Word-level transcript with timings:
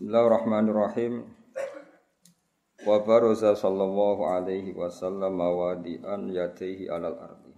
Bismillahirrahmanirrahim. 0.00 1.28
Wa 2.88 3.04
baraza 3.04 3.52
sallallahu 3.52 4.32
alaihi 4.32 4.72
wasallam 4.72 5.36
wadi'an 5.36 6.24
yadaihi 6.32 6.88
alal 6.88 7.20
ardi. 7.20 7.52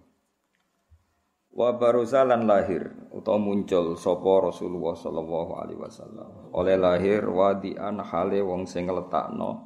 Wa 1.55 1.71
baraza 1.79 2.27
lan 2.27 2.43
lahir 2.43 2.91
utawa 3.15 3.39
muncul 3.39 3.95
sapa 3.95 4.43
Rasulullah 4.43 4.91
sallallahu 4.91 5.51
alaihi 5.55 5.79
wasallam. 5.87 6.51
Oleh 6.51 6.75
lahir 6.75 7.23
wadi'an 7.23 8.03
hale 8.03 8.43
wong 8.43 8.67
sing 8.67 8.91
ngletakno 8.91 9.63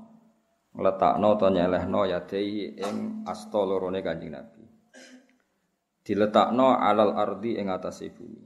ngletakno 0.78 1.34
utawa 1.34 1.58
nyelehno 1.58 2.06
yadaihi 2.06 2.78
ing 2.78 3.26
asta 3.26 3.58
lorone 3.58 4.06
Kanjeng 4.06 4.38
Nabi. 4.38 4.62
Diletakno 6.06 6.78
alal 6.78 7.18
ardi 7.18 7.58
ing 7.58 7.74
atase 7.74 8.14
bumi. 8.14 8.46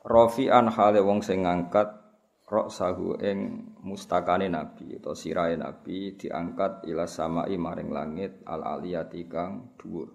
Rafi'an 0.00 0.72
hale 0.72 1.04
wong 1.04 1.20
sing 1.20 1.44
ngangkat 1.44 2.07
rok 2.48 2.72
sahu 2.72 3.20
ing 3.20 3.68
mustakane 3.84 4.48
nabi 4.48 4.96
atau 4.96 5.12
sirahe 5.12 5.60
nabi 5.60 6.16
diangkat 6.16 6.88
ila 6.88 7.04
samai 7.04 7.60
maring 7.60 7.92
langit 7.92 8.40
al 8.48 8.64
aliyati 8.64 9.28
kang 9.28 9.76
dhuwur. 9.76 10.08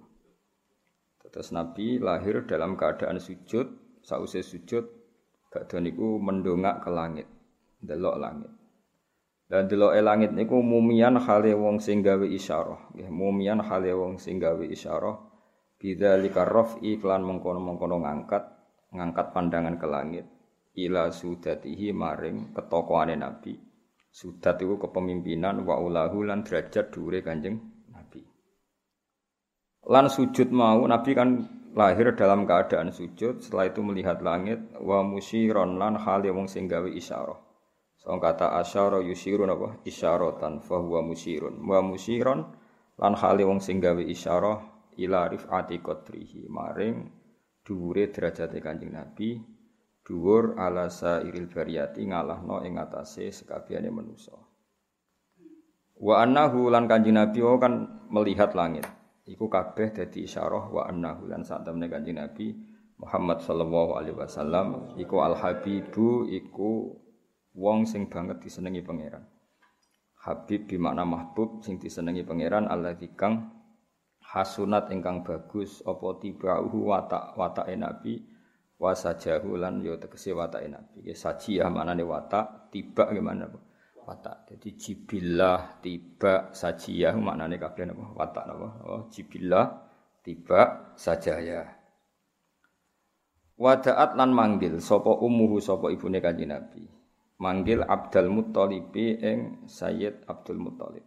Terus 1.34 1.50
nabi 1.54 1.98
lahir 1.98 2.46
dalam 2.46 2.78
keadaan 2.78 3.18
sujud, 3.18 3.98
sause 4.06 4.46
sujud 4.46 4.86
badhe 5.50 5.78
niku 5.82 6.22
mendongak 6.22 6.82
ke 6.82 6.90
langit, 6.94 7.26
delok 7.82 8.18
langit. 8.22 8.54
Dan 9.50 9.70
delok 9.70 9.94
langit 9.98 10.34
niku 10.34 10.62
mumian 10.62 11.18
hale 11.18 11.54
wong 11.54 11.82
sing 11.82 12.02
gawe 12.02 12.26
isyarah, 12.26 12.98
nggih 12.98 13.10
mumian 13.14 13.62
hale 13.62 13.94
wong 13.94 14.18
sing 14.18 14.42
gawe 14.42 14.62
isyarah 14.62 15.18
bidzalika 15.78 16.46
raf'i 16.46 16.98
iklan 16.98 17.26
mengkono-mengkono 17.26 18.02
ngangkat, 18.02 18.44
ngangkat 18.94 19.26
pandangan 19.34 19.76
ke 19.78 19.88
langit 19.90 20.26
ila 20.78 21.14
sudatihi 21.14 21.94
maring 21.94 22.54
ketokohane 22.54 23.18
Nabi. 23.18 23.54
Sudat 24.14 24.62
itu 24.62 24.78
kepemimpinan 24.78 25.66
wa 25.66 25.82
ulahu 25.82 26.22
lan 26.22 26.46
derajat 26.46 26.94
dhuwure 26.94 27.26
Kanjeng 27.26 27.58
Nabi. 27.90 28.22
Lan 29.90 30.06
sujud 30.06 30.54
mau 30.54 30.86
Nabi 30.86 31.18
kan 31.18 31.30
lahir 31.74 32.14
dalam 32.14 32.46
keadaan 32.46 32.94
sujud, 32.94 33.42
setelah 33.42 33.74
itu 33.74 33.82
melihat 33.82 34.22
langit 34.22 34.62
wa 34.78 35.02
musyiron 35.02 35.82
lan 35.82 35.98
hale 35.98 36.30
wong 36.30 36.46
sing 36.46 36.70
gawe 36.70 36.86
isyarah. 36.86 37.42
So 37.98 38.14
kata 38.20 38.60
asyara 38.60 39.02
yusirun 39.02 39.50
apa? 39.50 39.82
Isyaratan 39.88 40.62
fa 40.62 40.78
huwa 40.78 41.02
musyirun. 41.02 41.64
Wa 41.66 41.82
musyiron 41.82 42.46
lan 43.00 43.14
hale 43.18 43.48
wong 43.48 43.64
sing 43.64 43.82
gawe 43.82 44.04
isyarah 44.04 44.60
ila 45.02 45.26
rifati 45.32 45.82
qadrihi 45.82 46.46
maring 46.52 47.10
dhuwure 47.66 48.12
derajate 48.14 48.62
Kanjeng 48.62 48.94
Nabi 48.94 49.53
dhuwur 50.04 50.60
ala 50.60 50.92
sairil 50.92 51.48
bariyati 51.48 52.04
ngalahno 52.08 52.62
ing 52.68 52.76
atase 52.76 53.32
sekabehane 53.32 53.88
manusa. 53.88 54.36
Wa 56.04 56.20
annahu 56.28 56.68
lan 56.68 56.92
Kanjeng 56.92 57.16
Nabi 57.16 57.40
kan 57.60 57.74
melihat 58.12 58.52
langit. 58.54 58.84
Iku 59.24 59.48
kabeh 59.48 59.96
dadi 59.96 60.28
isyarah 60.28 60.68
wa 60.68 60.84
annahu 60.84 61.32
lan 61.32 61.48
sak 61.48 61.64
temene 61.64 61.88
Kanjeng 61.88 62.20
Nabi 62.20 62.52
Muhammad 63.00 63.40
sallallahu 63.40 63.96
alaihi 63.96 64.20
wasallam 64.20 64.96
iku 65.00 65.24
al 65.24 65.40
habibu 65.40 66.28
iku 66.28 67.00
wong 67.56 67.88
sing 67.88 68.12
banget 68.12 68.44
disenengi 68.44 68.84
pangeran. 68.84 69.24
Habib 70.24 70.68
bi 70.68 70.76
makna 70.80 71.08
mahbub 71.08 71.64
sing 71.64 71.80
disenengi 71.80 72.24
pangeran 72.24 72.68
Allah 72.68 72.96
kang 73.16 73.52
hasunat 74.24 74.88
ingkang 74.92 75.24
bagus 75.24 75.84
apa 75.84 76.20
tibauhu 76.24 76.90
watak 76.90 77.36
watake 77.36 77.76
nabi 77.76 78.24
wasajahu 78.82 79.58
lan 79.58 79.82
yo 79.82 79.98
tegese 79.98 80.34
watake 80.34 80.70
nabi. 80.70 81.10
Ya 81.10 81.16
sajiyah 81.18 81.70
manane 81.70 82.02
watak, 82.06 82.70
tiba 82.74 83.10
gimana 83.12 83.50
apa? 83.50 83.60
Watak. 84.04 84.52
Jadi 84.52 84.70
jibillah, 84.76 85.80
tiba, 85.80 86.52
sajiyah 86.52 87.16
maknane 87.16 87.56
kabeh 87.56 87.88
napa? 87.88 88.04
Watak 88.12 88.44
napa? 88.52 88.68
Oh, 88.84 89.02
jibillah, 89.08 89.80
tiba, 90.20 90.92
sajaya. 91.00 91.64
Wadaat 93.54 94.18
lan 94.20 94.34
manggil 94.36 94.82
sapa 94.84 95.14
ummuhu 95.14 95.62
sapa 95.64 95.88
ibune 95.94 96.20
kanjeng 96.20 96.52
Nabi. 96.52 96.84
Manggil 97.40 97.86
Abdul 97.86 98.28
Muthalib 98.34 98.92
ing 98.98 99.70
Sayyid 99.70 100.26
Abdul 100.26 100.60
Muthalib. 100.60 101.06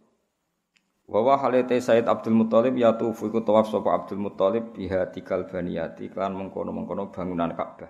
Wa 1.07 1.23
wa 1.23 1.39
halate 1.39 1.79
Said 1.79 2.03
Abdul 2.03 2.35
Muthalib 2.35 2.75
ya 2.75 2.91
tufu 2.99 3.31
iku 3.31 3.39
tawaf 3.39 3.71
sapa 3.71 3.95
Abdul 3.95 4.19
Muthalib 4.19 4.75
biha 4.75 5.07
tikal 5.07 5.47
baniyati 5.47 6.11
klan 6.11 6.35
mengkono-mengkono 6.35 7.15
bangunan 7.15 7.55
Ka'bah. 7.55 7.87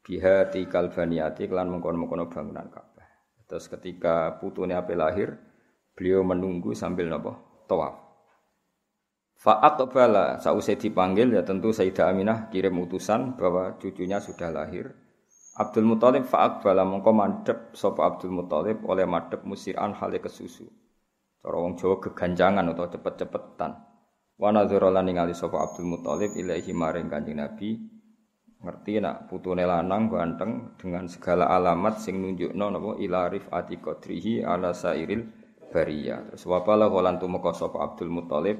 Biha 0.00 0.48
tikal 0.48 0.88
baniyati 0.88 1.44
klan 1.44 1.68
mengkono-mengkono 1.68 2.32
bangunan 2.32 2.72
Ka'bah. 2.72 3.04
Terus 3.44 3.68
ketika 3.68 4.40
putune 4.40 4.72
ape 4.72 4.96
lahir, 4.96 5.36
beliau 5.92 6.24
menunggu 6.24 6.72
sambil 6.72 7.12
napa? 7.12 7.36
Tawaf. 7.68 8.00
Fa'at 9.36 9.84
bala 9.92 10.40
sausai 10.40 10.80
dipanggil 10.80 11.30
ya 11.36 11.44
tentu 11.44 11.68
Sayyidah 11.70 12.10
Aminah 12.10 12.48
kirim 12.48 12.80
utusan 12.80 13.36
bahwa 13.36 13.76
cucunya 13.76 14.24
sudah 14.24 14.48
lahir. 14.48 14.96
Abdul 15.52 15.84
Muthalib 15.84 16.24
fa'at 16.24 16.64
bala 16.64 16.88
mengko 16.88 17.12
mandep 17.12 17.76
sapa 17.76 18.08
Abdul 18.08 18.32
Muthalib 18.32 18.88
oleh 18.88 19.04
madep 19.04 19.44
musiran 19.44 19.92
hale 19.92 20.16
kesusu. 20.16 20.87
Cara 21.38 21.56
wong 21.62 21.78
Jawa 21.78 22.02
geganjangan 22.02 22.66
atau 22.74 22.90
cepet-cepetan. 22.90 23.72
Wa 24.38 24.50
nadzara 24.54 24.90
lan 24.90 25.10
ningali 25.10 25.34
sapa 25.34 25.58
Abdul 25.62 25.86
Muthalib 25.86 26.34
ilaahi 26.34 26.70
maring 26.74 27.06
Kanjeng 27.10 27.38
Nabi. 27.38 27.78
Ngerti 28.58 28.98
nak 28.98 29.30
putune 29.30 29.62
lanang 29.62 30.10
ganteng 30.10 30.74
dengan 30.74 31.06
segala 31.06 31.46
alamat 31.46 32.02
sing 32.02 32.18
nunjukno 32.18 32.74
napa 32.74 32.98
ila 32.98 33.30
rifati 33.30 33.78
qadrihi 33.78 34.42
ala 34.42 34.74
sairil 34.74 35.30
bariyah. 35.70 36.34
Terus 36.34 36.42
wa 36.50 36.66
bala 36.66 36.90
lan 36.90 37.22
tumeka 37.22 37.54
sapa 37.54 37.78
Abdul 37.86 38.10
Muthalib 38.10 38.58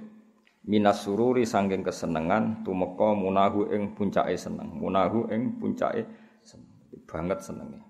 minas 0.71 1.03
sururi 1.03 1.43
sangking 1.43 1.83
kesenengan 1.83 2.63
tumeka 2.63 3.11
munahu 3.19 3.75
ing 3.75 3.99
puncake 3.99 4.39
seneng. 4.39 4.71
Munahu 4.71 5.27
ing 5.35 5.59
puncake 5.59 6.07
seneng. 6.47 6.71
Banget 7.11 7.43
senenge. 7.43 7.88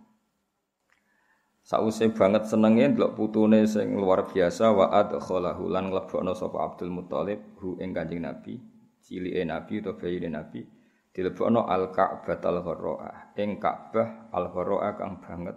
Sause 1.68 2.08
banget 2.16 2.48
senenge 2.48 2.96
ndelok 2.96 3.12
putune 3.12 3.68
sing 3.68 3.92
luar 3.92 4.24
biasa 4.24 4.72
wa 4.72 4.88
adkhalahu 4.88 5.68
lan 5.68 5.92
nglebokno 5.92 6.32
sapa 6.32 6.64
Abdul 6.64 6.88
Muthalib 6.88 7.60
hu 7.60 7.76
ing 7.76 7.92
Kanjeng 7.92 8.24
Nabi, 8.24 8.56
cilike 9.04 9.44
Nabi 9.44 9.84
utawa 9.84 10.00
bayine 10.00 10.32
Nabi 10.32 10.64
dilebokno 11.12 11.68
al 11.68 11.92
Ka'batal 11.92 12.64
Gharraah, 12.64 13.36
ing 13.36 13.60
Ka'bah 13.60 14.32
al 14.32 14.48
Gharraah 14.48 14.96
kang 14.96 15.20
banget 15.20 15.56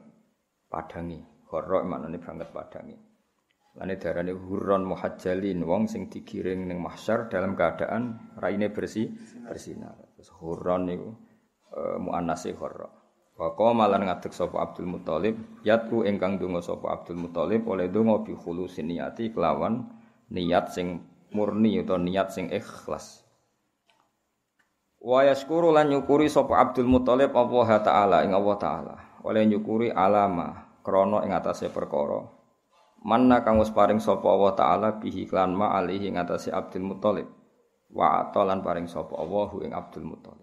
padangi. 0.67 1.21
Gharra 1.51 1.83
maknane 1.83 2.17
banget 2.23 2.47
padangi. 2.55 2.95
Lane 3.75 3.95
darane 3.99 4.31
hurron 4.35 4.87
muhajjalin 4.87 5.63
wong 5.63 5.87
sing 5.87 6.07
digiring 6.07 6.67
ning 6.67 6.79
mahsyar 6.79 7.27
dalam 7.27 7.55
keadaan 7.55 8.35
raine 8.39 8.71
bersih 8.71 9.11
bersinar. 9.47 9.95
Terus 10.15 10.31
hurron 10.39 10.87
niku 10.87 11.11
e, 11.71 11.79
muannase 11.99 12.55
gharra. 12.55 13.00
Wa 13.39 13.55
qama 13.55 13.87
lan 13.87 14.05
ngadeg 14.05 14.31
Abdul 14.35 14.87
Muthalib, 14.87 15.35
yatu 15.63 16.03
ingkang 16.03 16.37
donga 16.37 16.61
sapa 16.61 16.93
Abdul 16.93 17.17
Muthalib 17.17 17.65
oleh 17.65 17.87
donga 17.87 18.21
bi 18.21 18.35
khulusin 18.37 18.91
niyati 18.91 19.31
kelawan 19.31 19.87
niat 20.29 20.71
sing 20.71 21.03
murni 21.31 21.79
atau 21.81 21.97
niat 21.97 22.31
sing 22.31 22.51
ikhlas. 22.51 23.23
Wa 25.01 25.25
yaskuru 25.25 25.73
lan 25.73 25.89
nyukuri 25.89 26.29
sapa 26.29 26.61
Abdul 26.61 26.85
Muthalib 26.85 27.33
Allah 27.33 27.81
taala 27.81 28.17
ing 28.21 28.37
Allah 28.37 28.57
taala. 28.61 28.95
Oleh 29.25 29.49
nyukuri 29.49 29.89
alama 29.89 30.77
krana 30.85 31.25
ing 31.25 31.33
atase 31.33 31.73
perkara. 31.73 32.21
Manna 33.01 33.41
kang 33.41 33.57
wis 33.57 33.73
paring 33.73 33.97
sapa 33.97 34.29
Allah 34.29 34.53
taala 34.53 34.89
bihi 35.01 35.25
klan 35.25 35.57
ma 35.57 35.73
alihi 35.73 36.13
ing 36.13 36.21
atase 36.21 36.53
Abdul 36.53 36.85
Muthalib. 36.85 37.25
Wa 37.89 38.29
atalan 38.29 38.61
paring 38.61 38.85
sapa 38.85 39.17
Allah 39.17 39.49
ing 39.65 39.73
Abdul 39.73 40.05
Muthalib. 40.05 40.40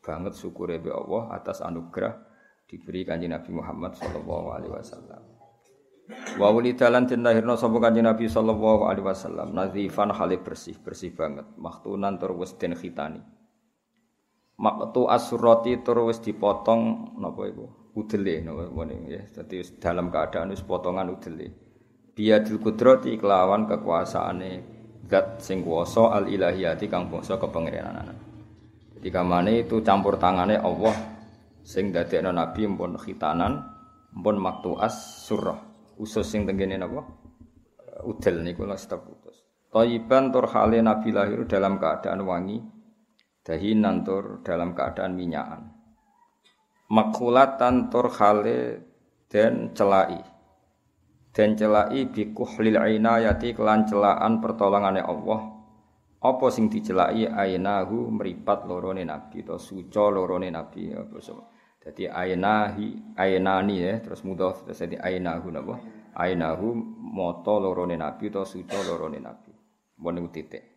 Banget 0.00 0.32
syukure 0.32 0.80
be 0.80 0.88
Allah 0.88 1.36
atas 1.36 1.60
anugerah 1.60 2.16
diberi 2.64 3.04
kanjeng 3.04 3.36
Nabi 3.36 3.50
Muhammad 3.52 3.92
sallallahu 3.98 4.48
alaihi 4.56 4.72
wasallam. 4.72 5.22
Wa 6.40 6.48
wulidalan 6.50 7.06
den 7.06 7.22
lahirna 7.22 7.54
sapa 7.54 7.76
kanjeng 7.78 8.08
Nabi 8.08 8.26
sallallahu 8.26 8.88
alaihi 8.88 9.06
wasallam 9.06 9.52
nazifan 9.52 10.10
hale 10.10 10.40
bersih, 10.40 10.78
bersih 10.80 11.12
banget, 11.12 11.46
maktunan 11.60 12.16
tur 12.16 12.32
wis 12.34 12.56
den 12.56 12.74
khitani. 12.74 13.20
Maktu 14.60 15.08
asurati 15.08 15.80
tur 15.80 16.04
wis 16.08 16.20
dipotong 16.20 17.14
napa 17.16 17.48
iku? 17.48 17.92
Udele 17.96 18.44
napa 18.44 18.68
ngene 18.68 18.96
ya. 19.08 19.22
Dadi 19.40 19.60
dalam 19.80 20.12
keadaan 20.12 20.52
wis 20.52 20.64
potongan 20.64 21.08
udele. 21.12 21.48
Biadil 22.12 22.60
kudrati 22.60 23.16
kelawan 23.16 23.64
kekuasaane 23.64 24.50
zat 25.08 25.40
sing 25.42 25.64
kuwasa 25.64 26.12
al 26.12 26.28
ilahiyati 26.28 26.86
kang 26.92 27.08
bangsa 27.08 27.40
kepangeranan. 27.40 28.29
Jadi 29.00 29.08
kamane 29.08 29.64
itu 29.64 29.80
campur 29.80 30.20
tangane 30.20 30.60
Allah. 30.60 30.92
Sing 31.64 31.88
dadekno 31.88 32.36
nabi 32.36 32.68
mpun 32.68 33.00
khitanan 33.00 33.64
mpun 34.12 34.36
maktuas 34.36 35.24
surah. 35.24 35.56
Usus 35.96 36.28
sing 36.28 36.44
tenggene 36.44 36.76
napa? 36.76 37.00
Udel 38.04 38.44
niku 38.44 38.64
lha 38.64 38.76
step 38.80 39.04
putus 39.04 39.40
Thayyiban 39.72 40.32
tur 40.32 40.48
hale 40.52 40.84
nabi 40.84 41.12
lahir 41.12 41.44
dalam 41.44 41.76
keadaan 41.76 42.24
wangi 42.24 42.60
dahinan 43.44 44.04
tur 44.04 44.40
dalam 44.40 44.72
keadaan 44.72 45.12
minyakan 45.16 45.80
makhulatan 46.90 47.88
tur 47.88 48.10
hale 48.18 48.82
dan 49.30 49.72
celai. 49.72 50.18
Dan 51.30 51.54
celai 51.54 52.10
bi 52.10 52.34
kuhlil 52.34 52.74
inayati 52.74 53.54
kelan 53.54 53.86
celaan 53.86 54.42
pertolongane 54.42 54.98
Allah 54.98 55.49
apa 56.20 56.46
sing 56.52 56.68
dicelai 56.68 57.24
ainahu 57.24 58.12
meripat 58.12 58.68
lorone 58.68 59.08
nabi 59.08 59.40
to 59.40 59.56
suca 59.56 60.12
lorone 60.12 60.52
nabi. 60.52 60.92
Apa 60.92 61.16
Jadi 61.80 62.04
ainahi 62.12 63.16
ainani 63.16 63.80
ya 63.80 64.04
terus 64.04 64.20
mudah 64.20 64.52
terus 64.52 64.84
jadi 64.84 65.00
ainahu 65.00 65.48
napa? 65.48 65.80
Ainahu 66.12 66.76
moto 67.00 67.56
lorone 67.56 67.96
nabi 67.96 68.28
to 68.28 68.44
suca 68.44 68.76
lorone 68.84 69.16
nabi. 69.16 69.48
Mbon 69.96 70.28
titik. 70.28 70.70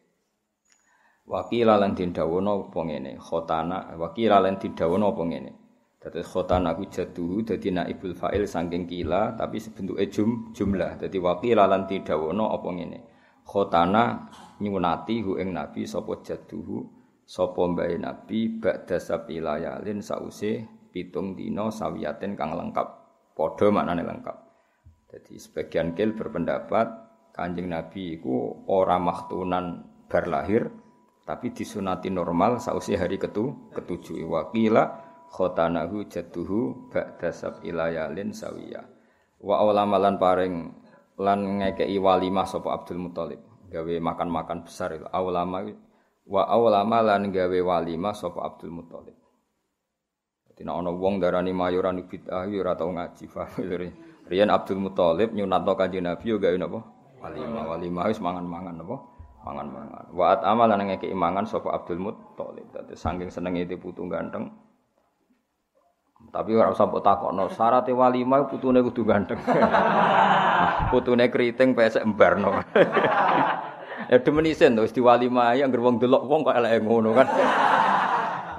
Wakila 1.24 1.80
lan 1.80 1.96
dindawono 1.96 2.68
apa 2.68 2.80
ngene? 2.84 3.16
Khotana 3.16 3.96
wakila 3.96 4.44
lan 4.44 4.60
dindawono 4.60 5.16
apa 5.16 5.24
ngene? 5.24 5.52
Dadi 6.00 6.20
khotana 6.20 6.76
ku 6.76 6.84
jaduhu 6.92 7.48
dadi 7.48 7.72
naibul 7.72 8.12
fa'il 8.12 8.44
saking 8.44 8.84
kila 8.84 9.40
tapi 9.40 9.60
sebentuke 9.60 10.04
jum 10.12 10.52
jumlah. 10.52 11.00
Dadi 11.00 11.16
wakila 11.24 11.64
lan 11.64 11.88
dindawono 11.88 12.52
apa 12.52 12.68
ngene? 12.76 13.00
Khotana 13.48 14.04
nyunati 14.62 15.24
hu 15.24 15.40
ing 15.42 15.56
nabi 15.56 15.88
sapa 15.88 16.22
jaduhu 16.22 16.86
sapa 17.24 17.62
mbae 17.64 17.96
nabi 17.98 18.60
ba'da 18.60 19.00
sabilayalin 19.00 20.04
sause 20.04 20.68
pitung 20.94 21.34
dina 21.34 21.74
sawiyaten 21.74 22.38
kang 22.38 22.54
lengkap. 22.54 22.88
Padha 23.34 23.74
maknane 23.74 24.06
lengkap. 24.06 24.38
Jadi 25.10 25.42
sebagian 25.42 25.98
kil 25.98 26.14
berpendapat 26.14 26.86
Kanjeng 27.34 27.74
Nabi 27.74 28.22
iku 28.22 28.66
ora 28.70 29.02
maktunan 29.02 29.82
bar 30.06 30.30
lahir 30.30 30.70
tapi 31.26 31.50
disunati 31.50 32.14
normal 32.14 32.62
sausi 32.62 32.94
hari 32.94 33.18
ketu 33.18 33.74
ketujuh 33.74 34.22
wakila 34.30 35.02
khotanahu 35.34 36.06
jatuhu 36.06 36.94
ba'da 36.94 37.34
sab'ilayalin 37.34 38.30
sawiya 38.30 38.86
wa 39.42 39.66
awlamalan 39.66 40.22
paring 40.22 40.78
lan 41.18 41.64
ngekei 41.64 41.98
walimah 41.98 42.46
sapa 42.46 42.70
Abdul 42.70 43.02
Muthalib 43.02 43.42
gawe 43.74 43.94
makan-makan 43.98 44.70
besar 44.70 44.94
itu 44.94 45.10
awlama 45.10 45.74
wa 46.30 46.44
awlama 46.46 47.02
lan 47.02 47.34
gawe 47.34 47.58
walimah 47.58 48.14
sapa 48.14 48.46
Abdul 48.46 48.70
Muthalib 48.70 49.18
nek 50.54 50.70
ana 50.70 50.94
wong 50.94 51.18
darani 51.18 51.50
mayoran 51.50 52.06
bid'ah 52.06 52.46
ya 52.46 52.62
ora 52.62 52.78
tau 52.78 52.94
ngaji 52.94 53.26
Riyen 54.30 54.48
Abdul 54.54 54.80
Muthalib 54.80 55.34
nyunatno 55.34 55.74
Kanjeng 55.74 56.06
Nabi 56.06 56.30
yo 56.30 56.38
gawe 56.38 56.56
napa 56.56 56.80
walimah 57.20 57.64
walimah 57.74 58.06
wis 58.08 58.22
mangan-mangan 58.22 58.78
napa 58.80 58.96
mangan-mangan. 59.44 60.16
Wa 60.16 60.40
amal 60.40 60.72
lan 60.72 60.88
ngeke 60.88 61.12
imangan 61.12 61.44
sapa 61.44 61.76
Abdul 61.76 62.00
Muthalib. 62.00 62.72
Dadi 62.72 62.96
saking 62.96 63.28
senenge 63.28 63.68
itu 63.68 63.76
putu 63.76 64.08
ganteng. 64.08 64.50
Tapi 66.32 66.56
ora 66.56 66.72
usah 66.72 66.88
mbok 66.88 67.04
takokno, 67.04 67.52
syarat 67.52 67.84
walimah 67.92 68.48
putune 68.48 68.80
kudu 68.80 69.04
ganteng. 69.04 69.38
putune 70.94 71.26
keriting 71.34 71.74
pesek 71.74 72.06
embarno. 72.06 72.62
ya 74.14 74.18
demen 74.22 74.46
isen 74.46 74.78
wis 74.78 74.94
diwalimah 74.94 75.58
ya 75.58 75.66
anggere 75.66 75.82
wong 75.82 75.98
delok 75.98 76.30
wong 76.30 76.46
kok 76.46 76.54
eleke 76.54 76.86
ngono 76.86 77.18
kan. 77.18 77.28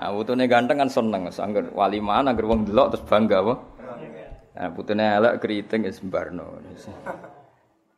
Nah, 0.02 0.10
putune 0.10 0.44
ganteng 0.50 0.82
kan 0.82 0.90
seneng, 0.90 1.30
angger 1.30 1.70
walimah 1.70 2.26
anggere 2.26 2.50
wong 2.50 2.66
delok 2.66 2.98
terus 2.98 3.06
bangga 3.06 3.38
apa. 3.38 3.54
Nah, 4.58 4.68
putune 4.74 5.04
elek 5.06 5.38
keriting 5.38 5.86
wis 5.86 6.02
embarno. 6.02 6.58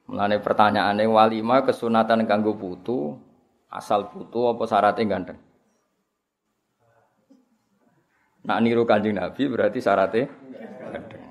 Mulane 0.06 0.36
pertanyaane 0.38 1.02
walima 1.08 1.64
kesunatan 1.64 2.28
kanggo 2.28 2.54
putu, 2.54 3.16
asal 3.72 4.12
putu 4.12 4.46
apa 4.46 4.62
syaratnya 4.68 5.02
ganteng? 5.08 5.38
Nak 8.46 8.58
niru 8.62 8.86
Kanjeng 8.86 9.18
Nabi 9.18 9.50
berarti 9.50 9.82
syaratnya 9.82 10.30
ganteng. 10.94 11.25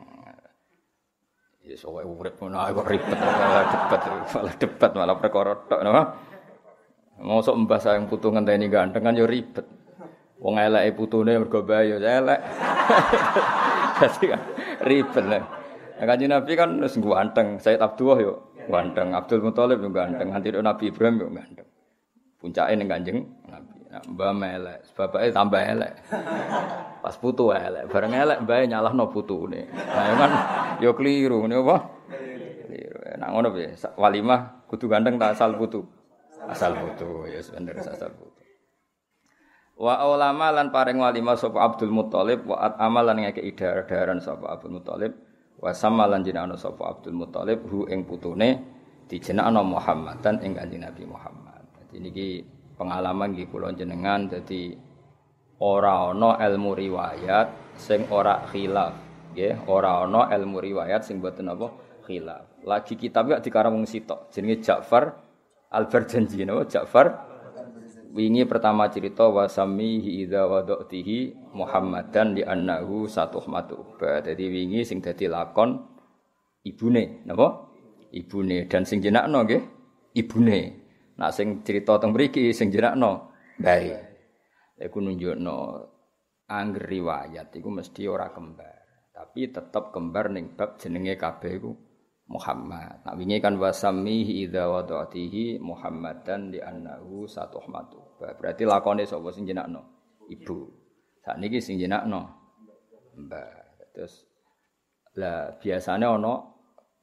Ya 1.65 1.73
sowe 1.73 2.05
urip 2.05 2.37
ngono 2.37 2.61
kok 2.61 2.85
ribet 2.85 3.17
malah 3.17 3.65
debat, 3.65 4.01
malah 4.05 4.53
debat 4.53 4.91
malah 4.93 5.15
perkara 5.17 5.53
tok 5.65 5.81
napa. 5.81 6.03
Mosok 7.25 7.65
mbah 7.65 7.81
sayang 7.81 8.05
putu 8.05 8.29
ngenteni 8.29 8.69
ganteng 8.69 9.01
kan 9.01 9.17
yo 9.17 9.25
ribet. 9.25 9.65
Wong 10.37 10.61
eleke 10.61 10.93
putune 10.93 11.33
mergo 11.33 11.65
bae 11.65 11.89
yo 11.89 11.97
elek. 11.97 12.37
Dadi 13.97 14.25
kan 14.29 14.41
ribet 14.85 15.25
lah. 15.25 15.43
Kanjeng 16.05 16.29
Nabi 16.37 16.51
kan 16.53 16.69
wis 16.85 17.01
ganteng, 17.01 17.57
Sayyid 17.57 17.81
Abdullah 17.81 18.19
yo 18.21 18.33
ganteng, 18.69 19.17
Abdul 19.17 19.41
Muthalib 19.41 19.81
yo 19.81 19.89
ganteng, 19.89 20.37
nganti 20.37 20.53
Nabi 20.53 20.93
Ibrahim 20.93 21.15
yo 21.17 21.27
ganteng. 21.33 21.67
Puncake 22.37 22.77
ning 22.77 22.85
Kanjeng 22.85 23.17
Nah, 23.95 24.03
mbah 24.11 24.35
melek, 24.35 24.91
bapake 24.91 25.31
tambah 25.31 25.63
elek. 25.63 25.95
Pas 26.99 27.15
putu 27.15 27.55
elek, 27.55 27.87
bareng 27.87 28.11
elek 28.11 28.43
mbae 28.43 28.67
nyalahno 28.67 29.07
putune. 29.07 29.71
Nah, 29.71 30.19
kan 30.19 30.31
yo 30.83 30.91
keliru 30.99 31.39
ngene 31.47 31.63
apa? 31.63 31.77
Keliru. 32.67 32.99
Nah, 33.15 33.31
ngono 33.31 33.55
piye? 33.55 33.71
Walimah 33.95 34.67
kudu 34.67 34.91
ganteng 34.91 35.15
tak 35.15 35.39
asal 35.39 35.55
putu. 35.55 35.87
Asal 36.43 36.75
putu, 36.75 37.23
ya 37.31 37.39
bener 37.55 37.79
asal 37.79 38.11
putu. 38.11 38.43
Wa 39.79 40.03
ulama 40.11 40.51
lan 40.51 40.75
paring 40.75 40.99
walimah 40.99 41.39
sapa 41.39 41.63
Abdul 41.63 41.95
Muthalib 41.95 42.43
wa 42.43 42.67
at 42.67 42.75
amalan 42.75 43.23
ngeke 43.23 43.47
idar-daran 43.47 44.19
sapa 44.19 44.59
Abdul 44.59 44.75
Muthalib 44.75 45.15
wa 45.55 45.71
samalan 45.71 46.19
jenakno 46.19 46.59
sapa 46.59 46.83
Abdul 46.83 47.15
Muthalib 47.15 47.63
hu 47.71 47.87
ing 47.87 48.03
putune 48.03 48.59
dijenakno 49.07 49.63
Muhammadan 49.63 50.43
ing 50.43 50.51
Kanjeng 50.51 50.83
Nabi 50.83 51.07
Muhammad. 51.07 51.63
Dadi 51.79 51.95
niki 52.03 52.27
pengalaman 52.75 53.31
nggih 53.31 53.47
kula 53.49 53.71
jenengan 53.71 54.27
dadi 54.27 54.75
ora 55.59 56.11
ana 56.11 56.35
ilmu 56.39 56.75
riwayat 56.75 57.75
sing 57.79 58.07
ora 58.11 58.43
khilaf, 58.51 58.93
nggih, 59.31 59.67
ora 59.71 60.03
ana 60.03 60.27
ilmu 60.35 60.59
riwayat 60.59 61.01
sing 61.03 61.23
boten 61.23 61.47
apa? 61.51 61.71
Khilaf. 62.05 62.61
Lagi 62.67 62.93
kitab 62.99 63.31
ya 63.33 63.41
dikarang 63.41 63.81
wong 63.81 63.87
sitok? 63.89 64.29
Jenenge 64.29 64.61
Ja'far 64.61 65.09
Al-Barjanji 65.73 66.45
napa? 66.45 66.69
Ja'far? 66.69 67.07
Wingi 68.15 68.47
pertama 68.47 68.87
cerita 68.87 69.27
wasamihi 69.27 70.23
idza 70.23 70.47
wadatihi 70.47 71.51
Muhammadan 71.51 72.31
li 72.31 72.47
annahu 72.47 73.11
satuhmatu 73.11 73.99
ba 73.99 74.23
dadi 74.23 74.47
wingi 74.47 74.87
sing 74.87 75.03
dadi 75.03 75.27
lakon 75.27 75.83
ibune 76.63 77.25
napa? 77.27 77.67
Ibune. 78.15 78.71
Dan 78.71 78.87
sing 78.87 79.03
jenakno 79.03 79.43
nggih 79.43 79.63
ibune 80.15 80.84
nak 81.15 81.31
sing 81.31 81.63
cerita 81.63 81.99
teng 81.99 82.11
mriki 82.11 82.51
sing 82.51 82.71
jenakno 82.71 83.31
bae 83.59 83.95
iku 84.79 84.97
nunjukno 84.99 85.57
angger 86.51 86.85
riwayat 86.85 87.55
iku 87.55 87.69
mesti 87.71 88.05
ora 88.07 88.29
kembar 88.35 88.75
tapi 89.15 89.47
tetep 89.47 89.95
kembar 89.95 90.27
ning 90.27 90.59
bab 90.59 90.75
jenenge 90.75 91.15
kabeh 91.15 91.55
iku 91.55 91.71
Muhammad. 92.25 93.05
Nak 93.05 93.15
wingi 93.21 93.37
kan 93.37 93.55
wasamihi 93.61 94.49
idza 94.49 94.65
wadatihi 94.65 95.61
Muhammadan 95.61 96.49
di 96.49 96.57
annahu 96.57 97.29
satuhmatu. 97.29 98.17
Berarti 98.17 98.65
lakone 98.65 99.05
sapa 99.05 99.29
sing 99.29 99.45
jenakno? 99.45 99.85
Ibu. 100.25 100.57
Saat 101.21 101.37
niki 101.37 101.61
sing 101.61 101.77
jenakno 101.77 102.25
Mbah. 103.15 103.87
Terus 103.95 104.27
lah 105.15 105.55
biasanya 105.55 106.11
ono 106.11 106.33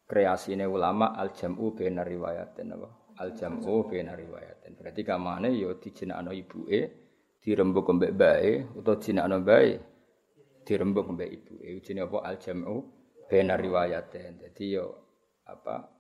kreasine 0.05 0.69
ulama 0.69 1.17
al 1.17 1.33
jam'u 1.33 1.73
bainar 1.73 2.05
riwayatin 2.05 2.77
apa? 2.77 2.89
Al 3.19 3.37
jam'u 3.37 3.88
bainar 3.88 4.16
riwayatin. 4.16 4.78
Berarti 4.78 5.02
kamane 5.04 5.52
ya 5.52 5.75
dijenakno 5.76 6.33
ibuke, 6.33 6.81
dirembuk 7.42 7.88
mbek 7.92 8.12
bae 8.16 8.52
utawa 8.76 8.97
jenakno 8.97 9.37
bae 9.45 9.76
dirembuk 10.64 11.07
mbek 11.12 11.31
ibuke. 11.33 11.69
Jenenge 11.85 12.09
apa? 12.09 12.19
Al 12.25 12.37
jam'u 12.40 12.76
bainar 13.28 13.59
riwayatin. 13.61 14.40
Dadi 14.40 14.76
yo 14.76 14.87
apa 15.49 15.90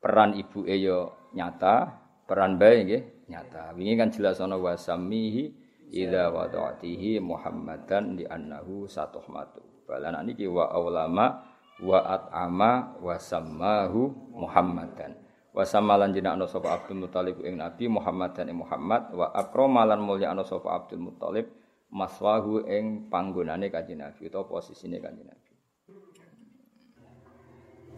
peran 0.00 0.32
ibu 0.38 0.64
yo 0.64 1.28
nyata, 1.36 1.92
peran 2.24 2.56
bayi 2.56 2.88
nggih 2.88 3.02
nyata. 3.28 3.76
Wingi 3.76 3.94
kan 4.00 4.08
jelas 4.08 4.40
ana 4.40 4.56
wasamihi 4.56 5.52
idza 5.92 6.30
wada'tihi 6.32 7.20
Muhammadan 7.20 8.16
di 8.16 8.24
annahu 8.24 8.88
satuhmatu. 8.88 9.60
Balan 9.84 10.22
niki 10.24 10.46
wa 10.46 10.70
aulama 10.70 11.42
wa 11.82 11.98
at'ama 12.06 13.00
wa 13.02 13.14
sammahu 13.18 14.32
Muhammadan. 14.38 15.29
Wa 15.60 15.68
samalan 15.68 16.16
jenakno 16.16 16.48
sapa 16.48 16.72
Abdul 16.72 17.04
Muthalib 17.04 17.44
ing 17.44 17.60
Nabi 17.60 17.84
Muhammadan 17.84 18.48
ing 18.48 18.64
Muhammad. 18.64 19.12
Wa 19.12 19.28
akramalan 19.36 20.00
mulyakno 20.00 20.40
sapa 20.40 20.72
Abdul 20.72 21.04
Muthalib 21.04 21.52
maswahu 21.92 22.64
ing 22.64 23.12
panggonane 23.12 23.68
kanjeng 23.68 24.00
Nabi 24.00 24.32
utawa 24.32 24.48
posisine 24.48 24.96
kanjeng 25.04 25.28
Nabi. 25.28 25.50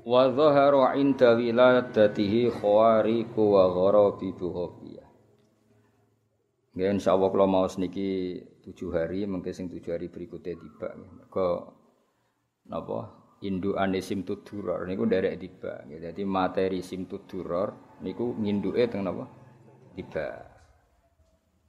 wa 0.02 0.26
dhahara 0.26 0.98
inda 0.98 1.38
wiladatihi 1.38 2.50
khawariku 2.58 3.42
wa 3.54 3.70
gharabi 3.70 4.34
buhafiyah 4.34 5.06
Nggih 6.72 6.88
insyaallah 6.98 7.28
kula 7.28 7.44
mau 7.44 7.68
niki 7.68 8.40
7 8.64 8.96
hari 8.96 9.28
mengke 9.28 9.52
sing 9.52 9.68
7 9.68 9.92
hari 9.92 10.08
berikutnya 10.08 10.56
tiba. 10.56 10.88
Mergo 10.96 11.76
napa 12.64 13.21
indukane 13.42 13.98
simtuduror 13.98 14.86
niku 14.86 15.02
nderek 15.06 15.34
tiba 15.42 15.82
dadi 15.86 16.22
materi 16.22 16.78
simtuduror 16.80 17.98
niku 18.02 18.38
nginduke 18.38 18.86
teng 18.86 19.02
napa 19.06 19.26
tiba 19.98 20.52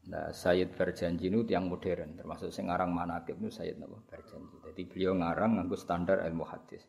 Nah, 0.03 0.35
Sayyid 0.35 0.75
Berjanji 0.75 1.31
itu 1.31 1.47
yang 1.47 1.71
modern, 1.71 2.19
termasuk 2.19 2.51
sing 2.51 2.67
ngarang 2.67 2.91
manakib 2.91 3.39
itu 3.39 3.47
Sayyid 3.47 3.79
napa 3.79 4.03
Berjanji. 4.03 4.59
Jadi 4.67 4.81
beliau 4.83 5.15
ngarang 5.15 5.55
nganggo 5.55 5.79
standar 5.79 6.27
ilmu 6.27 6.43
hadis. 6.43 6.83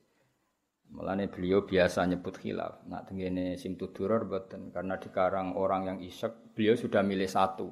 Mulane 0.91 1.31
beliau 1.31 1.63
biasa 1.63 2.11
nyebut 2.11 2.35
khilaf. 2.43 2.83
Nak 2.91 3.07
tengene 3.07 3.55
sim 3.55 3.79
tuduror 3.79 4.27
boten 4.27 4.75
karena 4.75 4.99
dikarang 4.99 5.55
orang 5.55 5.95
yang 5.95 5.99
isek, 6.03 6.59
beliau 6.59 6.75
sudah 6.75 7.07
milih 7.07 7.31
satu. 7.31 7.71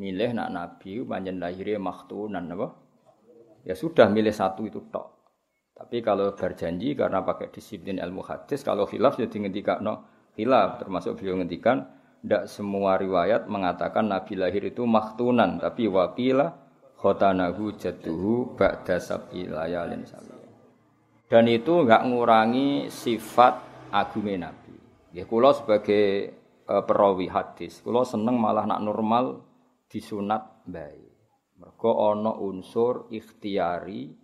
Milih 0.00 0.32
nak 0.32 0.48
nabi 0.48 1.04
panjen 1.04 1.36
lahirnya 1.36 1.76
maktunan 1.76 2.44
napa? 2.48 2.72
Ya 3.68 3.76
sudah 3.76 4.08
milih 4.08 4.32
satu 4.32 4.64
itu 4.64 4.80
tok. 4.88 5.19
Tapi 5.80 6.04
kalau 6.04 6.36
berjanji 6.36 6.92
karena 6.92 7.24
pakai 7.24 7.48
disiplin 7.48 7.96
ilmu 7.96 8.20
hadis, 8.20 8.60
kalau 8.60 8.84
khilaf 8.84 9.16
jadi 9.16 9.32
ya 9.32 9.80
no 9.80 10.04
khilaf 10.36 10.84
termasuk 10.84 11.16
beliau 11.16 11.40
ngendikan 11.40 11.88
tidak 12.20 12.52
semua 12.52 13.00
riwayat 13.00 13.48
mengatakan 13.48 14.12
Nabi 14.12 14.36
lahir 14.36 14.60
itu 14.68 14.84
maktunan, 14.84 15.56
tapi 15.56 15.88
wakila 15.88 16.52
khotanahu 17.00 17.80
jatuhu 17.80 18.60
ba'da 18.60 19.00
sab'i 19.00 19.48
layalin 19.48 20.04
Dan 21.32 21.48
itu 21.48 21.72
enggak 21.80 22.04
ngurangi 22.04 22.92
sifat 22.92 23.88
agungnya 23.88 24.52
Nabi. 24.52 24.76
Ya 25.16 25.24
kula 25.24 25.56
sebagai 25.56 26.36
e, 26.60 26.74
perawi 26.84 27.32
hadis, 27.32 27.80
kula 27.80 28.04
seneng 28.04 28.36
malah 28.36 28.68
nak 28.68 28.84
normal 28.84 29.40
disunat 29.88 30.60
baik. 30.68 31.08
Mergo 31.56 32.12
ana 32.12 32.36
unsur 32.36 33.08
ikhtiari 33.08 34.19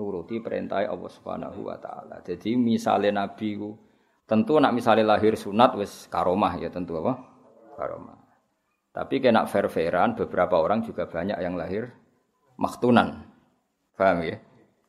nuruti 0.00 0.40
perintah 0.40 0.80
Allah 0.80 1.12
Subhanahu 1.12 1.68
wa 1.68 1.76
taala. 1.76 2.24
Jadi 2.24 2.56
misalnya 2.56 3.28
Nabi 3.28 3.60
ku 3.60 3.76
tentu 4.24 4.56
nak 4.56 4.72
misalnya 4.72 5.04
lahir 5.04 5.36
sunat 5.36 5.76
wis 5.76 6.08
karomah 6.08 6.56
ya 6.56 6.72
tentu 6.72 6.96
apa? 7.04 7.20
karomah. 7.76 8.16
Tapi 8.90 9.20
kena 9.20 9.44
fair-fairan 9.44 10.16
beberapa 10.16 10.56
orang 10.56 10.80
juga 10.82 11.04
banyak 11.04 11.38
yang 11.38 11.54
lahir 11.54 11.92
maktunan. 12.56 13.28
Paham 13.94 14.24
ya? 14.24 14.40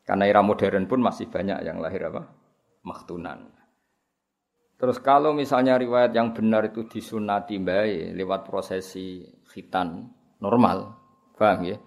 Karena 0.08 0.26
era 0.26 0.42
modern 0.42 0.88
pun 0.88 1.04
masih 1.04 1.28
banyak 1.30 1.62
yang 1.62 1.78
lahir 1.84 2.08
apa? 2.08 2.26
Maktunan. 2.88 3.52
Terus 4.82 4.98
kalau 4.98 5.38
misalnya 5.38 5.78
riwayat 5.78 6.10
yang 6.18 6.34
benar 6.34 6.66
itu 6.74 6.90
disunati 6.90 7.62
baik 7.62 8.18
lewat 8.18 8.50
prosesi 8.50 9.22
khitan 9.54 10.10
normal, 10.42 10.98
paham 11.38 11.70
ya? 11.70 11.78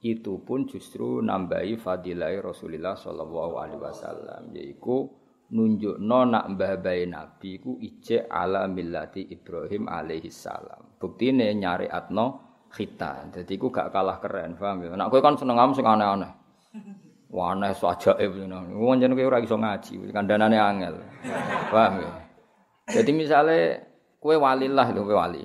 Itu 0.00 0.40
pun 0.40 0.64
justru 0.64 1.20
nambahi 1.20 1.76
fadilah 1.76 2.32
Rasulullah 2.40 2.96
Shallallahu 2.96 3.54
Alaihi 3.60 3.80
Wasallam, 3.84 4.48
yaitu 4.56 5.12
nunjukno 5.52 6.24
nak 6.24 6.56
mbah 6.56 6.80
bae 6.80 7.04
nabi 7.04 7.60
ku 7.60 7.76
ije 7.76 8.24
ala 8.24 8.64
millati 8.64 9.28
Ibrahim 9.28 9.92
alaihi 9.92 10.32
salam. 10.32 10.96
Buktine 10.96 11.52
nyariatno 11.52 12.26
khitan. 12.72 13.28
Dadi 13.28 13.60
ku 13.60 13.68
gak 13.68 13.92
kalah 13.92 14.16
keren, 14.24 14.56
paham 14.56 14.88
ya? 14.88 14.96
Nak 14.96 15.12
kan 15.12 15.36
seneng 15.36 15.60
am 15.60 15.76
sing 15.76 15.84
aneh-aneh. 15.84 16.32
Wah, 17.30 17.52
aneh 17.52 17.76
so 17.76 17.92
ajaib 17.92 18.40
ngono. 18.40 18.80
Wong 18.80 19.04
jeneng 19.04 19.20
kowe 19.20 19.36
ora 19.36 19.38
iso 19.44 19.60
ngaji, 19.60 20.10
kandhanane 20.16 20.56
angel. 20.56 20.96
Paham 21.68 22.00
ya? 22.00 22.10
Jadi 22.88 23.10
misalnya 23.12 23.84
kowe 24.16 24.32
walilah 24.32 24.86
lho 24.96 25.04
kowe 25.04 25.18
wali. 25.18 25.44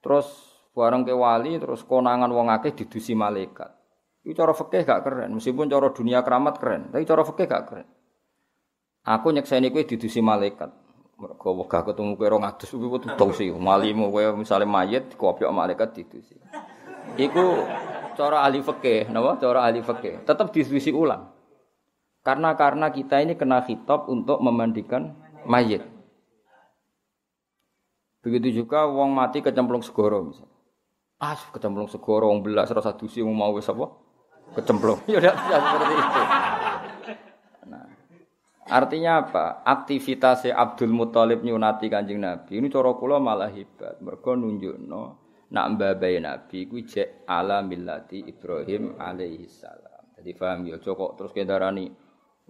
Terus 0.00 0.47
bareng 0.78 1.02
ke 1.02 1.10
wali 1.10 1.58
terus 1.58 1.82
konangan 1.82 2.30
wong 2.30 2.54
akeh 2.54 2.70
didusi 2.70 3.18
malaikat. 3.18 3.74
Itu 4.22 4.38
cara 4.38 4.54
fikih 4.54 4.86
gak 4.86 5.02
keren, 5.02 5.34
meskipun 5.34 5.66
cara 5.66 5.90
dunia 5.90 6.22
keramat 6.22 6.62
keren, 6.62 6.94
tapi 6.94 7.02
cara 7.02 7.26
fikih 7.26 7.46
gak 7.50 7.64
keren. 7.66 7.88
Aku 9.02 9.34
nyekseni 9.34 9.74
kowe 9.74 9.82
didusi 9.82 10.22
malaikat. 10.22 10.70
Mergo 11.18 11.50
wegah 11.58 11.82
ketemu 11.82 12.14
kowe 12.14 12.28
200 12.38 12.70
kuwi 12.70 12.88
kudu 12.94 13.08
dosi. 13.18 13.50
Malimu 13.50 14.12
kowe 14.12 14.38
misale 14.38 14.68
mayit 14.68 15.10
dikopiok 15.16 15.50
malaikat 15.50 15.98
didusi. 15.98 16.36
Iku 17.18 17.64
cara 18.14 18.44
ahli 18.44 18.60
fikih, 18.60 19.10
napa? 19.10 19.40
Cara 19.40 19.66
ahli 19.66 19.80
fikih. 19.80 20.28
Tetap 20.28 20.52
didusi 20.54 20.92
ulang. 20.92 21.32
Karena 22.20 22.52
karena 22.52 22.92
kita 22.92 23.24
ini 23.24 23.34
kena 23.34 23.64
khitab 23.64 24.06
untuk 24.12 24.38
memandikan 24.44 25.16
mayit. 25.48 25.82
Begitu 28.20 28.60
juga 28.62 28.84
wong 28.84 29.16
mati 29.16 29.40
kecemplung 29.40 29.80
segoro 29.80 30.20
misalnya. 30.20 30.57
Ah, 31.18 31.34
kecemplung 31.34 31.90
segoro 31.90 32.30
wong 32.30 32.46
belas 32.46 32.70
rasa 32.70 32.94
dusi 32.94 33.18
mau 33.26 33.50
wis 33.58 33.66
apa? 33.66 33.90
Kecemplung. 34.54 35.02
Ya 35.10 35.18
udah 35.18 35.34
seperti 35.34 35.94
itu. 35.98 36.22
Artinya 38.68 39.24
apa? 39.24 39.64
Aktivitas 39.64 40.44
Abdul 40.46 40.92
Muthalib 40.92 41.40
nyunati 41.40 41.88
Kanjeng 41.88 42.20
Nabi 42.20 42.60
ini 42.60 42.68
cara 42.68 42.92
kula 42.94 43.16
malah 43.16 43.48
hebat. 43.48 43.98
Mergo 44.04 44.36
nunjukno 44.36 45.02
nak 45.50 45.66
mbabai 45.74 46.20
Nabi 46.20 46.68
kuwi 46.68 46.84
jek 46.84 47.24
ala 47.24 47.64
millati 47.64 48.28
Ibrahim 48.28 49.00
alaihi 49.00 49.48
salam. 49.48 50.12
Jadi 50.20 50.30
paham 50.36 50.68
ya 50.68 50.76
kok 50.78 51.16
terus 51.16 51.32
kendarani 51.32 51.88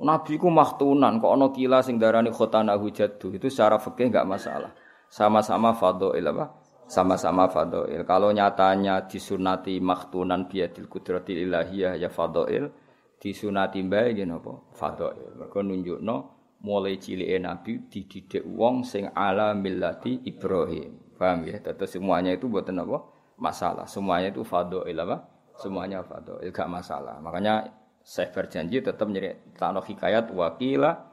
Nabi 0.02 0.34
ku 0.36 0.50
maktunan 0.50 1.22
kok 1.22 1.32
ana 1.32 1.54
kila 1.54 1.86
sing 1.86 2.02
darani 2.02 2.34
khotana 2.34 2.74
hujatu 2.74 3.30
itu 3.30 3.46
secara 3.46 3.78
fikih 3.78 4.10
enggak 4.10 4.26
masalah. 4.26 4.74
Sama-sama 5.08 5.72
fadhail 5.72 6.34
apa? 6.34 6.67
Sama-sama 6.88 7.52
fadhail. 7.52 8.00
Kalau 8.08 8.32
nyatanya 8.32 9.04
disunati 9.04 9.76
maktunan 9.76 10.48
biadil 10.48 10.88
kudratil 10.88 11.44
ilahiyah 11.44 12.00
ya 12.00 12.08
fadhail. 12.08 12.72
Disunati 13.20 13.84
mbae 13.84 14.16
nggih 14.16 14.24
napa? 14.24 14.56
Fadhail. 14.72 15.36
Mergo 15.36 15.60
nunjukno 15.60 16.16
mulai 16.64 16.96
cilike 16.96 17.36
nabi 17.38 17.86
dididik 17.92 18.42
wong 18.48 18.88
sing 18.88 19.12
ala 19.12 19.52
millati 19.52 20.24
Ibrahim. 20.24 21.12
Paham 21.20 21.44
ya? 21.44 21.60
Terus 21.60 21.92
semuanya 21.92 22.32
itu 22.32 22.48
buat 22.48 22.64
apa 22.64 22.98
masalah. 23.36 23.84
Semuanya 23.84 24.32
itu 24.32 24.40
fadhail 24.40 24.96
apa? 25.04 25.16
Semuanya 25.60 26.00
fadhail. 26.00 26.48
Gak 26.48 26.72
masalah. 26.72 27.20
Makanya 27.20 27.68
saya 28.00 28.32
berjanji 28.32 28.80
tetap 28.80 29.04
nyeri 29.12 29.52
tanah 29.60 29.84
hikayat 29.84 30.32
wakila 30.32 31.04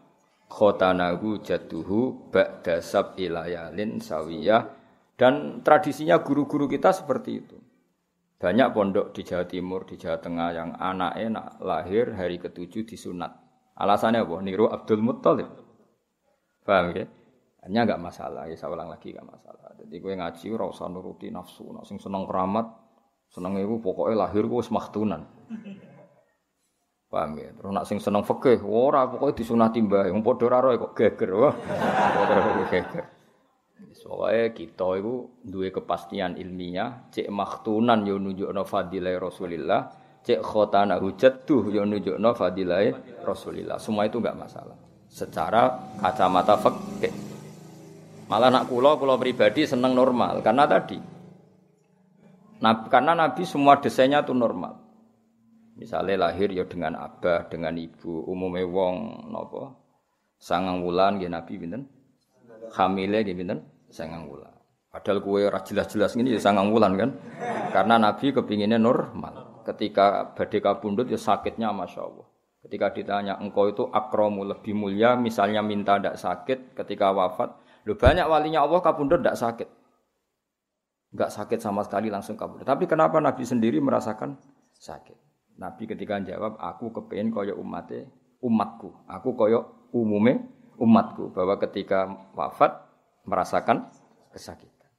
khotanahu 0.47 1.43
jatuhu 1.43 2.31
ba'da 2.31 2.79
ilayalin 3.19 3.99
sawiyah 3.99 4.74
dan 5.15 5.63
tradisinya 5.63 6.19
guru-guru 6.19 6.67
kita 6.67 6.91
seperti 6.91 7.31
itu 7.39 7.57
banyak 8.35 8.67
pondok 8.75 9.15
di 9.15 9.23
Jawa 9.23 9.47
Timur, 9.47 9.87
di 9.87 9.95
Jawa 9.95 10.19
Tengah 10.19 10.49
yang 10.51 10.69
anaknya 10.75 11.27
nak 11.39 11.47
lahir 11.63 12.11
hari 12.13 12.35
ketujuh 12.35 12.83
disunat. 12.83 13.31
Alasannya 13.79 14.27
apa? 14.27 14.35
Niru 14.43 14.67
Abdul 14.67 14.99
Muttalib. 14.99 15.49
Paham 16.67 16.91
ya? 16.91 17.07
Hanya 17.65 17.87
enggak 17.87 18.01
masalah, 18.03 18.45
ya 18.45 18.53
saya 18.59 18.75
ulang 18.75 18.91
lagi 18.91 19.15
enggak 19.15 19.25
masalah. 19.25 19.73
Jadi 19.79 19.95
gue 19.97 20.13
ngaji 20.13 20.45
ora 20.51 20.65
usah 20.69 20.85
nuruti 20.91 21.31
nafsu, 21.31 21.73
nak 21.73 21.87
sing 21.87 21.97
seneng 21.97 22.27
keramat, 22.27 22.69
seneng 23.31 23.57
iku 23.57 23.81
pokoknya 23.81 24.27
lahir 24.27 24.45
gue 24.45 24.61
maktunan. 24.69 25.21
Paham 27.09 27.39
ya? 27.39 27.49
Terus 27.55 27.71
nak 27.71 27.85
sing 27.87 27.97
seneng 28.03 28.27
fikih, 28.27 28.61
ora 28.61 29.07
pokoknya 29.07 29.41
disunati 29.41 29.79
mbah, 29.79 30.11
wong 30.11 30.21
padha 30.21 30.45
ora 30.51 30.75
kok 30.75 30.93
geger. 30.93 31.29
Wah. 31.33 31.55
geger. 32.69 33.14
Soalnya 33.95 34.55
kita 34.55 34.87
itu 34.99 35.27
dua 35.43 35.67
kepastian 35.71 36.39
ilmiah, 36.39 37.11
cek 37.11 37.27
maktunan 37.27 38.03
yo 38.07 38.15
nunjukno 38.15 38.63
fadilah 38.63 39.15
Rasulillah, 39.19 39.81
cek 40.23 40.39
khotana 40.39 40.99
hujatuh 40.99 41.71
yo 41.71 41.83
nunjukno 41.83 42.31
fadilah 42.35 42.91
Rasulillah. 43.23 43.75
Semua 43.79 44.07
itu 44.07 44.19
enggak 44.19 44.39
masalah. 44.39 44.75
Secara 45.11 45.95
kacamata 45.99 46.55
fikih. 46.59 47.13
Malah 48.25 48.49
nak 48.49 48.65
kula 48.71 48.97
kula 48.97 49.15
pribadi 49.21 49.69
seneng 49.69 49.93
normal 49.93 50.41
karena 50.41 50.65
tadi 50.65 50.97
Nabi, 52.57 52.85
karena 52.89 53.13
Nabi 53.13 53.43
semua 53.45 53.77
desainnya 53.77 54.25
itu 54.25 54.33
normal. 54.33 54.81
Misalnya 55.75 56.31
lahir 56.31 56.55
ya 56.55 56.63
dengan 56.63 56.95
abah, 56.95 57.51
dengan 57.51 57.75
ibu, 57.75 58.23
umumnya 58.31 58.63
wong 58.63 59.27
nopo 59.27 59.75
sangang 60.39 60.81
wulan 60.81 61.19
ya 61.19 61.27
Nabi 61.27 61.59
binten, 61.59 61.83
hamile 62.73 63.21
nggih 63.21 63.35
binten 63.37 63.59
sangang 63.91 64.25
wulan. 64.25 64.55
Padahal 64.89 65.19
kue 65.19 65.43
ora 65.43 65.59
jelas-jelas 65.59 66.15
ini 66.15 66.35
ya 66.35 66.39
sangang 66.39 66.71
wulan 66.71 66.95
kan. 66.95 67.09
Karena 67.75 67.99
Nabi 67.99 68.31
kepinginnya 68.31 68.79
normal. 68.79 69.63
Ketika 69.67 70.31
badai 70.31 70.63
kabundut 70.63 71.11
ya 71.11 71.19
sakitnya 71.19 71.75
Masya 71.75 72.01
Allah. 72.01 72.27
Ketika 72.63 72.95
ditanya 72.95 73.35
engkau 73.37 73.69
itu 73.69 73.83
akromu 73.91 74.47
lebih 74.47 74.71
mulia 74.71 75.19
misalnya 75.19 75.59
minta 75.59 75.99
tidak 75.99 76.15
sakit 76.15 76.79
ketika 76.79 77.11
wafat. 77.11 77.53
Lu 77.85 77.99
banyak 77.99 78.25
walinya 78.25 78.63
Allah 78.63 78.79
kabundut 78.79 79.19
tidak 79.19 79.35
sakit. 79.35 79.69
Enggak 81.11 81.31
sakit 81.31 81.59
sama 81.59 81.83
sekali 81.83 82.07
langsung 82.07 82.39
kabundut. 82.39 82.63
Tapi 82.63 82.87
kenapa 82.87 83.19
Nabi 83.19 83.43
sendiri 83.43 83.83
merasakan 83.83 84.39
sakit? 84.79 85.15
Nabi 85.55 85.87
ketika 85.87 86.19
jawab, 86.19 86.59
aku 86.59 86.91
kepengen 86.91 87.31
koyo 87.31 87.55
umatnya, 87.55 88.11
umatku. 88.43 89.07
Aku 89.07 89.35
koyo 89.39 89.87
umume 89.95 90.54
umatku. 90.79 91.31
Bahwa 91.35 91.59
ketika 91.59 92.07
wafat 92.37 92.85
merasakan 93.25 93.89
kesakitan. 94.31 94.91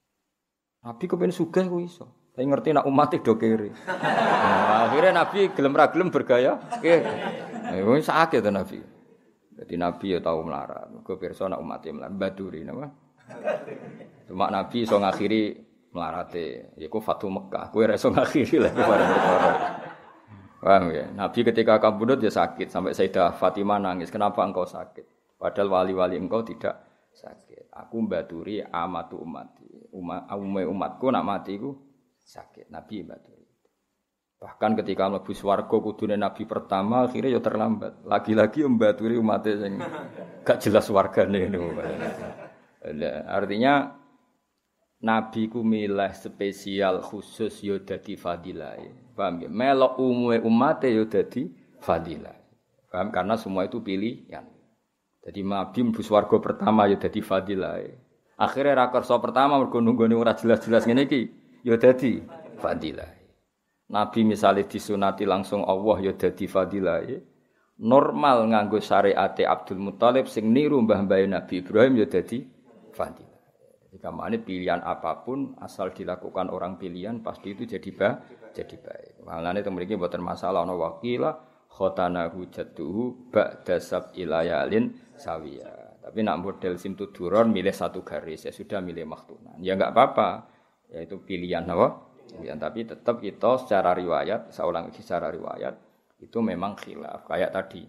Nabi 0.87 1.05
kepen 1.07 1.33
sugih 1.35 1.67
ku 1.67 1.83
iso. 1.83 2.33
Tapi 2.37 2.45
ngerti 2.53 2.77
nak 2.77 2.85
umat 2.85 3.17
do 3.17 3.33
kiri. 3.41 3.73
Nah, 3.89 4.93
akhirnya 4.93 5.25
Nabi 5.25 5.49
gelem 5.57 5.73
ra 5.73 5.89
gelem 5.89 6.13
bergaya. 6.13 6.61
Nah, 6.61 7.97
sakit 7.97 8.45
to 8.45 8.53
Nabi. 8.53 8.77
Jadi 9.57 9.75
Nabi 9.81 10.13
ya 10.13 10.21
tahu 10.21 10.45
melarat. 10.45 10.93
Mergo 10.93 11.17
pirsa 11.17 11.49
nak 11.49 11.65
umat 11.65 11.81
melarat 11.89 12.13
baduri 12.13 12.61
napa. 12.61 12.93
Cuma 14.29 14.53
Nabi 14.53 14.85
iso 14.85 15.01
ngakhiri 15.01 15.65
melarate 15.97 16.77
yaiku 16.77 17.01
Fatu 17.01 17.33
Mekah. 17.33 17.73
Kowe 17.73 17.89
ra 17.89 17.97
iso 17.97 18.13
ngakhiri 18.13 18.69
bareng 18.69 19.09
perkara. 19.17 19.51
Paham 20.61 20.93
ya? 20.93 21.09
Nabi 21.17 21.41
ketika 21.41 21.81
kabudut 21.81 22.21
ya 22.21 22.29
sakit 22.29 22.69
sampai 22.69 22.93
Sayyidah 22.93 23.33
Fatimah 23.33 23.81
nangis. 23.81 24.13
Kenapa 24.13 24.45
engkau 24.45 24.69
sakit? 24.69 25.16
Padahal 25.37 25.69
wali-wali 25.69 26.17
engkau 26.17 26.41
tidak 26.41 26.81
sakit. 27.13 27.69
Aku 27.73 28.05
baturi 28.09 28.65
amatu 28.65 29.21
umat. 29.21 29.57
Umat 29.93 30.29
umatku 30.69 31.13
nak 31.13 31.25
mati 31.25 31.61
ku 31.61 31.77
sakit. 32.25 32.73
Nabi 32.73 33.05
baturi. 33.05 33.45
Bahkan 34.37 34.77
ketika 34.77 35.09
mlebu 35.09 35.33
swarga 35.33 35.77
kudune 35.81 36.21
nabi 36.21 36.45
pertama 36.45 37.09
akhirnya 37.09 37.37
ya 37.37 37.41
terlambat. 37.41 38.05
Lagi-lagi 38.05 38.69
membaturi 38.69 39.17
umatnya 39.17 39.53
sing 39.65 39.73
gak 40.47 40.61
jelas 40.61 40.89
wargane. 40.93 41.49
Artinya 43.29 43.97
nabi 45.01 45.49
ku 45.49 45.65
milih 45.65 46.13
spesial 46.13 47.01
khusus 47.01 47.65
yo 47.65 47.81
dadi 47.81 48.17
fadilah. 48.17 48.77
Paham 49.17 49.41
ya? 49.41 49.49
Melok 49.49 49.97
umume 50.01 50.41
umate 50.45 50.93
yo 50.93 51.09
dadi 51.09 51.49
fadilah. 51.81 52.37
Paham? 52.93 53.09
Karena 53.09 53.41
semua 53.41 53.65
itu 53.65 53.81
pilihan. 53.81 54.56
Jadi 55.27 55.43
nabi 55.43 55.81
mlebu 55.83 56.03
swarga 56.07 56.39
pertama 56.39 56.87
yo 56.87 57.03
dadi 57.03 57.19
fadilah. 57.19 57.83
Akhirnya 58.39 58.87
rakersa 58.87 59.19
pertama 59.19 59.59
mergo 59.59 59.83
nunggone 59.83 60.15
ora 60.15 60.39
jelas-jelas 60.39 60.87
ngene 60.87 61.11
iki 61.11 61.27
yo 61.67 61.75
dadi 61.75 62.23
fadilah. 62.63 63.11
Nabi 63.91 64.23
misalnya 64.23 64.71
disunati 64.71 65.27
langsung 65.27 65.67
Allah 65.67 65.99
ya 65.99 66.13
dadi 66.15 66.47
fadilah. 66.47 67.03
Normal 67.83 68.55
nganggo 68.55 68.79
syariat 68.79 69.35
Abdul 69.35 69.83
Muthalib 69.83 70.31
sing 70.31 70.55
niru 70.55 70.79
mbah-mbah 70.87 71.19
Nabi 71.27 71.59
Ibrahim 71.59 71.99
ya 71.99 72.07
dadi 72.07 72.47
fadilah. 72.95 73.37
Jadi 73.91 73.99
kamane 73.99 74.37
pilihan 74.39 74.79
apa 74.87 75.27
pun 75.27 75.59
asal 75.59 75.91
dilakukan 75.91 76.55
orang 76.55 76.79
pilihan 76.79 77.19
pasti 77.19 77.51
itu 77.51 77.67
jadi 77.67 77.91
ba 77.91 78.23
jadi 78.55 78.79
baik. 78.79 79.27
Malane 79.27 79.67
teng 79.67 79.75
mriki 79.75 79.99
mboten 79.99 80.23
masalah 80.23 80.63
ana 80.63 80.77
wakila 80.77 81.35
khotana 81.67 82.33
hujatuhu 82.33 83.33
ba'da 83.35 83.77
sab 83.83 84.15
ilayalin 84.17 84.97
sawiya. 85.19 86.01
Tapi 86.07 86.23
nak 86.23 86.39
model 86.39 86.79
simtu 86.79 87.11
duron 87.11 87.51
milih 87.51 87.75
satu 87.75 88.07
garis 88.07 88.47
ya 88.47 88.53
sudah 88.55 88.79
milih 88.79 89.05
maktunan. 89.09 89.59
Ya 89.59 89.75
enggak 89.75 89.93
apa-apa. 89.97 90.49
Ya 90.87 91.03
itu 91.03 91.19
pilihan 91.19 91.67
apa? 91.67 92.07
Ya, 92.43 92.53
tapi 92.59 92.85
tetap 92.85 93.23
kita 93.23 93.63
secara 93.63 93.95
riwayat, 93.95 94.51
saya 94.51 94.67
ulang 94.67 94.91
secara 94.91 95.31
riwayat 95.31 95.75
itu 96.21 96.39
memang 96.43 96.77
khilaf. 96.77 97.25
Kayak 97.29 97.55
tadi 97.55 97.87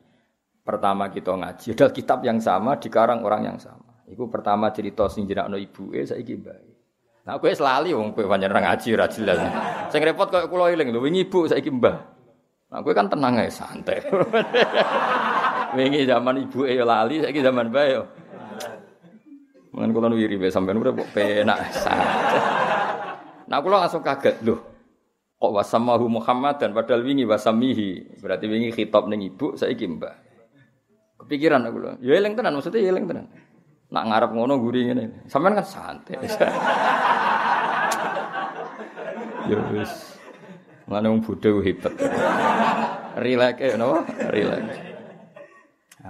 pertama 0.61 1.07
kita 1.07 1.31
ngaji 1.35 1.67
adalah 1.73 1.91
kitab 1.95 2.19
yang 2.23 2.39
sama 2.43 2.75
dikarang 2.77 3.23
orang 3.23 3.53
yang 3.53 3.57
sama. 3.59 4.03
Iku 4.07 4.31
pertama 4.31 4.71
cerita 4.71 5.07
sing 5.11 5.27
jenakno 5.27 5.59
ibuke 5.59 6.03
saiki 6.03 6.35
bae. 6.39 6.69
Nah 7.27 7.35
kowe 7.43 7.51
selali 7.51 7.91
wong 7.91 8.15
kowe 8.15 8.23
pancen 8.23 8.51
ora 8.51 8.61
ngaji 8.71 8.87
ora 8.95 9.07
jelas. 9.11 9.39
Sing 9.91 9.99
repot 9.99 10.31
koyo 10.31 10.47
kula 10.47 10.71
eling 10.71 10.95
lho 10.95 11.03
wingi 11.03 11.27
ibu 11.27 11.43
saiki 11.43 11.67
mbah. 11.71 11.97
Nah 12.71 12.79
kowe 12.83 12.95
kan 12.95 13.11
tenang 13.11 13.35
ae 13.39 13.51
santai. 13.51 13.99
wingi 15.75 16.07
zaman 16.07 16.47
ibuke 16.47 16.71
ya 16.71 16.85
lali 16.87 17.19
saiki 17.19 17.41
zaman 17.43 17.67
bae 17.73 17.97
yo. 17.97 18.03
Mungkin 19.75 19.91
kula 19.91 20.09
wiri 20.15 20.39
bae 20.39 20.53
sampean 20.53 20.79
udah 20.79 20.93
penak 21.11 21.59
santai. 21.75 22.39
Nah 23.47 23.57
kula 23.59 23.83
langsung 23.83 24.03
kaget 24.03 24.39
loh. 24.43 24.59
Kok 25.37 25.53
wasamahu 25.53 26.09
Muhammad 26.09 26.57
dan 26.57 26.73
padahal 26.73 27.05
wingi 27.05 27.27
wasamihi. 27.27 28.17
Berarti 28.17 28.49
wingi 28.49 28.73
khitab 28.73 29.05
ning 29.05 29.21
ibu 29.21 29.53
saiki 29.53 29.85
mbah. 29.85 30.17
Kepikiran 31.21 31.61
aku 31.65 31.77
lho. 31.77 31.91
Ya 32.01 32.17
eling 32.17 32.33
tenan 32.33 32.57
maksudnya 32.57 32.81
ya 32.81 32.89
eling 32.89 33.05
tenan. 33.05 33.29
Nak 33.93 34.03
ngarep 34.09 34.31
ngono 34.33 34.53
guri 34.59 34.89
ngene. 34.89 35.29
Sampean 35.29 35.55
kan 35.55 35.65
santai. 35.65 36.17
ya 39.47 39.57
wis. 39.71 40.17
Mana 40.87 41.11
wong 41.11 41.19
bodho 41.21 41.59
hebat. 41.61 41.93
Relax 43.19 43.55
ya 43.59 43.75
napa? 43.75 44.07
Relax. 44.31 44.86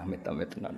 Amit-amit 0.04 0.50
tenan. 0.54 0.76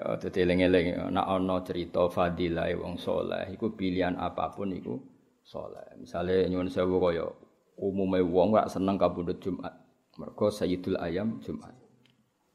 Ya 0.00 0.16
dadi 0.16 0.38
eling-eling 0.40 1.12
nek 1.12 1.26
ana 1.28 1.60
cerita 1.60 2.08
fadilah 2.08 2.72
wong 2.80 2.96
saleh 2.96 3.52
iku 3.52 3.76
pilihan 3.76 4.16
apa 4.16 4.48
pun 4.48 4.72
iku 4.72 4.96
saleh. 5.44 5.84
Misale 6.00 6.48
nyuwun 6.48 6.72
sewu 6.72 6.96
kaya 6.96 7.28
umume 7.76 8.24
wong 8.24 8.56
ora 8.56 8.64
seneng 8.68 8.96
kabudut 8.96 9.36
Jumat. 9.40 9.76
Mergo 10.16 10.52
Sayyidul 10.52 11.00
Ayam 11.00 11.40
Jumat. 11.44 11.72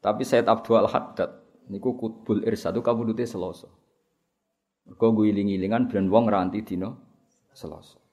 Tapi 0.02 0.22
Sayyid 0.22 0.46
Abdul 0.46 0.86
Haddad 0.86 1.30
niku 1.70 1.98
kutbul 1.98 2.46
irsad 2.46 2.78
kabudute 2.82 3.26
Selasa. 3.26 3.70
Mergo 4.86 5.06
guling-gilingan 5.14 5.90
ben 5.90 6.06
wong 6.10 6.30
nganti 6.30 6.62
dina 6.62 6.94
Selasa. 7.54 8.05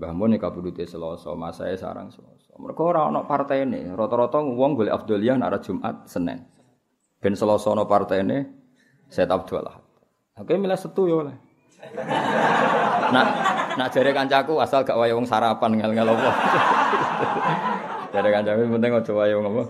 Mbah 0.00 0.16
Mun 0.16 0.32
kabudute 0.40 0.88
Selasa, 0.88 1.36
masae 1.36 1.76
sarang 1.76 2.08
Selasa. 2.08 2.56
Mergo 2.56 2.88
ora 2.88 3.04
ana 3.12 3.20
partene, 3.28 3.84
rata-rata 3.92 4.40
wong 4.40 4.72
golek 4.72 4.96
Abduliyah 4.96 5.36
nek 5.36 5.60
Jumat 5.60 6.08
Senin. 6.08 6.40
Ben 7.20 7.36
Selasa 7.36 7.76
ana 7.76 7.84
partene 7.84 8.48
Said 9.12 9.28
Abdul 9.28 9.60
Ahad. 9.60 9.84
Oke 10.40 10.56
milih 10.56 10.80
setu 10.80 11.04
ya 11.04 11.20
oleh. 11.20 11.36
Nak 13.12 13.26
nak 13.76 13.88
jare 13.92 14.16
kancaku 14.16 14.56
asal 14.56 14.88
gak 14.88 14.96
wae 14.96 15.12
wong 15.12 15.28
sarapan 15.28 15.76
ngel-ngel 15.76 16.16
apa. 16.16 16.32
jare 18.16 18.28
kancaku 18.32 18.60
penting 18.72 18.92
aja 18.96 19.12
wae 19.12 19.32
wong 19.36 19.46
apa. 19.52 19.62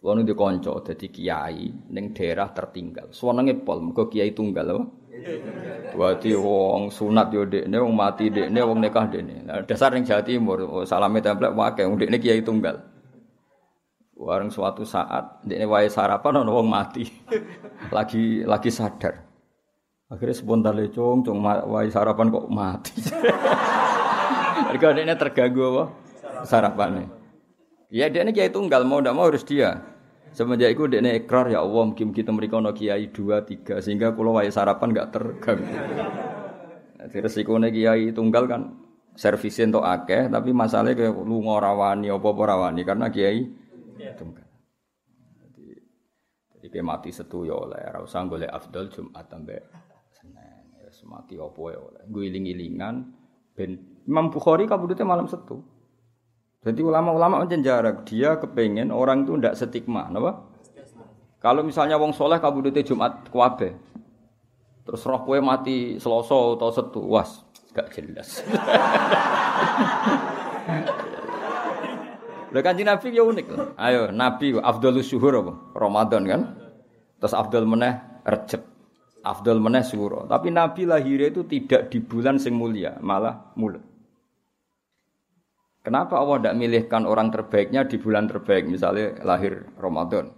Kulo 0.00 0.16
nu 0.16 0.24
dikonco 0.24 0.80
dadi 0.80 1.12
kiai 1.12 1.92
ning 1.92 2.16
daerah 2.16 2.48
tertinggal. 2.56 3.12
Suwenenge 3.12 3.52
pol 3.60 3.84
mergo 3.84 4.08
kiai 4.08 4.32
tunggal 4.32 4.64
apa. 4.72 4.84
Dadi 5.10 6.32
wong 6.38 6.94
sunat 6.94 7.34
yo 7.34 7.42
dekne, 7.42 7.82
wong 7.82 7.94
mati 7.98 8.30
dekne, 8.30 8.62
wong 8.62 8.78
nikah 8.78 9.10
dekne. 9.10 9.42
Nah, 9.42 9.58
dasar 9.66 9.90
ning 9.90 10.06
Jawa 10.06 10.22
Timur, 10.22 10.58
salame 10.86 11.18
templek 11.18 11.50
wae 11.50 11.82
wong 11.82 11.98
dekne 11.98 12.22
kiai 12.22 12.46
tunggal. 12.46 12.78
Warung 14.14 14.52
suatu 14.52 14.86
saat 14.86 15.42
ini 15.48 15.66
wae 15.66 15.90
sarapan 15.90 16.46
ono 16.46 16.50
wong 16.54 16.68
mati. 16.70 17.02
lagi 17.96 18.46
lagi 18.46 18.70
sadar. 18.70 19.26
Akhirnya 20.10 20.34
spontan 20.34 20.78
lecong, 20.78 21.26
cung 21.26 21.42
wae 21.42 21.90
sarapan 21.90 22.30
kok 22.30 22.46
mati. 22.46 22.94
Mereka 24.70 24.94
ini 24.94 25.14
terganggu 25.18 25.62
apa? 25.74 25.84
Sarapannya. 26.46 27.10
Ya 27.90 28.06
ini 28.06 28.30
kiai 28.30 28.54
tunggal 28.54 28.86
mau 28.86 29.02
tidak 29.02 29.14
mau 29.18 29.26
harus 29.26 29.42
dia. 29.42 29.82
Semenjak 30.30 30.78
itu 30.78 30.86
dia 30.86 31.02
ikrar 31.02 31.50
ya 31.50 31.58
Allah 31.58 31.90
mungkin 31.90 32.14
kita 32.14 32.30
mereka 32.30 32.62
no 32.62 32.70
kiai 32.70 33.10
dua 33.10 33.42
tiga 33.42 33.82
sehingga 33.82 34.14
kalau 34.14 34.38
wae 34.38 34.46
sarapan 34.46 34.94
nggak 34.94 35.08
terganggu. 35.10 35.74
Jadi 37.00 37.16
resikonya 37.18 37.68
kiai 37.74 38.14
tunggal 38.14 38.46
kan 38.46 38.62
servisin 39.18 39.74
untuk 39.74 39.82
akeh 39.82 40.30
tapi 40.30 40.54
masalahnya 40.54 40.94
kayak 40.94 41.18
lu 41.26 41.42
ngorawani 41.42 42.14
apa 42.14 42.28
apa 42.30 42.42
rawani 42.46 42.82
karena 42.86 43.10
kiai 43.10 43.42
tunggal. 44.14 44.46
Jadi 45.42 45.66
jadi 46.54 46.66
kayak 46.78 46.86
mati 46.86 47.10
setu 47.10 47.42
ya 47.42 47.58
oleh, 47.58 47.82
ora 47.82 47.98
usah 48.06 48.22
golek 48.30 48.54
afdal 48.54 48.86
Jumat 48.86 49.26
sampai 49.26 49.58
Senin. 50.14 50.78
Ya 50.78 50.88
mati 51.10 51.34
opo 51.42 51.74
ya 51.74 51.82
oleh. 51.82 52.06
Guling-gilingan 52.06 52.94
ben 53.58 53.98
Imam 54.06 54.30
Bukhari 54.30 54.70
kabudutnya 54.70 55.02
malam 55.02 55.26
setu. 55.26 55.79
Jadi 56.60 56.84
ulama-ulama 56.84 57.40
menjenjarak 57.40 58.04
dia 58.04 58.36
kepengen 58.36 58.92
orang 58.92 59.24
itu 59.24 59.32
ndak 59.32 59.56
stigma, 59.56 60.12
napa? 60.12 60.44
Kalau 61.40 61.64
misalnya 61.64 61.96
wong 61.96 62.12
soleh 62.12 62.36
kabudutnya 62.36 62.84
Jumat 62.84 63.32
kuabe, 63.32 63.80
terus 64.84 65.00
roh 65.08 65.24
kue 65.24 65.40
mati 65.40 65.96
seloso 65.96 66.60
atau 66.60 66.68
setu, 66.68 67.00
was 67.00 67.48
gak 67.72 67.88
jelas. 67.96 68.44
Lah 72.50 72.66
kanjeng 72.66 72.90
Nabi 72.90 73.14
ya 73.14 73.22
unik. 73.22 73.46
Ayo, 73.78 74.10
Nabi 74.10 74.58
afdhalus 74.58 75.06
syuhur 75.06 75.38
apa? 75.38 75.54
Ramadan 75.72 76.22
kan. 76.26 76.40
Terus 77.22 77.30
afdal 77.30 77.62
meneh 77.62 77.94
Rejab. 78.26 78.66
Afdal 79.20 79.60
meneh 79.60 79.84
Syuro. 79.84 80.24
Tapi 80.24 80.48
Nabi 80.48 80.88
lahirnya 80.88 81.28
itu 81.28 81.44
tidak 81.44 81.92
di 81.92 82.00
bulan 82.00 82.40
sing 82.40 82.56
mulia, 82.56 82.96
malah 83.04 83.52
mulut. 83.52 83.89
Kenapa 85.80 86.20
Allah 86.20 86.36
tidak 86.40 86.56
milihkan 86.60 87.08
orang 87.08 87.32
terbaiknya 87.32 87.88
di 87.88 87.96
bulan 87.96 88.28
terbaik, 88.28 88.68
misalnya 88.68 89.16
lahir 89.24 89.64
Ramadan 89.80 90.28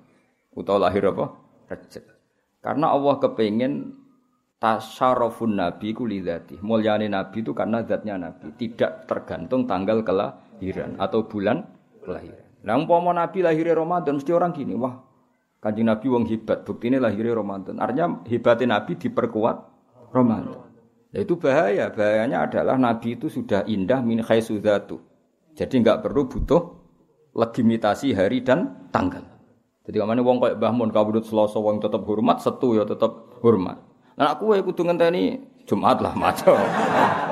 atau 0.54 0.76
lahir 0.78 1.02
apa? 1.10 1.34
Rejab. 1.66 2.04
Karena 2.62 2.94
Allah 2.94 3.18
kepengen 3.18 3.98
tasyarofun 4.62 5.58
nabi 5.58 5.90
kulidati. 5.90 6.62
Mulyane 6.62 7.10
nabi 7.10 7.42
itu 7.42 7.50
karena 7.50 7.82
zatnya 7.82 8.14
nabi, 8.14 8.54
tidak 8.54 9.10
tergantung 9.10 9.66
tanggal 9.66 10.06
kelahiran 10.06 10.94
atau 11.02 11.26
bulan 11.26 11.66
kelahiran. 12.06 12.46
Nah, 12.62 12.78
umpama 12.78 13.10
Nabi 13.10 13.42
lahirnya 13.42 13.74
Ramadan 13.74 14.22
mesti 14.22 14.30
orang 14.30 14.54
gini, 14.54 14.78
wah 14.78 14.94
Kanjeng 15.58 15.86
Nabi 15.86 16.06
wong 16.10 16.26
hebat, 16.26 16.62
ini 16.66 16.98
lahirnya 16.98 17.38
Ramadan. 17.38 17.78
Artinya 17.78 18.22
hebatnya 18.26 18.78
Nabi 18.78 18.98
diperkuat 18.98 19.56
Ramadan. 20.14 20.58
Nah, 21.14 21.20
itu 21.22 21.38
bahaya. 21.38 21.90
Bahayanya 21.90 22.50
adalah 22.50 22.74
Nabi 22.78 23.14
itu 23.14 23.30
sudah 23.30 23.62
indah 23.66 24.02
min 24.02 24.22
khaisudatu. 24.26 24.98
Jadi 25.52 25.74
nggak 25.84 26.00
perlu 26.00 26.28
butuh 26.28 26.62
legitimasi 27.36 28.16
hari 28.16 28.40
dan 28.40 28.88
tanggal. 28.92 29.24
Jadi 29.82 29.98
ke 29.98 30.04
mana 30.06 30.22
wong 30.22 30.38
kayak 30.38 30.56
Mbah 30.62 30.72
Mun 30.72 30.90
kabudut 30.94 31.26
Selasa 31.26 31.58
wong 31.58 31.82
tetap 31.82 32.06
hormat, 32.06 32.38
setu 32.38 32.78
ya 32.78 32.86
tetap 32.86 33.34
hormat. 33.42 33.82
Nah 34.14 34.36
aku 34.36 34.54
ya 34.54 34.62
kudu 34.62 34.86
ngenteni 34.86 35.42
Jumat 35.66 35.98
lah 36.02 36.14
macam. 36.14 36.58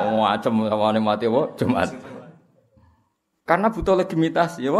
Oh 0.00 0.24
macam 0.24 0.64
sama 0.64 0.96
mati 0.96 1.28
apa 1.28 1.52
Jumat. 1.60 1.92
Karena 3.44 3.68
butuh 3.68 3.94
legitimasi 4.00 4.64
ya 4.64 4.72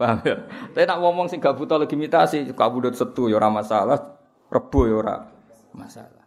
Paham 0.00 0.18
ya? 0.24 0.36
Tapi 0.72 0.86
nak 0.88 0.98
ngomong 1.02 1.26
sing 1.28 1.44
gak 1.44 1.60
butuh 1.60 1.76
legitimasi, 1.76 2.56
kabudut 2.56 2.96
setu 2.96 3.28
ya 3.28 3.36
ora 3.36 3.52
masalah, 3.52 4.16
rebo 4.48 4.88
ya 4.88 4.96
ora 4.96 5.16
masalah. 5.76 6.24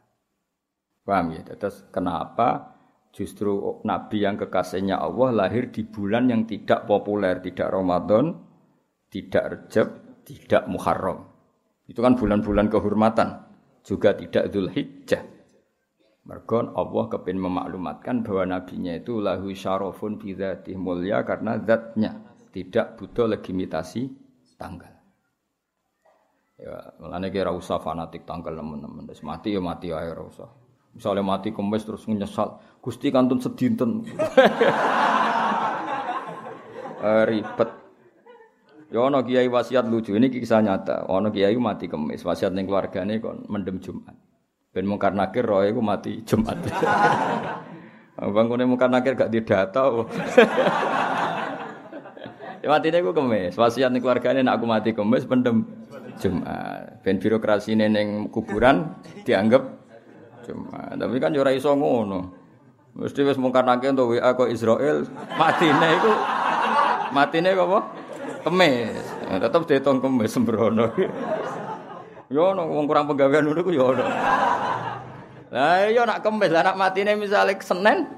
Paham 1.02 1.34
ya? 1.34 1.42
Terus 1.58 1.82
kenapa 1.90 2.73
justru 3.14 3.80
nabi 3.86 4.26
yang 4.26 4.36
kekasihnya 4.36 4.98
Allah 4.98 5.46
lahir 5.46 5.70
di 5.70 5.86
bulan 5.86 6.34
yang 6.34 6.50
tidak 6.50 6.90
populer, 6.90 7.38
tidak 7.40 7.70
Ramadan, 7.70 8.34
tidak 9.14 9.44
Rejab, 9.54 9.88
tidak 10.26 10.66
Muharram. 10.66 11.30
Itu 11.86 12.02
kan 12.02 12.18
bulan-bulan 12.18 12.74
kehormatan, 12.74 13.46
juga 13.86 14.18
tidak 14.18 14.50
Dzulhijjah. 14.50 15.24
Mergon 16.24 16.74
Allah 16.74 17.06
kepin 17.12 17.36
memaklumatkan 17.38 18.24
bahwa 18.24 18.58
nabinya 18.58 18.96
itu 18.96 19.20
lahu 19.20 19.52
syarafun 19.52 20.16
bidzatih 20.18 20.80
mulia 20.80 21.22
karena 21.28 21.60
zatnya 21.60 22.16
tidak 22.56 22.96
butuh 22.96 23.28
legitimasi 23.28 24.08
tanggal. 24.56 24.94
Ya, 26.56 26.96
mulane 26.96 27.28
kira 27.28 27.52
usah 27.52 27.84
fanatik 27.84 28.24
tanggal 28.24 28.56
teman-teman. 28.56 29.04
Mati 29.04 29.52
ya 29.52 29.60
mati 29.60 29.92
ae 29.92 30.08
ora 30.08 30.24
usah. 30.24 30.63
Misalnya 30.94 31.26
mati 31.26 31.50
kemis 31.50 31.90
terus 31.90 32.06
menyesal, 32.06 32.62
Gusti 32.78 33.10
kantun 33.10 33.42
sedinten. 33.42 34.06
eh, 37.02 37.24
ribet. 37.26 37.70
Ya 38.94 39.02
ana 39.02 39.26
kiai 39.26 39.50
wasiat 39.50 39.90
lucu, 39.90 40.14
ini 40.14 40.30
kisah 40.30 40.62
nyata. 40.62 41.10
Ana 41.10 41.34
kiai 41.34 41.58
mati 41.58 41.90
kemis, 41.90 42.22
wasiat 42.22 42.54
ning 42.54 42.70
keluargane 42.70 43.18
kon 43.18 43.42
mendem 43.50 43.82
Jumat. 43.82 44.14
Ben 44.70 44.86
mungkar 44.86 45.18
nakir 45.18 45.42
roe 45.42 45.66
iku 45.66 45.82
mati 45.82 46.22
Jumat. 46.22 46.62
Bang 48.38 48.46
kene 48.46 48.70
mungkar 48.70 48.94
nakir 48.94 49.18
gak 49.18 49.34
didata. 49.34 49.90
Ya 52.64 52.72
matine 52.72 53.04
ku 53.04 53.12
kemis. 53.12 53.60
Wasiat 53.60 53.92
ning 53.92 54.00
keluargane 54.00 54.40
nek 54.40 54.56
aku 54.56 54.64
mati 54.64 54.96
kemis 54.96 55.28
pendem 55.28 55.68
Jumat. 56.16 57.04
Ben 57.04 57.20
birokrasi 57.20 57.76
ning 57.76 58.32
kuburan 58.32 59.04
dianggap 59.28 59.83
Jumat. 60.44 61.00
Tapi 61.00 61.16
kan 61.18 61.32
yo 61.32 61.42
ora 61.42 61.56
iso 61.56 61.72
ngono. 61.74 62.30
Mesti 62.94 63.26
wis 63.26 63.42
mungkarake 63.42 63.90
untuk 63.90 64.14
WA 64.14 64.38
kok 64.38 64.54
Israel 64.54 65.02
matine 65.42 65.88
iku 65.98 66.12
matine 67.10 67.50
kok 67.58 67.66
apa? 67.66 67.80
Kemis. 68.44 69.06
Ya, 69.26 69.36
tetep 69.42 69.62
diitung 69.66 69.98
kemis 70.04 70.30
sembrono. 70.36 70.92
Yo 72.34 72.50
ono 72.50 72.66
wong 72.66 72.90
kurang 72.90 73.06
penggawean 73.06 73.46
ngono 73.46 73.62
ku 73.62 73.70
yo 73.70 73.94
ono. 73.94 74.06
Lah 75.54 75.86
iya 75.86 76.02
nak 76.02 76.26
kemis, 76.26 76.50
lah 76.50 76.66
nak 76.66 76.82
matine 76.82 77.14
misale 77.14 77.54
Senin 77.62 78.10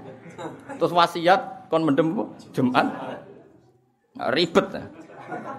terus 0.79 0.95
wasiat 0.95 1.67
kon 1.67 1.83
mendem 1.83 2.15
Jumat. 2.55 2.87
ribet. 4.31 4.71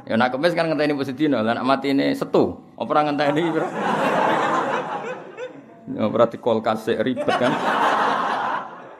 Ya 0.09 0.17
nak 0.17 0.33
kemis 0.33 0.57
kan 0.57 0.73
ngenteni 0.73 0.97
Posidino, 0.97 1.45
lah 1.45 1.53
nak 1.53 1.67
mati 1.69 1.93
ini 1.93 2.17
setu. 2.17 2.57
Apa 2.81 2.89
ora 2.97 3.13
ngenteni? 3.13 3.45
Ya 5.95 6.11
berarti 6.11 6.43
kol 6.43 6.65
kasih 6.65 6.99
ribet 6.99 7.31
kan. 7.31 7.53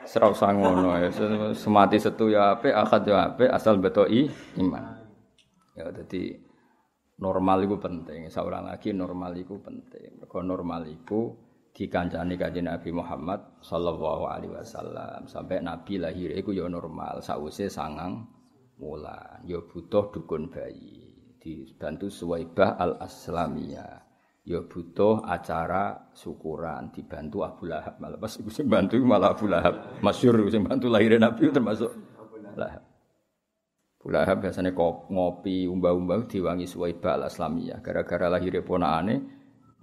Serau 0.07 0.31
sangono 0.31 0.95
ya. 0.95 1.11
Semati 1.51 1.99
setu 1.99 2.31
ya 2.31 2.55
ape, 2.55 2.71
akad 2.71 3.03
ya 3.03 3.33
ape, 3.33 3.51
asal 3.51 3.81
betoi 3.83 4.31
iman. 4.61 5.03
Ya 5.75 5.91
jadi 5.91 6.39
normal 7.19 7.67
itu 7.67 7.75
penting. 7.75 8.31
Seorang 8.31 8.71
lagi 8.71 8.95
normal 8.95 9.35
itu 9.35 9.59
penting. 9.59 10.23
Mergo 10.23 10.39
normal 10.39 10.87
itu 10.87 11.35
dikancani 11.77 12.41
kanjeng 12.41 12.65
Nabi 12.65 12.89
Muhammad 12.89 13.61
sallallahu 13.61 14.25
alaihi 14.25 14.49
wasallam 14.49 15.29
sampai 15.29 15.61
Nabi 15.61 16.01
lahir 16.01 16.33
itu 16.33 16.49
ya 16.49 16.65
normal 16.65 17.21
sausé 17.21 17.69
sangang 17.69 18.25
wulan 18.81 19.45
ya 19.45 19.61
butuh 19.61 20.09
dukun 20.09 20.49
bayi 20.49 21.13
dibantu 21.37 22.09
Suwaibah 22.09 22.81
al 22.81 22.97
Aslamiyah 22.97 24.06
ya 24.47 24.63
butuh 24.63 25.27
acara 25.27 26.07
syukuran 26.15 26.87
dibantu 26.95 27.43
Abu 27.43 27.67
Lahab. 27.67 27.99
Malah 27.99 28.15
pas 28.15 28.31
iku 28.31 28.47
sing 28.47 28.71
bantu 28.71 28.95
malah 29.03 29.35
Abu 29.35 29.51
Lahab. 29.51 29.99
Masyhur 29.99 30.39
sing 30.47 30.63
bantu 30.63 30.87
lahirin 30.87 31.19
Nabi 31.19 31.51
termasuk 31.51 31.91
Lahab. 32.55 32.79
Abu 33.99 34.07
Lahab 34.07 34.39
biasanya 34.39 34.71
ngopi 35.11 35.67
umbah-umbah 35.67 36.31
diwangi 36.31 36.63
Suwaibah 36.63 37.19
al 37.19 37.27
Aslamiyah. 37.27 37.83
Gara-gara 37.83 38.31
lahirnya 38.31 38.63
ponakane 38.63 39.15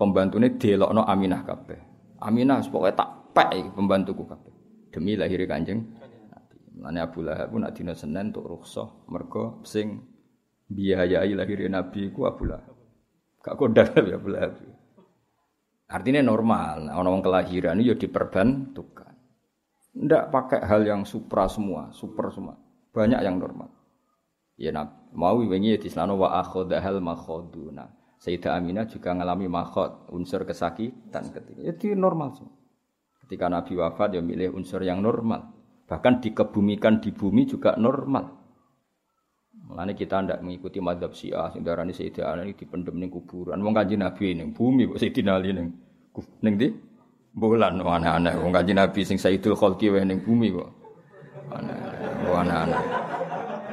pembantune 0.01 0.57
delokno 0.57 1.05
Aminah 1.05 1.45
kabeh. 1.45 1.81
Aminah 2.25 2.65
pokoknya 2.65 2.97
tak 2.97 3.11
pek 3.37 3.77
pembantuku 3.77 4.25
kabeh. 4.25 4.55
Demi 4.89 5.13
lahirnya 5.21 5.45
kanjeng 5.45 5.81
Mane 6.75 6.99
Abu 6.99 7.23
Lahab 7.23 7.55
pun 7.55 7.63
nak 7.63 7.79
dina 7.79 7.95
Senin 7.95 8.35
untuk 8.35 8.51
rukhsah. 8.51 9.07
Mergo 9.07 9.63
sing 9.63 10.03
biayai 10.67 11.31
lahir 11.37 11.63
Nabi 11.71 12.11
ku 12.11 12.27
Abu 12.27 12.51
Lahab. 12.51 12.74
Gak 13.45 13.57
kondang 13.61 13.93
ya 14.11 14.17
Abu 14.17 14.33
Lahab. 14.33 14.57
Artinya 15.85 16.25
normal, 16.25 16.89
ana 16.89 17.09
wong 17.13 17.21
kelahiran 17.21 17.77
ya 17.85 17.93
diperbantukan. 17.93 19.13
Ndak 19.95 20.33
pakai 20.33 20.65
hal 20.65 20.83
yang 20.89 21.05
supra 21.05 21.47
semua, 21.47 21.93
super 21.93 22.33
semua. 22.33 22.57
Banyak 22.91 23.21
yang 23.21 23.37
normal. 23.37 23.69
Ya 24.57 24.73
nak 24.73 25.13
mau 25.13 25.37
wingi 25.39 25.77
ya 25.77 25.79
dislano 25.79 26.17
wa 26.17 26.41
akhadhal 26.41 27.05
makhaduna. 27.05 27.93
Sayyidah 28.25 28.57
Aminah 28.57 28.89
juga 28.89 29.13
mengalami 29.13 29.53
makhod, 29.53 30.09
unsur 30.09 30.49
kesakitan 30.49 31.29
ketika. 31.29 31.61
Itu 31.61 31.93
normal 31.93 32.33
semua. 32.33 32.57
Ketika 33.21 33.53
Nabi 33.53 33.77
wafat 33.77 34.17
ya 34.17 34.25
milih 34.25 34.57
unsur 34.57 34.81
yang 34.81 35.05
normal. 35.05 35.53
Bahkan 35.85 36.25
dikebumikan 36.25 37.05
di 37.05 37.13
bumi 37.13 37.45
juga 37.45 37.77
normal. 37.77 38.44
Mulane 39.65 39.97
kita 39.97 40.21
ndak 40.21 40.45
mengikuti 40.45 40.77
madhab 40.77 41.17
Syiah 41.17 41.49
sing 41.49 41.65
darani 41.65 41.97
Sayyidina 41.97 42.37
Ali 42.37 42.53
dipendem 42.53 43.01
ning 43.01 43.09
kuburan. 43.09 43.57
Wong 43.65 43.73
Kanjeng 43.73 44.05
Nabi 44.05 44.37
ning 44.37 44.53
bumi 44.53 44.85
kok 44.93 45.01
Sayyidina 45.01 45.41
Ali 45.41 45.57
ning 45.57 45.73
ning 46.45 46.55
ndi? 46.61 46.69
Bulan 47.35 47.81
aneh-aneh 47.81 48.37
wong 48.45 48.53
Kanjeng 48.53 48.77
Nabi 48.77 49.01
sing 49.09 49.17
Sayyidul 49.17 49.57
Khalqi 49.57 49.89
wae 49.89 50.05
ning 50.05 50.21
bumi 50.21 50.53
kok. 50.53 50.69
Aneh, 51.49 51.77
aneh-aneh. 52.29 52.83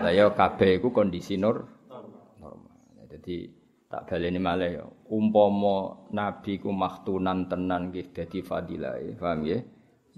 Lah 0.01 0.11
ya 0.15 0.31
kabeh 0.31 0.79
iku 0.79 0.95
kondisi 0.95 1.35
nur 1.35 1.61
normal. 2.39 3.05
Jadi 3.11 3.51
tak 3.91 4.07
baleni 4.07 4.39
malih 4.39 4.69
ya. 4.79 4.85
Umpama 5.11 6.07
nabi 6.15 6.55
ku 6.57 6.71
maktunan 6.71 7.51
tenan 7.51 7.91
nggih 7.91 8.15
dadi 8.15 8.39
fadilah, 8.39 8.95
paham 9.19 9.43
ya? 9.43 9.59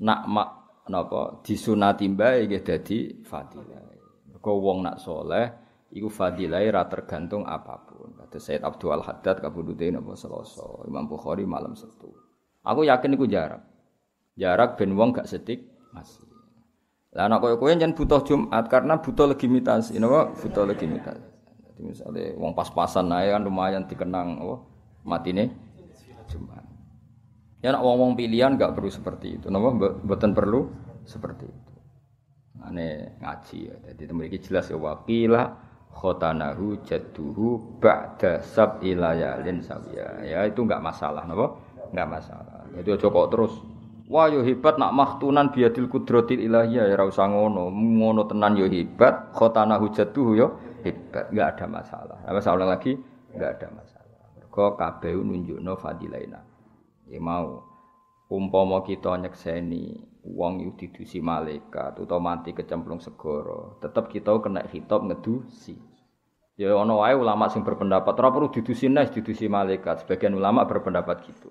Nak 0.06 0.22
mak 0.30 0.50
napa 0.88 1.42
disunati 1.42 2.06
mbae 2.14 2.46
nggih 2.46 2.62
dadi 2.62 2.98
fadilah. 3.26 3.82
Mergo 4.30 4.54
wong 4.62 4.86
nak 4.86 5.02
soleh 5.02 5.63
iku 5.94 6.10
fadilah 6.10 6.66
ra 6.74 6.90
tergantung 6.90 7.46
apa 7.46 7.86
pun. 7.86 8.18
Kata 8.18 8.42
Said 8.42 8.66
Abdul 8.66 8.98
Haddad 8.98 9.40
kabudute 9.40 9.86
napa 9.94 10.18
Selasa, 10.18 10.66
Imam 10.90 11.06
Bukhari 11.06 11.46
malam 11.46 11.78
Sabtu. 11.78 12.10
Aku 12.66 12.82
yakin 12.82 13.14
iku 13.14 13.30
jarak. 13.30 13.62
Jarak 14.34 14.82
ben 14.82 14.98
wong 14.98 15.14
gak 15.14 15.30
setik 15.30 15.62
masih. 15.94 16.26
Lah 17.14 17.30
anak 17.30 17.46
koyo 17.46 17.62
kowe 17.62 17.70
jan 17.70 17.94
butuh 17.94 18.26
Jumat 18.26 18.66
karena 18.66 18.98
butuh 18.98 19.30
legitimitas, 19.30 19.94
napa 19.94 20.34
butuh 20.34 20.66
legitimitas. 20.66 21.22
Jadi 21.70 21.82
misalnya 21.86 22.34
wong 22.42 22.58
pas-pasan 22.58 23.14
ae 23.14 23.30
kan 23.30 23.46
lumayan 23.46 23.86
dikenang 23.86 24.42
apa 24.42 24.56
matine 25.06 25.54
Jumat. 26.26 26.66
Ya 27.62 27.70
nak 27.70 27.86
wong-wong 27.86 28.18
pilihan 28.18 28.58
gak 28.58 28.74
perlu 28.74 28.90
seperti 28.90 29.38
itu. 29.38 29.54
Napa 29.54 29.70
mboten 29.78 30.34
perlu 30.34 30.74
seperti 31.06 31.46
itu. 31.46 31.74
Ane 32.66 33.20
ngaji 33.22 33.58
ya. 33.70 33.76
Jadi 33.94 34.02
memiliki 34.10 34.50
jelas 34.50 34.66
ya 34.74 34.80
wakila 34.82 35.73
khotanahu 35.94 36.82
jadduhu 36.84 37.80
ba'da 37.80 38.42
sab 38.44 38.82
ilayalin 38.82 39.62
sawiya. 39.64 40.26
Ya 40.26 40.44
itu 40.50 40.66
enggak 40.66 40.84
masalah 40.84 41.24
napa? 41.24 41.56
Enggak 41.94 42.10
masalah. 42.20 42.60
Jadi 42.74 42.90
aja 42.98 43.08
kok 43.08 43.30
terus 43.30 43.54
Wah 44.04 44.28
yo 44.28 44.44
hebat 44.44 44.76
nak 44.76 44.92
maktunan 44.92 45.48
biadil 45.50 45.88
kudratil 45.88 46.44
ilahiyah 46.44 46.92
ya 46.92 46.94
ora 47.00 47.08
usah 47.08 47.24
ngono. 47.32 47.72
Ngono 47.72 48.28
tenan 48.28 48.60
yo 48.60 48.68
hebat, 48.68 49.32
khotanahu 49.32 49.90
jadduhu 49.96 50.36
yo 50.36 50.48
hebat. 50.84 51.32
Enggak 51.32 51.58
ada 51.58 51.66
masalah. 51.72 52.18
Apa 52.28 52.40
salah 52.44 52.68
lagi? 52.68 53.00
Enggak 53.32 53.58
ada 53.58 53.68
masalah. 53.72 54.22
Mergo 54.36 54.76
kabeh 54.76 55.16
nunjukno 55.16 55.74
fadilaina. 55.80 56.44
Ya 57.08 57.18
mau 57.24 57.64
umpama 58.28 58.84
kita 58.84 59.18
nyekseni 59.18 60.13
wong 60.24 60.64
iku 60.64 60.72
didusi 60.88 61.20
malaikat 61.20 62.00
utawa 62.00 62.34
mati 62.34 62.56
kecemplung 62.56 63.04
segara, 63.04 63.76
tetep 63.84 64.08
kita 64.08 64.32
kena 64.40 64.64
hitop 64.72 65.04
ngedusi. 65.04 65.76
Ya 66.56 66.72
ana 66.78 66.96
wae 66.96 67.18
ulama 67.18 67.50
sing 67.50 67.66
berpendapat 67.66 68.14
ora 68.16 68.30
perlu 68.32 68.48
didusi 68.54 68.88
nes 68.88 69.12
didusi 69.12 69.52
malaikat. 69.52 70.06
Sebagian 70.06 70.38
ulama 70.38 70.64
berpendapat 70.64 71.26
gitu. 71.28 71.50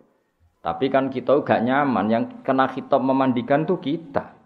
Tapi 0.63 0.89
kan 0.95 1.11
kita 1.11 1.43
gak 1.43 1.67
nyaman 1.67 2.07
yang 2.07 2.25
kena 2.47 2.71
hitop 2.71 3.03
memandikan 3.03 3.67
tuh 3.67 3.83
kita. 3.83 4.39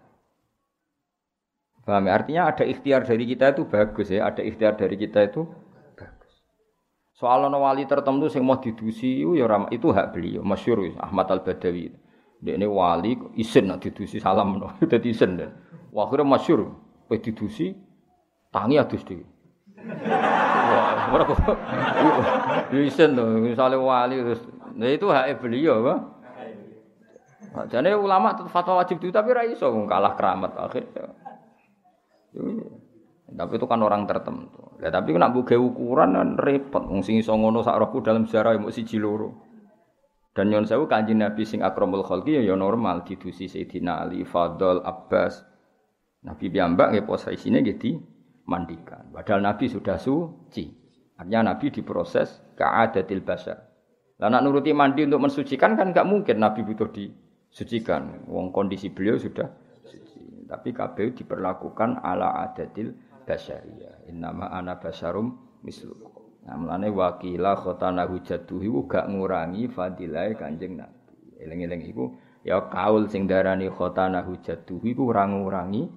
Paham 1.85 2.09
ya? 2.09 2.17
Artinya 2.17 2.41
ada 2.49 2.65
ikhtiar 2.65 3.05
dari 3.05 3.23
kita 3.29 3.53
itu 3.53 3.63
bagus 3.69 4.09
ya, 4.09 4.25
ada 4.25 4.41
ikhtiar 4.41 4.75
dari 4.75 4.97
kita 4.97 5.29
itu 5.29 5.45
bagus. 5.93 6.33
Soal 7.13 7.45
wali 7.47 7.85
tertentu 7.85 8.27
sing 8.33 8.41
mau 8.41 8.57
didusi 8.57 9.21
ya 9.21 9.45
itu 9.69 9.87
hak 9.93 10.09
beliau, 10.09 10.41
masyhur 10.41 10.83
Ahmad 10.97 11.29
Al-Badawi. 11.29 12.06
Ini 12.37 12.69
wali 12.69 13.17
isin 13.41 13.73
nak 13.73 13.81
didusi 13.81 14.21
salam 14.21 14.61
no, 14.61 14.69
dadi 14.91 15.09
isin 15.09 15.41
dan. 15.41 15.51
Akhirnya 15.97 16.29
masyhur, 16.29 16.77
pe 17.09 17.17
didusi 17.17 17.73
tangi 18.53 18.77
adus 18.77 19.01
dhewe. 19.01 19.25
Ora 21.07 21.23
kok. 21.23 21.39
Isin 22.75 23.15
to, 23.15 23.23
misale 23.41 23.79
wali 23.79 24.21
terus. 24.21 24.43
Nah 24.75 24.91
itu 24.91 25.07
hak 25.09 25.39
beliau, 25.39 25.81
Pak. 25.81 25.99
Jadi 27.71 27.89
ulama 27.95 28.37
tetap 28.37 28.53
fatwa 28.53 28.83
wajib 28.83 29.01
itu 29.01 29.09
tapi 29.09 29.33
ra 29.33 29.41
iso 29.41 29.71
kalah 29.89 30.13
keramat 30.13 30.51
akhirnya. 30.59 31.09
Tapi 33.27 33.53
itu 33.57 33.65
kan 33.65 33.81
orang 33.81 34.05
tertentu. 34.05 34.77
Ya, 34.77 34.93
tapi 34.93 35.17
nak 35.17 35.33
buka 35.33 35.57
ukuran 35.57 36.13
kan 36.13 36.29
repot. 36.37 36.85
Wong 36.85 37.01
sing 37.01 37.17
iso 37.17 37.33
ngono 37.33 37.65
sak 37.65 37.81
rohku 37.81 38.05
dalam 38.05 38.29
sejarah 38.29 38.61
mesti 38.61 38.85
siji 38.85 39.01
loro. 39.01 39.46
Dan 40.37 40.53
nyon 40.53 40.69
sewu 40.69 40.85
kanjeng 40.85 41.17
Nabi 41.17 41.49
sing 41.49 41.65
akramul 41.65 42.05
khalqi 42.05 42.37
ya, 42.37 42.45
ya 42.45 42.53
normal 42.53 43.01
didusi 43.01 43.49
Sayyidina 43.49 44.05
Ali, 44.05 44.21
Fadl, 44.21 44.85
Abbas. 44.85 45.41
Nabi 46.21 46.53
piyambak 46.53 46.93
ya 46.93 47.01
posisine 47.01 47.65
nggih 47.65 47.97
mandikan. 48.45 49.09
Padahal 49.09 49.41
Nabi 49.41 49.65
sudah 49.65 49.97
suci. 49.97 50.69
Artinya 51.17 51.53
Nabi 51.53 51.73
diproses 51.73 52.53
ka'adatil 52.53 53.25
basar. 53.25 53.57
Lah 54.21 54.29
nak 54.29 54.45
nuruti 54.45 54.73
mandi 54.77 55.05
untuk 55.05 55.25
mensucikan 55.25 55.73
kan 55.73 55.89
enggak 55.93 56.05
mungkin 56.05 56.37
Nabi 56.37 56.61
butuh 56.61 56.89
disucikan. 56.93 58.29
Wong 58.29 58.53
kondisi 58.53 58.93
beliau 58.93 59.17
sudah 59.17 59.49
suci. 59.85 60.45
Tapi 60.45 60.69
kabeh 60.69 61.17
diperlakukan 61.17 62.05
ala 62.05 62.45
adatil 62.45 62.93
basyariyah. 63.25 64.09
Innama 64.13 64.53
ana 64.53 64.77
basyarum 64.77 65.33
mislukum. 65.65 66.16
Nah, 66.47 66.79
wakila 66.79 67.59
khotana 67.59 68.07
hujatuhu 68.07 68.63
iku 68.63 68.79
gak 68.87 69.11
ngurangi 69.11 69.67
fadilah 69.67 70.31
Kanjeng 70.39 70.79
Nabi. 70.79 71.43
Eling-eling 71.43 71.83
iku 71.91 72.15
ya 72.47 72.71
kaul 72.71 73.11
sing 73.11 73.27
darani 73.27 73.67
khotana 73.67 74.23
hujatuhu 74.23 74.87
iku 74.87 75.11
ora 75.11 75.27
ngurangi 75.27 75.91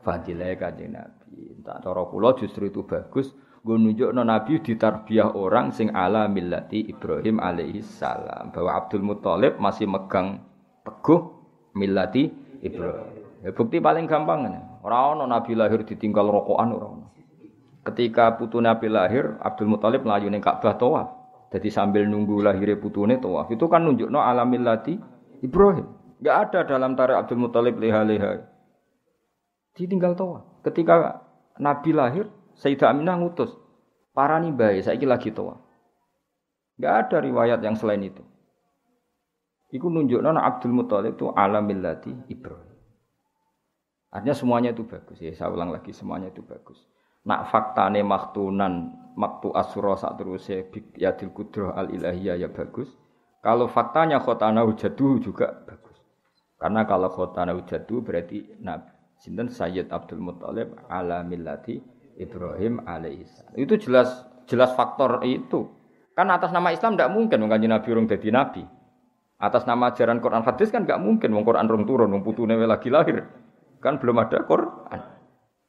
fadilah 0.00 0.56
Kanjeng 0.56 0.96
Nabi. 0.96 1.60
Tak 1.60 1.84
cara 1.84 2.02
kula 2.08 2.32
justru 2.32 2.72
itu 2.72 2.80
bagus 2.88 3.36
gue 3.60 3.76
nunjukno 3.76 4.24
Nabi 4.24 4.64
ditarbiyah 4.64 5.36
orang 5.36 5.76
sing 5.76 5.92
ala 5.92 6.24
millati 6.32 6.80
Ibrahim 6.88 7.44
alaihi 7.44 7.84
salam 7.84 8.56
bahwa 8.56 8.72
Abdul 8.72 9.04
Muthalib 9.04 9.60
masih 9.60 9.84
megang 9.84 10.40
teguh 10.80 11.28
millati 11.76 12.32
Ibrahim. 12.64 13.20
Ya, 13.44 13.52
bukti 13.52 13.80
paling 13.80 14.08
gampang 14.08 14.48
ini. 14.48 14.60
Orang 14.80 15.28
Nabi 15.28 15.52
lahir 15.52 15.84
ditinggal 15.84 16.28
rokokan 16.28 16.72
orang. 16.72 17.04
Ketika 17.80 18.36
putu 18.36 18.60
Nabi 18.60 18.92
lahir, 18.92 19.40
Abdul 19.40 19.72
Muthalib 19.72 20.04
melayu 20.04 20.28
ning 20.28 20.44
Ka'bah 20.44 20.76
tawaf. 20.76 21.08
Jadi 21.50 21.72
sambil 21.72 22.04
nunggu 22.06 22.44
lahirnya 22.44 22.76
putune 22.76 23.16
tawaf. 23.16 23.48
Itu 23.50 23.66
kan 23.66 23.82
nunjukno 23.88 24.20
alamillati 24.20 25.00
Ibrahim. 25.40 25.88
Enggak 26.20 26.36
ada 26.46 26.60
dalam 26.68 26.92
tarik 26.94 27.16
Abdul 27.16 27.40
Muthalib 27.40 27.80
leha-leha. 27.80 28.44
Ditinggal 29.74 30.12
tawaf. 30.14 30.44
Ketika 30.60 31.24
Nabi 31.56 31.90
lahir, 31.96 32.28
Sayyidah 32.60 32.92
Aminah 32.92 33.16
ngutus. 33.16 33.56
Parani 34.12 34.52
bae, 34.52 34.84
saiki 34.84 35.08
lagi 35.08 35.32
tawaf. 35.32 35.56
Enggak 36.76 36.94
ada 37.08 37.16
riwayat 37.24 37.60
yang 37.64 37.74
selain 37.80 38.04
itu. 38.04 38.20
Iku 39.72 39.88
nunjukno 39.88 40.36
Abdul 40.36 40.76
Muthalib 40.76 41.16
itu 41.16 41.32
alamillati 41.32 42.28
Ibrahim. 42.28 42.76
Artinya 44.10 44.34
semuanya 44.34 44.70
itu 44.74 44.82
bagus 44.82 45.22
ya. 45.22 45.30
Saya 45.32 45.54
ulang 45.54 45.70
lagi 45.70 45.94
semuanya 45.94 46.28
itu 46.28 46.42
bagus. 46.42 46.82
Nak 47.26 47.52
faktane 47.52 48.00
maktunan 48.00 48.96
maktu 49.18 49.52
asura 49.52 49.98
saat 49.98 50.16
terus 50.16 50.48
ya 50.96 51.12
dil 51.12 51.30
kudroh 51.36 51.76
al 51.76 51.92
ilahiyah 51.92 52.40
ya 52.40 52.48
bagus. 52.48 52.88
Kalau 53.40 53.68
faktanya 53.68 54.20
khotana 54.20 54.64
hujadu 54.64 55.20
juga 55.20 55.64
bagus. 55.64 55.96
Karena 56.60 56.84
kalau 56.84 57.08
khotana 57.08 57.56
hujadu 57.56 58.04
berarti 58.04 58.60
Nabi 58.60 59.00
Sinten 59.20 59.52
Sayyid 59.52 59.92
Abdul 59.92 60.20
Muthalib 60.20 60.76
ala 60.88 61.20
millati 61.20 61.76
Ibrahim 62.16 62.84
alaihissalam. 62.88 63.52
Itu 63.56 63.76
jelas 63.76 64.08
jelas 64.48 64.72
faktor 64.72 65.20
itu. 65.28 65.68
Kan 66.16 66.32
atas 66.32 66.52
nama 66.52 66.72
Islam 66.72 66.96
tidak 66.96 67.12
mungkin 67.12 67.44
mengkaji 67.44 67.68
Nabi 67.68 67.88
urung 67.92 68.08
jadi 68.08 68.28
Nabi. 68.32 68.64
Atas 69.40 69.64
nama 69.64 69.88
ajaran 69.88 70.20
Quran 70.20 70.44
hadis 70.44 70.68
kan 70.68 70.84
nggak 70.84 71.00
mungkin 71.00 71.32
wong 71.32 71.44
Quran 71.48 71.64
rung 71.64 71.84
turun, 71.88 72.12
wong 72.12 72.20
putune 72.20 72.56
lagi 72.60 72.92
lahir. 72.92 73.24
Kan 73.80 73.96
belum 73.96 74.20
ada 74.20 74.44
Quran. 74.44 75.00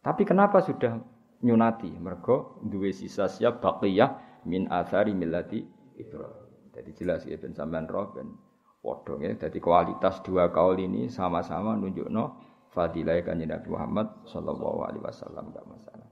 Tapi 0.03 0.23
kenapa 0.27 0.59
sudah 0.59 0.99
nyunati? 1.41 1.89
Mergo 1.97 2.61
duwe 2.63 2.93
sisa 2.93 3.27
siap 3.27 3.61
baqiyah 3.61 4.43
min 4.47 4.69
athari 4.69 5.13
millati 5.13 5.61
Ibrahim. 5.97 6.71
Jadi 6.71 6.91
jelas 6.95 7.27
ya 7.27 7.35
ben 7.35 7.51
sampean 7.51 7.85
roh 7.85 8.15
ben 8.15 8.31
padha. 8.79 9.19
Jadi 9.19 9.59
kualitas 9.59 10.23
dua 10.23 10.49
kaul 10.49 10.79
ini 10.79 11.11
sama-sama 11.11 11.75
nunjukno 11.75 12.39
fadilah 12.71 13.19
kanjeng 13.21 13.51
Nabi 13.51 13.67
Muhammad 13.67 14.07
sallallahu 14.25 14.87
alaihi 14.87 15.03
wasallam 15.03 15.51
enggak 15.51 15.65
masalah. 15.67 16.09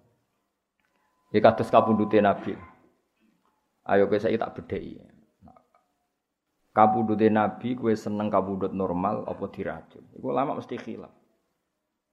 Ya 1.32 1.40
kados 1.40 1.72
kapundhute 1.72 2.20
Nabi. 2.20 2.54
Ayo 3.88 4.06
kowe 4.06 4.20
saiki 4.20 4.38
tak 4.38 4.54
bedheki. 4.60 5.02
Kapundhute 6.76 7.32
Nabi 7.32 7.80
kowe 7.80 7.94
seneng 7.96 8.28
kapundhut 8.28 8.76
normal 8.76 9.26
apa 9.26 9.46
diracun? 9.50 10.04
Iku 10.14 10.30
lama 10.30 10.60
mesti 10.60 10.76
khilaf. 10.76 11.14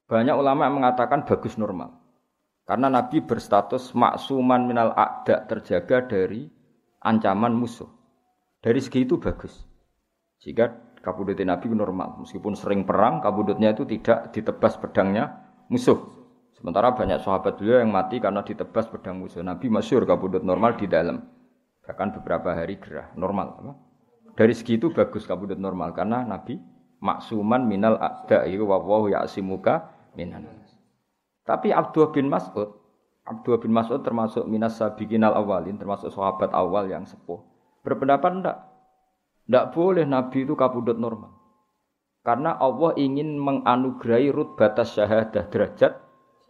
Banyak 0.07 0.39
ulama 0.39 0.71
yang 0.71 0.79
mengatakan 0.79 1.27
bagus 1.27 1.59
normal. 1.59 2.06
Karena 2.67 2.91
Nabi 2.91 3.23
berstatus 3.23 3.95
maksuman 3.95 4.67
minal 4.67 4.91
akda 4.91 5.47
terjaga 5.47 6.03
dari 6.03 6.51
ancaman 6.99 7.55
musuh. 7.55 7.87
Dari 8.59 8.83
segi 8.83 9.07
itu 9.07 9.23
bagus. 9.23 9.63
Jika 10.43 10.99
kabudut 10.99 11.39
Nabi 11.47 11.71
normal. 11.71 12.27
Meskipun 12.27 12.59
sering 12.59 12.83
perang, 12.83 13.23
kabudutnya 13.23 13.71
itu 13.71 13.87
tidak 13.87 14.35
ditebas 14.35 14.75
pedangnya 14.83 15.47
musuh. 15.71 15.95
Sementara 16.59 16.91
banyak 16.91 17.23
sahabat 17.23 17.63
beliau 17.63 17.79
yang 17.79 17.95
mati 17.95 18.19
karena 18.19 18.43
ditebas 18.43 18.91
pedang 18.91 19.23
musuh. 19.23 19.47
Nabi 19.47 19.71
masyur 19.71 20.03
kabudut 20.03 20.43
normal 20.43 20.75
di 20.75 20.91
dalam. 20.91 21.23
Bahkan 21.87 22.19
beberapa 22.19 22.51
hari 22.51 22.83
gerah. 22.83 23.15
Normal. 23.15 23.63
Dari 24.35 24.51
segi 24.51 24.75
itu 24.75 24.91
bagus 24.91 25.23
kabudut 25.23 25.63
normal. 25.63 25.95
Karena 25.95 26.27
Nabi 26.27 26.59
maksuman 26.99 27.63
minal 27.63 27.95
akda. 28.03 28.43
Itu 28.51 28.67
wawahu 28.67 29.15
ya'simuka 29.15 29.95
minan. 30.19 30.66
Tapi 31.47 31.71
Abdullah 31.71 32.11
bin 32.11 32.27
Mas'ud, 32.27 32.75
Abdullah 33.23 33.63
bin 33.63 33.71
Mas'ud 33.71 34.03
termasuk 34.03 34.45
minas 34.51 34.83
sabiqinal 34.83 35.35
awalin, 35.39 35.79
termasuk 35.79 36.11
sahabat 36.11 36.51
awal 36.51 36.91
yang 36.91 37.07
sepuh. 37.07 37.39
Berpendapat 37.87 38.43
ndak? 38.43 38.59
Ndak 39.47 39.65
boleh 39.71 40.03
Nabi 40.03 40.43
itu 40.43 40.59
kabudut 40.59 40.99
normal. 40.99 41.31
Karena 42.27 42.59
Allah 42.59 42.99
ingin 42.99 43.39
menganugerahi 43.39 44.35
rut 44.35 44.59
batas 44.59 44.99
syahadah 44.99 45.47
derajat 45.47 45.95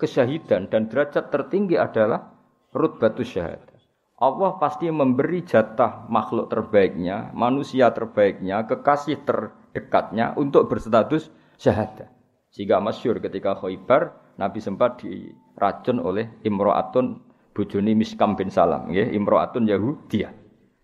kesyahidan 0.00 0.72
dan 0.72 0.88
derajat 0.88 1.28
tertinggi 1.28 1.76
adalah 1.76 2.32
rut 2.72 2.96
batus 2.96 3.36
syahadah. 3.36 3.76
Allah 4.16 4.56
pasti 4.56 4.88
memberi 4.88 5.44
jatah 5.44 6.08
makhluk 6.08 6.48
terbaiknya, 6.48 7.36
manusia 7.36 7.92
terbaiknya, 7.92 8.64
kekasih 8.64 9.20
terdekatnya 9.28 10.32
untuk 10.40 10.72
berstatus 10.72 11.28
syahadah. 11.60 12.08
Sehingga 12.48 12.80
masyur 12.80 13.20
ketika 13.20 13.60
Khaybar 13.60 14.25
Nabi 14.36 14.60
sempat 14.60 15.00
diracun 15.00 16.00
oleh 16.00 16.28
Imro'atun 16.44 17.24
bujuni 17.56 17.96
Miskam 17.96 18.36
bin 18.36 18.52
Salam, 18.52 18.92
ya, 18.92 19.08
Imro'atun 19.08 19.64
Yahudiyah. 19.64 20.32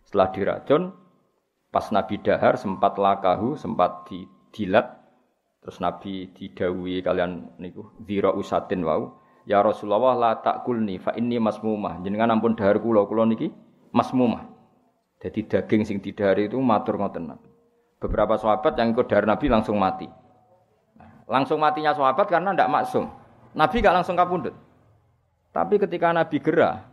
Setelah 0.09 0.29
diracun, 0.33 0.83
pas 1.69 1.85
Nabi 1.93 2.17
dahar 2.25 2.57
sempat 2.57 2.97
lakahu, 2.97 3.61
sempat 3.61 4.09
didilat, 4.09 4.89
terus 5.61 5.85
Nabi 5.85 6.33
didawi 6.33 7.05
kalian 7.05 7.61
niku 7.61 7.93
zira 8.09 8.33
usatin 8.33 8.85
wau. 8.89 9.21
Ya 9.43 9.59
Rasulullah 9.59 10.15
la 10.15 10.33
takulni 10.39 11.03
fa 11.03 11.13
inni 11.19 11.37
masmumah. 11.37 11.99
Jenengan 12.01 12.39
ampun 12.39 12.55
dahar 12.55 12.79
kula, 12.79 13.05
kula 13.11 13.27
niki 13.27 13.51
masmumah. 13.91 14.49
Jadi 15.19 15.47
daging 15.47 15.83
sing 15.87 15.99
didahari 15.99 16.51
itu 16.51 16.59
matur 16.59 16.99
ngoten 16.99 17.31
Beberapa 18.03 18.35
sahabat 18.35 18.75
yang 18.75 18.95
ikut 18.95 19.07
dahar 19.07 19.27
Nabi 19.27 19.47
langsung 19.47 19.79
mati. 19.79 20.07
Langsung 21.31 21.63
matinya 21.63 21.95
sahabat 21.95 22.27
karena 22.27 22.51
tidak 22.51 22.71
maksum. 22.71 23.07
Nabi 23.53 23.85
gak 23.85 23.97
langsung 24.01 24.17
kapundut. 24.17 24.57
Tapi 25.53 25.77
ketika 25.77 26.13
Nabi 26.17 26.41
gerah, 26.41 26.89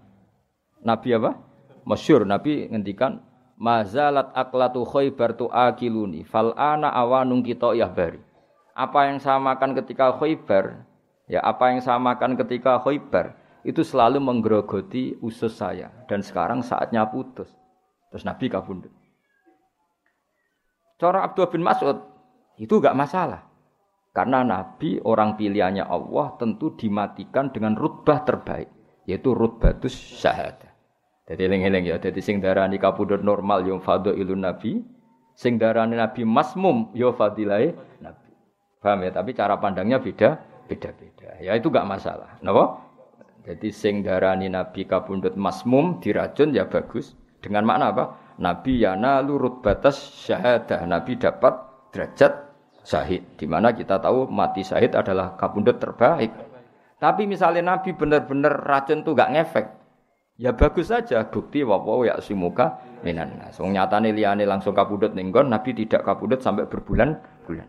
Nabi 0.84 1.16
apa? 1.16 1.40
Masyur, 1.88 2.28
Nabi 2.28 2.68
ngendikan 2.68 3.24
mazalat 3.56 4.32
aklatu 4.36 4.84
khaybar 4.84 5.36
tu 5.36 5.48
akiluni 5.48 6.28
fal 6.28 6.52
ana 6.60 6.92
awanung 6.92 7.44
kita 7.44 7.72
bari. 7.92 8.20
Apa 8.76 9.12
yang 9.12 9.20
saya 9.20 9.40
makan 9.40 9.76
ketika 9.76 10.16
khaybar, 10.16 10.88
ya 11.28 11.44
apa 11.44 11.72
yang 11.76 11.80
saya 11.84 12.00
makan 12.00 12.40
ketika 12.40 12.80
khaybar 12.84 13.36
itu 13.68 13.84
selalu 13.84 14.24
menggerogoti 14.24 15.20
usus 15.20 15.56
saya 15.56 15.92
dan 16.08 16.24
sekarang 16.24 16.64
saatnya 16.64 17.04
putus. 17.08 17.52
Terus 18.12 18.24
Nabi 18.24 18.48
kapundut. 18.48 18.92
Cara 21.00 21.24
Abdul 21.24 21.48
bin 21.52 21.64
Mas'ud 21.64 22.00
itu 22.60 22.76
gak 22.80 22.96
masalah. 22.96 23.49
Karena 24.20 24.44
Nabi 24.44 25.00
orang 25.00 25.40
pilihannya 25.40 25.88
Allah 25.88 26.36
tentu 26.36 26.76
dimatikan 26.76 27.56
dengan 27.56 27.72
rutbah 27.80 28.28
terbaik, 28.28 28.68
yaitu 29.08 29.32
rutbatus 29.32 29.96
syahadah. 29.96 30.76
Jadi 31.24 31.48
eling-eling 31.48 31.88
ya, 31.88 32.04
jadi 32.04 32.20
sing 32.20 32.44
darani 32.44 32.76
kapundhut 32.76 33.24
normal 33.24 33.64
yo 33.64 33.80
ilun 34.12 34.44
nabi, 34.44 34.84
sing 35.40 35.56
darani 35.56 35.96
nabi 35.96 36.28
masmum 36.28 36.92
yo 36.92 37.16
fadilai 37.16 37.72
nabi. 38.04 38.36
Paham 38.84 39.08
ya? 39.08 39.16
Tapi 39.16 39.32
cara 39.32 39.56
pandangnya 39.56 40.04
beda, 40.04 40.36
beda-beda. 40.68 41.40
Ya 41.40 41.56
itu 41.56 41.72
gak 41.72 41.88
masalah. 41.88 42.44
Napa? 42.44 42.76
Jadi 43.48 43.72
sing 43.72 44.04
darani 44.04 44.52
nabi 44.52 44.84
kapundhut 44.84 45.40
masmum 45.40 46.04
diracun 46.04 46.52
ya 46.52 46.68
bagus. 46.68 47.16
Dengan 47.40 47.64
makna 47.64 47.96
apa? 47.96 48.36
Nabi 48.36 48.84
yana 48.84 49.24
lurut 49.24 49.64
batas 49.64 49.96
syahadah. 50.28 50.84
Nabi 50.84 51.16
dapat 51.16 51.56
derajat 51.96 52.49
syahid. 52.90 53.22
Di 53.38 53.46
mana 53.46 53.78
kita 53.78 54.02
tahu 54.02 54.26
mati 54.26 54.66
syahid 54.66 54.98
adalah 54.98 55.38
kapundhut 55.38 55.78
terbaik. 55.78 56.34
Tapi 56.98 57.30
misalnya 57.30 57.78
Nabi 57.78 57.94
benar-benar 57.94 58.66
racun 58.66 59.06
tuh 59.06 59.16
gak 59.16 59.32
ngefek, 59.32 59.66
Ya 60.40 60.56
bagus 60.56 60.88
saja 60.88 61.28
bukti 61.28 61.68
wawo 61.68 62.08
ya 62.08 62.16
simuka 62.24 62.80
minan 63.04 63.36
nas. 63.36 63.60
Wong 63.60 63.76
nyatane 63.76 64.16
liyane 64.16 64.48
langsung 64.48 64.72
kabudut 64.72 65.12
ning 65.12 65.36
Nabi 65.36 65.76
tidak 65.76 66.08
kabudut 66.08 66.40
sampai 66.40 66.64
berbulan-bulan. 66.64 67.68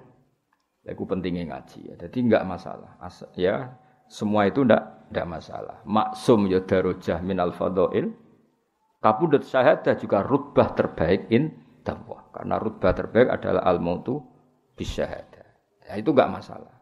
Ya 0.87 0.94
pentingnya 0.94 1.50
ngaji 1.50 1.90
ya. 1.90 1.94
Jadi 1.98 2.30
enggak 2.30 2.46
masalah. 2.46 2.94
As 3.02 3.26
ya 3.35 3.74
semua 4.06 4.46
itu 4.46 4.62
enggak 4.62 4.87
enggak 5.11 5.26
masalah. 5.26 5.83
Maksum 5.83 6.46
ya 6.46 6.62
darujah 6.62 7.18
minal 7.26 7.50
fadhail. 7.59 8.14
Kabudut 9.02 9.42
syahadah 9.42 9.98
juga 9.98 10.22
rutbah 10.22 10.70
terbaik 10.70 11.26
in 11.35 11.50
dakwah. 11.83 12.30
Karena 12.30 12.54
rutbah 12.62 12.94
terbaik 12.94 13.35
adalah 13.35 13.66
al-mautu 13.66 14.29
bisyahadah. 14.80 15.46
Ya 15.84 16.00
itu 16.00 16.16
enggak 16.16 16.32
masalah. 16.32 16.72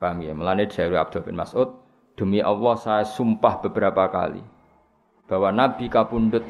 Paham 0.00 0.24
ya? 0.24 0.32
Melane 0.32 0.64
dari 0.64 0.96
Abdul 0.96 1.28
bin 1.28 1.36
Mas'ud, 1.36 1.68
demi 2.16 2.40
Allah 2.40 2.80
saya 2.80 3.04
sumpah 3.04 3.60
beberapa 3.60 4.08
kali 4.08 4.40
bahwa 5.28 5.52
Nabi 5.52 5.92
Kapundut 5.92 6.48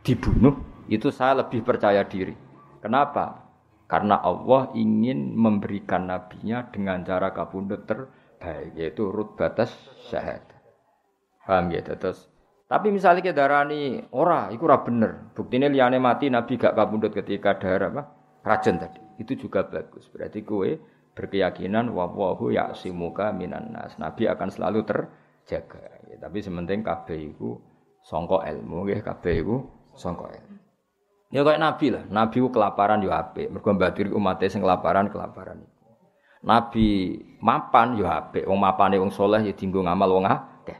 dibunuh, 0.00 0.56
itu 0.88 1.12
saya 1.12 1.44
lebih 1.44 1.60
percaya 1.60 2.00
diri. 2.08 2.32
Kenapa? 2.80 3.44
Karena 3.84 4.16
Allah 4.24 4.72
ingin 4.72 5.36
memberikan 5.36 6.08
nabinya 6.08 6.64
dengan 6.72 7.04
cara 7.04 7.28
kapundut 7.36 7.84
terbaik, 7.84 8.72
yaitu 8.72 9.12
rut 9.12 9.36
batas 9.36 9.68
syahad. 10.08 10.40
Paham 11.44 11.68
ya? 11.68 11.84
Terus 11.84 12.32
tapi 12.72 12.88
misalnya 12.88 13.20
kita 13.20 13.36
darani 13.36 14.00
ora, 14.16 14.48
itu 14.48 14.64
ora 14.64 14.80
bener. 14.80 15.28
Buktinya 15.36 15.68
liane 15.68 16.00
mati 16.00 16.32
Nabi 16.32 16.56
gak 16.56 16.72
kapundut 16.72 17.12
ketika 17.12 17.60
darah 17.60 17.92
apa? 17.92 18.02
Racun 18.40 18.80
tadi. 18.80 19.01
Itu 19.20 19.36
juga 19.36 19.66
bagus. 19.66 20.08
Berarti 20.12 20.44
kue 20.44 20.80
berkeyakinan 21.12 21.92
wawahu 21.92 22.52
ya'simuka 22.52 23.32
minan 23.36 23.72
nas. 23.72 23.96
Nabi 24.00 24.28
akan 24.28 24.48
selalu 24.48 24.84
terjaga. 24.88 26.00
Ya, 26.08 26.16
tapi 26.20 26.44
sementing 26.44 26.84
kabeh 26.84 27.32
iku 27.32 27.60
songko 28.04 28.44
ilmu 28.44 28.88
nggih 28.88 29.00
kabeh 29.04 29.44
songko 29.96 30.28
ilmu. 30.28 30.56
Ya 31.32 31.40
kayak 31.40 31.64
nabi 31.64 31.86
lah, 31.88 32.04
nabi 32.12 32.44
ku 32.44 32.52
kelaparan 32.52 33.00
yo 33.00 33.08
apik, 33.08 33.48
mergo 33.48 33.72
mbadiri 33.72 34.12
umat 34.12 34.44
sing 34.52 34.60
kelaparan 34.60 35.08
kelaparan. 35.08 35.64
Nabi 36.44 37.16
mapan 37.40 37.96
yo 37.96 38.04
apik, 38.04 38.44
wong 38.44 38.60
mapane 38.60 39.00
wong 39.00 39.08
soleh 39.08 39.40
ya 39.40 39.56
dienggo 39.56 39.80
ngamal 39.80 40.12
wong 40.12 40.28
akeh. 40.28 40.76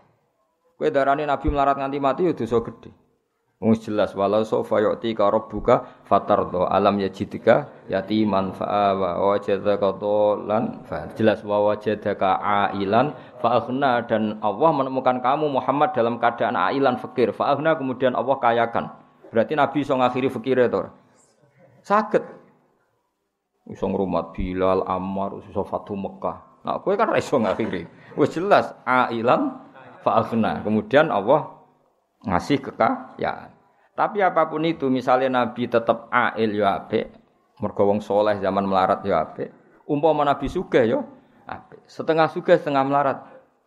Kowe 0.76 0.92
darani 0.92 1.24
nabi 1.24 1.48
melarat 1.48 1.80
nganti 1.80 1.98
mati 2.04 2.28
yo 2.28 2.36
dosa 2.36 2.60
gedhe. 2.60 2.92
Wong 3.62 3.78
jelas 3.78 4.10
walau 4.18 4.42
sofa 4.42 4.82
yu'ti 4.82 5.14
ka 5.14 5.30
rabbuka 5.30 6.02
fatardo 6.02 6.66
alam 6.66 6.98
yajidika 6.98 7.70
yatiman 7.86 8.50
fa'awa 8.50 9.22
wa 9.22 9.38
wajadaka 9.38 10.02
dolan 10.02 10.82
fa 10.82 11.06
jelas 11.14 11.46
wa 11.46 11.70
wajadaka 11.70 12.42
ailan 12.42 13.14
fa'aghna 13.38 14.02
dan 14.10 14.42
Allah 14.42 14.70
menemukan 14.74 15.22
kamu 15.22 15.46
Muhammad 15.46 15.94
dalam 15.94 16.18
keadaan 16.18 16.58
ailan 16.58 16.98
fakir. 16.98 17.30
Fa'aghna 17.30 17.78
kemudian 17.78 18.18
Allah 18.18 18.34
kayakan. 18.42 18.90
Berarti 19.30 19.54
Nabi 19.54 19.86
iso 19.86 19.94
ngakhiri 19.94 20.26
fakir 20.26 20.58
itu 20.58 20.82
sakit. 21.86 22.24
Iso 23.70 23.86
ngrumat 23.86 24.34
Bilal 24.34 24.82
Ammar 24.90 25.38
iso 25.46 25.62
Fatu 25.62 25.94
Mekah. 25.94 26.66
Nah 26.66 26.82
kowe 26.82 26.98
kan 26.98 27.14
iso 27.14 27.38
ngakhiri. 27.38 27.86
Wis 28.18 28.34
jelas 28.34 28.74
ailan 28.82 29.54
fa'aghna 30.02 30.66
kemudian 30.66 31.14
Allah 31.14 31.62
ngasih 32.26 32.58
kekayaan 32.58 33.51
tapi 33.92 34.24
apa 34.24 34.48
pun 34.48 34.64
itu, 34.64 34.88
misalnya 34.88 35.44
Nabi 35.44 35.68
tetap 35.68 36.08
ail 36.08 36.50
ya 36.56 36.80
apik, 36.80 37.12
mergo 37.60 37.84
soleh 38.00 38.40
zaman 38.40 38.64
melarat 38.64 39.04
ya 39.04 39.20
apik. 39.20 39.52
Umpama 39.84 40.24
Nabi 40.24 40.48
sugih 40.48 40.84
ya 40.88 40.98
apik. 41.44 41.84
Setengah 41.84 42.32
sugih 42.32 42.56
setengah 42.56 42.88
melarat 42.88 43.18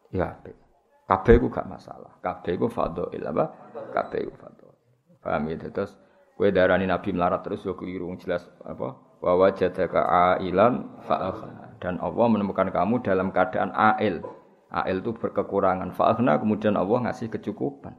ya 0.10 0.34
apik. 0.34 0.58
Kabeh 1.06 1.38
iku 1.38 1.54
gak 1.54 1.70
masalah. 1.70 2.18
Kabeh 2.18 2.58
iku 2.58 2.66
fadhail 2.66 3.22
apa? 3.30 3.46
Kabeh 3.94 4.26
iku 4.26 4.34
fadhail. 4.42 4.74
Paham 5.22 5.46
ya? 5.54 5.70
Terus 5.70 5.94
kowe 6.34 6.50
darani 6.50 6.90
Nabi 6.90 7.14
melarat 7.14 7.46
terus 7.46 7.62
yo 7.62 7.78
keliru 7.78 8.10
jelas 8.18 8.50
apa? 8.66 8.98
Wa 9.22 9.38
wajadaka 9.38 10.02
ailan 10.42 11.06
fa'akhna. 11.06 11.78
Dan 11.78 12.02
Allah 12.02 12.26
menemukan 12.26 12.74
kamu 12.74 13.06
dalam 13.06 13.30
keadaan 13.30 13.70
ail. 13.78 14.26
Ail 14.74 14.98
itu 15.06 15.14
berkekurangan. 15.14 15.94
Fa'akhna 15.94 16.42
kemudian 16.42 16.74
Allah 16.74 17.06
ngasih 17.06 17.30
kecukupan. 17.30 17.94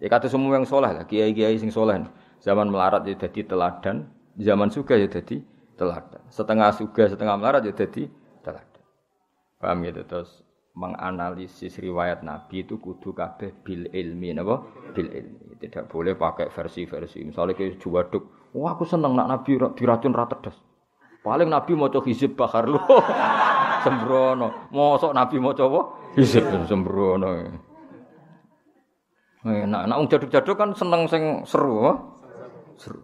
Ya 0.00 0.08
kata 0.08 0.32
semua 0.32 0.56
yang 0.56 0.64
soleh 0.64 0.90
lah, 0.96 1.04
kiai-kiai 1.04 1.60
sing 1.60 1.68
soleh. 1.68 2.00
Zaman 2.40 2.72
melarat 2.72 3.04
ya 3.04 3.14
jadi 3.20 3.44
teladan, 3.44 4.08
zaman 4.40 4.72
suga 4.72 4.96
ya 4.96 5.04
jadi 5.12 5.44
teladan. 5.76 6.24
Setengah 6.32 6.72
suga, 6.72 7.04
setengah 7.04 7.36
melarat 7.36 7.68
ya 7.68 7.76
jadi 7.76 8.08
teladan. 8.40 8.84
Paham 9.60 9.84
gitu 9.84 10.00
terus 10.08 10.40
menganalisis 10.72 11.76
riwayat 11.76 12.24
Nabi 12.24 12.64
itu 12.64 12.80
kudu 12.80 13.12
kabeh 13.12 13.52
bil 13.60 13.92
ilmi 13.92 14.32
napa? 14.32 14.64
Bil 14.96 15.12
ilmi. 15.12 15.60
Tidak 15.60 15.92
boleh 15.92 16.16
pakai 16.16 16.48
versi-versi. 16.48 17.20
Misalnya 17.20 17.52
kayak 17.52 17.76
juwaduk, 17.76 18.56
wah 18.56 18.72
aku 18.72 18.88
seneng 18.88 19.12
nak 19.12 19.28
Nabi 19.28 19.60
diracun 19.76 20.16
rata 20.16 20.40
das. 20.40 20.56
Paling 21.20 21.52
Nabi 21.52 21.76
mau 21.76 21.92
coba 21.92 22.08
hizib 22.08 22.32
bakar 22.32 22.64
lu. 22.64 22.80
sembrono. 23.84 24.72
Mosok 24.72 25.12
Nabi 25.12 25.36
mau 25.36 25.52
coba 25.52 25.92
hizib 26.16 26.48
sembrono. 26.64 27.28
Nah, 29.40 29.88
nak 29.88 30.04
jaduk-jaduk 30.12 30.56
kan 30.56 30.70
seneng 30.76 31.08
sing 31.08 31.48
seru? 31.48 31.88
Seru. 32.76 33.00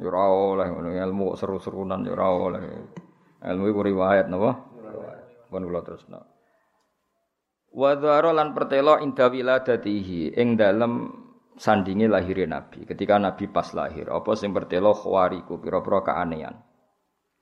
Ya 0.00 0.10
ora 0.10 0.26
oleh 0.26 0.68
ilmu 1.04 1.36
seru-serunan 1.36 2.02
ya 2.02 2.16
ora 2.16 2.26
oleh. 2.32 2.62
Ilmu 3.44 3.64
iku 3.68 3.80
riwayat 3.84 4.32
napa? 4.32 4.56
Pun 5.52 5.62
kula 5.68 5.84
terusno. 5.84 6.20
Wa 7.74 7.92
dzara 7.98 8.32
lan 8.32 8.56
pertelo 8.56 8.96
inda 9.02 9.28
wiladatihi 9.28 10.38
ing 10.38 10.56
dalem 10.56 11.12
sandinge 11.60 12.08
lahire 12.08 12.48
Nabi. 12.48 12.88
Ketika 12.88 13.20
Nabi 13.20 13.50
pas 13.50 13.70
lahir, 13.76 14.10
apa 14.10 14.32
sing 14.34 14.50
pertelo 14.50 14.96
khawariku 14.96 15.60
pira-pira 15.60 16.02
keanehan. 16.02 16.54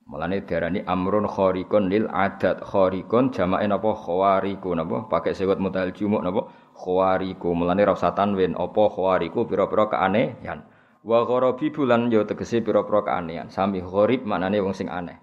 Mulane 0.03 0.43
diarani 0.43 0.83
amrun 0.83 1.25
khariqun 1.31 1.87
lil 1.87 2.11
adat. 2.11 2.61
Khariqun 2.61 3.31
jamake 3.31 3.67
napa 3.71 3.95
khawariku 3.95 4.75
napa? 4.75 5.07
Pakai 5.07 5.33
sewet 5.33 5.62
mutahal 5.62 5.95
jumuk 5.95 6.21
napa? 6.21 6.51
Khawariku. 6.75 7.55
Mulane 7.55 7.87
ra 7.87 7.95
usah 7.95 8.12
tanwin 8.12 8.59
apa 8.59 8.83
khawariku 8.91 9.47
pira-pira 9.47 9.87
keanehan. 9.87 10.67
Wa 11.03 11.27
gharabi 11.27 11.71
bulan 11.71 12.11
ya 12.11 12.27
tegese 12.27 12.61
pira-pira 12.61 13.07
keanehan. 13.07 13.49
Sami 13.49 13.79
gharib 13.83 14.27
maknane 14.27 14.59
wong 14.59 14.75
sing 14.75 14.91
aneh. 14.91 15.19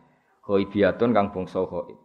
Ghaibiyatun 0.47 1.11
kang 1.11 1.29
bangsa 1.29 1.61
ghaib. 1.67 1.99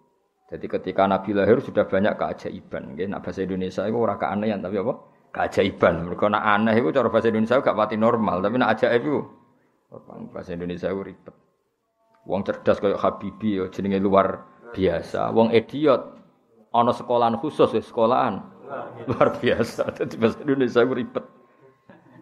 Jadi 0.44 0.66
ketika 0.68 1.08
Nabi 1.08 1.32
lahir 1.32 1.58
sudah 1.64 1.88
banyak 1.88 2.14
keajaiban. 2.20 2.94
Nggih, 2.94 3.08
nak 3.08 3.24
bahasa 3.24 3.42
Indonesia 3.42 3.82
itu 3.88 3.96
ora 3.96 4.20
keanehan 4.20 4.60
tapi 4.60 4.76
apa? 4.76 4.94
Keajaiban. 5.32 6.04
Mergo 6.04 6.28
nak 6.28 6.44
aneh 6.44 6.76
itu 6.78 6.92
cara 6.92 7.08
bahasa 7.10 7.32
Indonesia 7.32 7.58
gak 7.58 7.74
pati 7.74 7.96
normal, 7.98 8.38
tapi 8.44 8.54
nak 8.60 8.76
ajaib 8.76 9.02
itu 9.02 9.18
bahasa 10.30 10.54
Indonesia 10.54 10.92
itu 10.92 11.02
ribet. 11.02 11.43
Wong 12.24 12.40
cerdas 12.44 12.80
kayak 12.80 13.00
Habibi 13.00 13.60
ya 13.60 13.68
jenenge 13.68 14.00
luar 14.00 14.40
biasa. 14.72 15.28
Wong 15.32 15.52
idiot 15.52 16.00
ana 16.72 16.92
sekolahan 16.96 17.36
khusus 17.36 17.68
ya 17.76 17.82
sekolahan 17.84 18.40
luar 19.04 19.36
biasa. 19.36 19.84
Dadi 19.96 20.16
bahasa 20.16 20.40
Indonesia 20.40 20.80
ribet. 20.88 21.24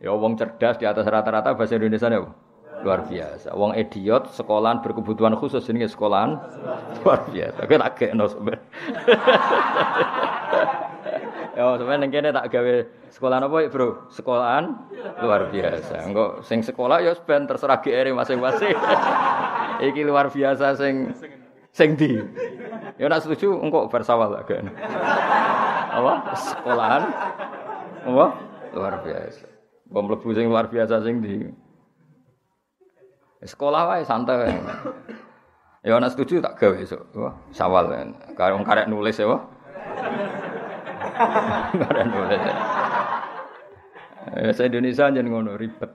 Ya 0.03 0.11
wong 0.11 0.35
cerdas 0.35 0.83
di 0.83 0.87
atas 0.91 1.07
rata-rata 1.07 1.55
bahasa 1.55 1.79
Indonesia 1.79 2.11
ya 2.11 2.27
luar 2.83 3.07
biasa. 3.07 3.55
Wong 3.55 3.79
idiot 3.79 4.35
sekolahan 4.35 4.83
berkebutuhan 4.83 5.39
khusus 5.39 5.63
jenenge 5.63 5.95
sekolahan 5.95 6.43
luar 7.07 7.23
biasa. 7.31 7.71
Kowe 7.71 7.79
tak 7.79 7.95
gekno 8.03 8.27
sampean. 8.27 8.59
Ya 11.53 11.77
sampeyan 11.77 12.01
ning 12.01 12.33
tak 12.33 12.49
gawe 12.49 12.75
sekolahan 13.13 13.45
apa, 13.45 13.69
Bro? 13.69 14.09
Sekolahan 14.09 14.73
luar 15.21 15.53
biasa. 15.53 16.01
Engko 16.09 16.41
sing 16.41 16.65
sekolah 16.65 17.05
ya 17.05 17.13
ben 17.29 17.45
terserah 17.45 17.85
GR 17.85 18.09
masing-masing. 18.17 18.73
Iki 19.93 20.03
luar 20.09 20.33
biasa 20.33 20.73
sing 20.81 21.13
sing 21.77 21.93
di. 21.93 22.17
Ya 22.97 23.13
nak 23.13 23.21
setuju 23.21 23.53
engko 23.61 23.93
bersawal 23.93 24.33
agak. 24.33 24.65
Apa? 26.01 26.13
Sekolahan. 26.41 27.03
Apa? 28.09 28.27
Luar 28.73 28.95
biasa. 29.05 29.45
Bom 29.93 30.09
mlebu 30.09 30.33
sing 30.33 30.49
luar 30.49 30.73
biasa 30.73 31.05
sing 31.05 31.21
di. 31.21 31.53
Sekolah 33.45 33.93
wae 33.93 34.09
santai. 34.09 34.57
Ya 35.85 36.01
nak 36.01 36.17
setuju 36.17 36.41
tak 36.41 36.57
gawe 36.57 36.81
esuk. 36.81 37.13
Wah, 37.13 37.37
sawal 37.53 37.93
kan. 37.93 38.09
Karo 38.39 38.57
karek 38.65 38.89
nulis 38.89 39.21
ya, 39.21 39.29
wah. 39.29 39.43
Eh, 44.33 44.55
saya 44.55 44.71
Indonesia 44.71 45.11
aja 45.11 45.21
ngono 45.21 45.59
ribet. 45.59 45.93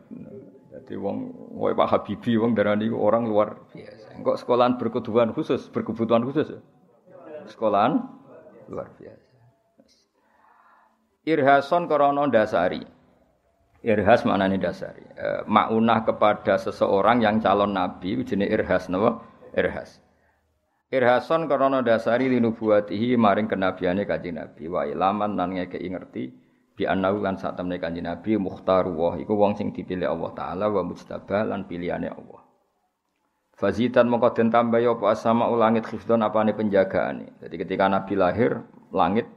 Jadi 0.73 0.93
wong 0.99 1.17
wae 1.57 1.73
Pak 1.73 1.87
Habibie 1.89 2.37
wong 2.37 2.53
darani 2.53 2.91
orang 2.91 3.25
luar 3.25 3.55
biasa. 3.71 4.19
Engkok 4.19 4.35
sekolahan 4.37 4.75
berkebutuhan 4.77 5.31
khusus, 5.33 5.71
berkebutuhan 5.71 6.21
khusus. 6.27 6.53
Ya? 6.53 6.59
Sekolahan 7.47 8.03
luar 8.67 8.91
biasa. 8.99 9.27
Irhason 11.27 11.91
korono 11.91 12.23
dasari. 12.31 12.83
Irhas 13.83 14.23
maknanya 14.23 14.71
dasari. 14.71 15.03
E, 15.15 15.43
maunah 15.43 16.07
kepada 16.07 16.55
seseorang 16.55 17.19
yang 17.19 17.43
calon 17.43 17.75
nabi 17.75 18.15
jenis 18.23 18.47
irhas 18.47 18.87
napa? 18.87 19.21
Irhas. 19.55 19.99
Irhason 20.87 21.51
korono 21.51 21.83
dasari 21.83 22.31
linubuatihi 22.31 23.19
maring 23.19 23.51
kenabiane 23.51 24.07
kanjeng 24.07 24.39
Nabi 24.39 24.71
wa 24.71 24.87
ilaman 24.87 25.35
nan 25.35 25.51
ngekeki 25.51 25.83
ngerti 25.91 26.23
bi 26.79 26.87
annahu 26.87 27.19
lan 27.19 27.35
sak 27.35 27.59
temne 27.59 27.75
kanjeng 27.75 28.07
Nabi 28.07 28.39
mukhtaru 28.39 28.95
wa 28.95 29.11
iku 29.19 29.35
wong 29.35 29.59
sing 29.59 29.75
dipilih 29.75 30.07
Allah 30.07 30.31
taala 30.31 30.65
wa 30.71 30.87
mujtabah 30.87 31.43
lan 31.43 31.67
pilihane 31.67 32.07
Allah. 32.07 32.39
Fazitan 33.57 34.07
mongko 34.07 34.31
den 34.37 34.47
tambah 34.47 34.79
apa 34.79 35.05
asama 35.11 35.49
langit 35.51 35.83
khifdon 35.91 36.23
apane 36.23 36.55
penjagaane. 36.55 37.35
Jadi 37.41 37.55
ketika 37.57 37.89
Nabi 37.89 38.13
lahir, 38.13 38.63
langit 38.93 39.27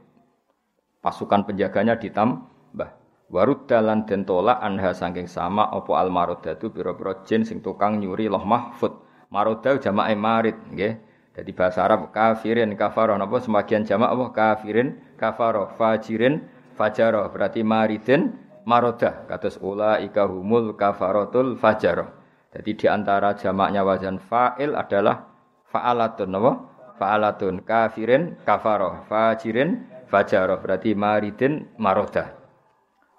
pasukan 1.03 1.43
penjaganya 1.43 1.99
ditambah. 1.99 2.89
Warud 3.27 3.67
dalan 3.67 4.07
den 4.07 4.23
tolak 4.23 4.61
anha 4.63 4.95
saking 4.95 5.27
sama 5.27 5.67
apa 5.67 5.99
al 5.99 6.13
marodatu 6.13 6.71
pira-pira 6.71 7.25
jin 7.27 7.43
sing 7.43 7.59
tukang 7.59 7.99
nyuri 7.99 8.31
loh 8.31 8.45
mahfud. 8.45 9.03
Maroda 9.33 9.75
jamae 9.81 10.15
marid 10.15 10.55
nggih. 10.69 11.10
Jadi 11.31 11.51
bahasa 11.55 11.87
Arab 11.87 12.11
kafirin 12.11 12.75
kafaroh. 12.75 13.15
Napa 13.15 13.39
semakian 13.39 13.87
jamak 13.87 14.11
apa? 14.11 14.25
Kafirin 14.35 14.99
kafaroh. 15.15 15.71
Fajirin 15.79 16.43
fajaro 16.75 17.27
berarti 17.31 17.63
maridin 17.63 18.35
maroda 18.67 19.25
kados 19.25 19.57
ula 19.61 19.97
ika 20.01 20.25
humul 20.29 20.77
kafarotul 20.77 21.57
fajaro 21.57 22.21
jadi 22.51 22.71
di 22.75 22.85
antara 22.91 23.31
jamaknya 23.39 23.87
wazan 23.87 24.19
fa'il 24.19 24.75
adalah 24.75 25.31
fa'alatun. 25.71 26.29
Napa? 26.35 26.51
Fa'alatun. 26.99 27.63
Kafirin 27.63 28.35
kafaro 28.43 29.07
fajirin 29.07 29.87
fajaro 30.11 30.59
berarti 30.59 30.91
maridin 30.91 31.71
maroda 31.79 32.35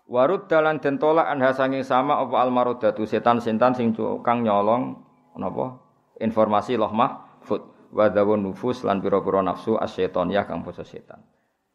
warud 0.04 0.44
dalan 0.44 0.76
den 0.76 1.00
tolak 1.00 1.24
anha 1.24 1.56
sanging 1.56 1.80
sama 1.80 2.20
apa 2.20 2.36
al 2.36 2.52
marodatu 2.52 3.08
setan 3.08 3.40
setan 3.40 3.72
sing 3.72 3.96
kang 4.20 4.44
nyolong 4.44 5.00
napa? 5.40 5.80
Informasi 6.20 6.76
loh 6.76 6.92
mahfud 6.92 7.71
wa 7.92 8.08
nufus 8.40 8.82
lan 8.88 9.04
pira-pira 9.04 9.44
nafsu 9.44 9.76
asyaitoniyah 9.76 10.48
kang 10.48 10.64
basa 10.64 10.82
setan 10.82 11.20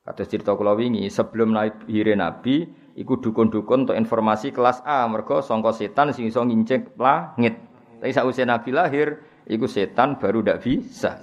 Kados 0.07 0.31
cerita 0.31 0.55
kula 0.55 0.71
wingi, 0.71 1.03
sebelum 1.11 1.51
lahir 1.51 2.07
Nabi, 2.15 2.63
iku 2.95 3.19
dukun-dukun 3.19 3.83
untuk 3.83 3.99
informasi 3.99 4.55
kelas 4.55 4.79
A, 4.87 5.03
mergo 5.03 5.43
sangka 5.43 5.75
setan 5.75 6.15
sing 6.15 6.31
iso 6.31 6.47
ngincik 6.47 6.95
langit. 6.95 7.59
Tapi 7.99 8.15
sausé 8.15 8.47
Nabi 8.47 8.71
lahir, 8.71 9.19
iku 9.51 9.67
setan 9.67 10.15
baru 10.15 10.47
ndak 10.47 10.63
bisa. 10.63 11.19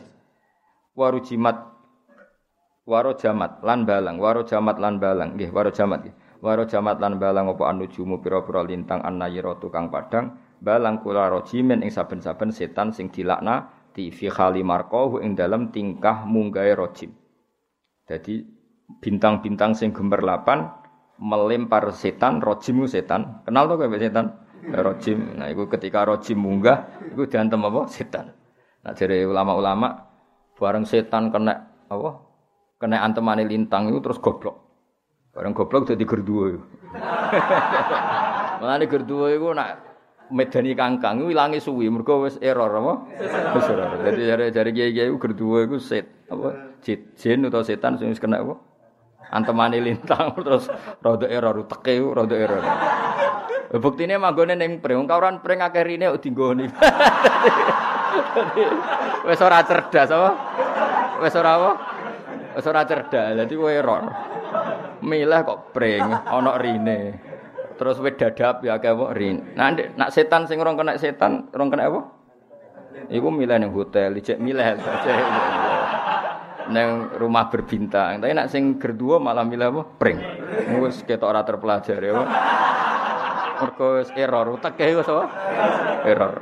Waru 0.92 1.24
jimat 1.24 1.64
waro 2.84 3.16
jamat 3.16 3.64
lan 3.64 3.88
balang, 3.88 4.20
waro 4.20 4.44
jamat 4.44 4.76
lan 4.76 5.00
balang, 5.00 5.32
nggih 5.32 5.48
waro 5.48 5.72
jamat 5.72 6.04
nggih. 6.04 6.14
Waro 6.44 6.68
jamat 6.68 7.00
lan 7.00 7.16
balang 7.16 7.56
apa 7.56 7.64
anujumu 7.72 8.20
pira-pira 8.20 8.60
lintang 8.68 9.00
annayira 9.00 9.56
tukang 9.56 9.88
padang, 9.88 10.36
balang 10.60 11.00
kula 11.00 11.32
rojimen 11.32 11.80
ing 11.80 11.88
saben-saben 11.88 12.52
setan 12.52 12.92
sing 12.92 13.08
dilakna 13.08 13.72
di 13.94 14.10
fi 14.10 14.26
khali 14.26 14.66
marqahu 14.66 15.22
ing 15.22 15.38
dalam 15.38 15.70
tingkah 15.70 16.26
munggahe 16.26 16.74
rojim. 16.74 17.14
Jadi 18.04 18.42
bintang-bintang 19.00 19.72
sing 19.78 19.94
gemerlapan 19.94 20.66
melempar 21.22 21.94
setan, 21.94 22.42
rojim 22.42 22.84
setan. 22.90 23.46
Kenal 23.46 23.70
tuh 23.70 23.78
kayak 23.78 24.02
setan? 24.02 24.26
Rojim. 24.64 25.38
Nah, 25.38 25.46
itu 25.48 25.70
ketika 25.70 26.02
rojim 26.02 26.40
munggah, 26.40 26.90
itu 27.14 27.22
diantem 27.30 27.62
apa? 27.62 27.86
Setan. 27.86 28.34
Nah, 28.82 28.92
dari 28.92 29.22
ulama-ulama, 29.22 30.10
bareng 30.58 30.84
setan 30.84 31.30
kena 31.30 31.86
apa? 31.86 32.10
Kena 32.82 33.06
antemani 33.06 33.46
lintang 33.46 33.88
itu 33.88 34.02
terus 34.02 34.18
goblok. 34.18 34.58
Bareng 35.30 35.54
goblok 35.54 35.86
jadi 35.88 36.02
gerdua. 36.02 36.58
Malah 38.60 38.76
ini 38.80 38.86
gerdua 38.88 39.34
itu 39.34 39.50
nak 39.52 39.93
medani 40.34 40.74
kangkang 40.74 41.22
itu 41.22 41.30
ilangi 41.30 41.62
suwi 41.62 41.86
mergo 41.86 42.26
wis 42.26 42.34
error 42.42 42.74
apa? 42.74 42.94
Wis 43.54 43.66
error. 43.70 43.90
Jadi 44.02 44.22
dari 44.26 44.44
dari 44.50 44.70
kiai-kiai 44.74 45.06
itu 45.06 45.16
gerdua 45.22 45.70
itu 45.70 45.78
set 45.78 46.10
apa? 46.26 46.74
Jin 46.82 47.46
atau 47.46 47.62
setan 47.62 47.94
sing 47.96 48.10
kena 48.18 48.42
apa? 48.42 48.74
antemani 49.34 49.82
lintang 49.82 50.30
terus 50.46 50.70
rada 51.02 51.26
error 51.26 51.66
teke 51.66 51.98
rada 51.98 52.36
error. 52.36 52.62
Buktine 53.74 54.14
manggone 54.22 54.54
ning 54.54 54.78
pring, 54.78 55.02
kauran 55.10 55.42
pring 55.42 55.58
akeh 55.58 55.82
rine 55.82 56.14
kok 56.14 56.22
dinggoni. 56.22 56.70
Wis 59.26 59.42
ora 59.42 59.66
cerdas 59.66 60.14
apa? 60.14 60.30
Wis 61.18 61.34
ora 61.34 61.50
apa? 61.58 61.70
Wis 62.54 62.66
ora 62.70 62.86
cerdas, 62.86 63.34
dadi 63.34 63.54
kowe 63.58 63.74
error. 63.74 64.06
Milih 65.02 65.42
kok 65.42 65.74
pring 65.74 66.06
ana 66.06 66.54
rine. 66.54 67.33
Terus 67.74 67.98
wis 67.98 68.14
dadap 68.14 68.62
ya 68.62 68.78
akeh 68.78 68.94
apa 68.94 69.06
rin. 69.18 69.42
Nah, 69.58 69.74
nak 69.74 70.14
setan 70.14 70.46
sing 70.46 70.62
ora 70.62 70.70
kena 70.78 70.94
setan, 70.94 71.50
ora 71.50 71.64
kena 71.66 71.90
apa? 71.90 72.00
Iku 73.10 73.28
milih 73.34 73.58
ning 73.58 73.74
hotel, 73.74 74.14
ijek 74.14 74.38
milih 74.38 74.78
neng 76.70 77.10
rumah 77.18 77.50
berbintang. 77.50 78.22
Tapi 78.22 78.32
nak 78.32 78.48
sing 78.48 78.78
kedua 78.78 79.18
malah 79.18 79.42
milih 79.42 79.74
apa? 79.74 79.82
Pring. 79.98 80.18
Wis 80.78 81.02
ketok 81.02 81.28
ora 81.34 81.42
terpelajari 81.42 82.08
apa. 82.14 82.24
Mergo 83.54 83.98
wis 83.98 84.10
error, 84.14 84.46
uteke 84.54 84.94
wis 84.94 85.08
apa? 85.10 85.24
Error. 86.06 86.34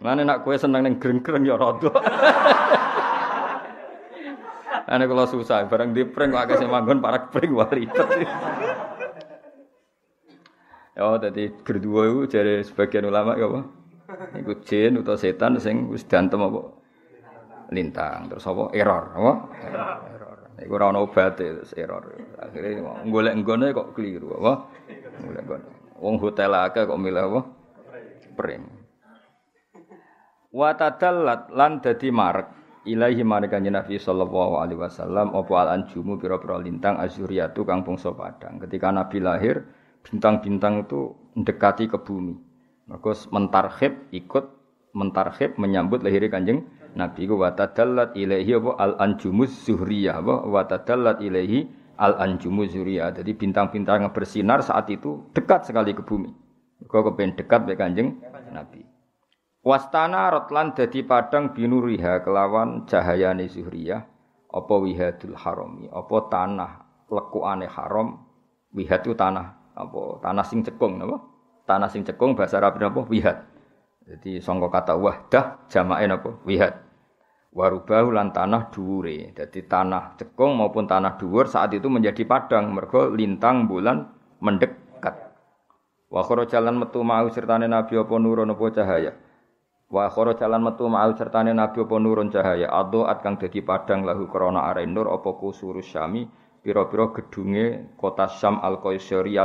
Mane 0.00 0.24
nak 0.24 0.40
kowe 0.40 0.56
seneng 0.56 0.88
ning 0.88 0.96
greng-greng 0.96 1.44
ya 1.44 1.60
rada. 1.60 1.92
Ane 4.84 5.08
kalau 5.08 5.24
susah, 5.24 5.64
barang 5.64 5.96
di 5.96 6.04
prank 6.04 6.36
kok 6.36 6.44
akeh 6.44 6.56
sing 6.60 6.68
manggon 6.68 7.00
parak 7.00 7.32
prank 7.32 7.52
wah 7.56 7.68
ribet. 7.68 8.04
Ya, 10.94 11.18
tadi 11.18 11.50
kedua 11.66 12.06
itu 12.06 12.30
dari 12.30 12.62
sebagian 12.62 13.10
ulama 13.10 13.34
ya 13.34 13.50
apa? 13.50 13.60
Iku 14.38 14.62
jin 14.62 15.02
atau 15.02 15.18
setan 15.18 15.58
sing 15.58 15.90
wis 15.90 16.06
dantem 16.06 16.38
apa? 16.38 16.70
lintang. 17.74 18.30
Terus 18.30 18.46
apa? 18.46 18.70
Error. 18.70 19.04
Apa? 19.18 19.32
Error. 19.58 20.38
Iku 20.54 20.72
ora 20.78 20.94
ono 20.94 21.02
obate 21.02 21.66
error. 21.74 22.14
Akhire 22.38 22.78
golek 23.10 23.34
nggone 23.42 23.74
kok 23.74 23.90
keliru 23.98 24.38
apa? 24.38 24.52
Golek 25.18 25.42
nggone. 25.42 25.66
Wong 25.98 26.16
hotel 26.22 26.54
akeh 26.54 26.86
kok 26.86 27.00
milih 27.00 27.22
apa? 27.26 27.40
Pring. 28.38 28.62
Wa 30.54 30.78
tadallat 30.78 31.50
lan 31.50 31.82
dadi 31.82 32.14
marek 32.14 32.46
ilahi 32.86 33.26
mareka 33.26 33.58
Nabi 33.58 33.98
sallallahu 33.98 34.62
alaihi 34.62 34.78
wasallam 34.78 35.34
apa 35.34 35.52
al 35.58 35.68
anjumu 35.82 36.14
pira-pira 36.20 36.60
lintang 36.62 37.00
azuriyatu 37.02 37.66
kang 37.66 37.82
bangsa 37.82 38.14
padang. 38.14 38.62
Ketika 38.62 38.94
Nabi 38.94 39.18
lahir 39.18 39.66
bintang-bintang 40.04 40.84
itu 40.84 41.16
mendekati 41.34 41.88
ke 41.88 41.98
bumi. 41.98 42.36
Maka 42.84 43.16
mentarhib 43.32 44.12
ikut 44.12 44.44
mentarhib 44.92 45.56
menyambut 45.56 46.04
lahirnya 46.04 46.30
kanjeng 46.30 46.68
Nabi. 46.94 47.26
Ku 47.26 47.40
wa 47.40 47.50
tadallat 47.56 48.14
ilaihi 48.14 48.54
apa? 48.54 48.70
Al 48.78 48.92
anjumuz 49.00 49.66
zuhriyah 49.66 50.20
apa? 50.20 50.34
Wa 50.46 50.62
tadallat 50.68 51.18
ilaihi 51.24 51.66
al 51.98 52.20
anjumuz 52.20 52.76
zuhriyah. 52.76 53.16
Jadi 53.16 53.34
bintang-bintang 53.34 54.06
yang 54.06 54.12
bersinar 54.14 54.62
saat 54.62 54.92
itu 54.92 55.26
dekat 55.34 55.66
sekali 55.66 55.96
ke 55.96 56.04
bumi. 56.04 56.30
Kau 56.86 57.00
kepen 57.00 57.34
dekat 57.34 57.64
be 57.64 57.74
Kanjeng 57.74 58.20
Nabi. 58.52 58.84
Wastana 59.64 60.28
rotlan 60.28 60.76
dadi 60.76 61.00
padang 61.00 61.56
binuriha 61.56 62.20
kelawan 62.20 62.84
cahayane 62.84 63.48
zuhriyah. 63.48 64.04
Apa 64.54 64.74
wihadul 64.78 65.34
harami? 65.34 65.90
Apa 65.90 66.30
tanah 66.30 66.72
lekukane 67.10 67.66
haram? 67.66 68.22
Wihad 68.70 69.02
itu 69.02 69.18
tanah 69.18 69.63
apa 69.74 70.22
tanah 70.22 70.46
sing 70.46 70.62
cekung 70.62 71.02
napa 71.02 71.22
tanah 71.66 71.90
sing 71.90 72.06
cekung 72.06 72.38
bahasa 72.38 72.62
Arab 72.62 72.78
napa 72.78 73.02
wihad 73.06 73.42
jadi 74.06 74.38
sangka 74.38 74.70
kata 74.70 74.94
wahdah 74.96 75.66
jamake 75.68 76.06
napa 76.06 76.30
wihad 76.46 76.84
warubahu 77.54 78.10
lan 78.10 78.34
tanah 78.34 78.68
dhuwure. 78.74 79.32
Jadi 79.32 79.64
tanah 79.64 80.18
cekung 80.18 80.58
maupun 80.58 80.90
tanah 80.90 81.16
dhuwur 81.16 81.46
saat 81.46 81.72
itu 81.72 81.86
menjadi 81.86 82.26
padang 82.26 82.74
mergo 82.74 83.08
lintang 83.08 83.70
bulan 83.70 84.10
mendekat. 84.42 85.14
Wa 86.10 86.26
jalan 86.44 86.74
metu 86.82 87.00
mau 87.06 87.26
sertane 87.30 87.70
nabi 87.70 87.94
apa 87.96 88.14
nurun 88.18 88.52
apa 88.52 88.64
cahaya. 88.74 89.12
Wa 89.88 90.10
jalan 90.10 90.60
metu 90.66 90.84
mau 90.90 91.10
sertane 91.14 91.54
nabi 91.54 91.78
apa 91.80 91.94
nurun 91.96 92.28
cahaya. 92.28 92.68
Adoat 92.68 93.22
kang 93.22 93.38
dadi 93.38 93.62
padang 93.62 94.02
lahu 94.02 94.26
krana 94.26 94.66
are 94.66 94.84
nur 94.84 95.08
apa 95.08 95.30
kusurus 95.38 95.86
syami 95.86 96.26
pira-pira 96.64 97.12
gedunge 97.12 97.92
kota 98.00 98.24
Syam 98.26 98.64
al 98.64 98.80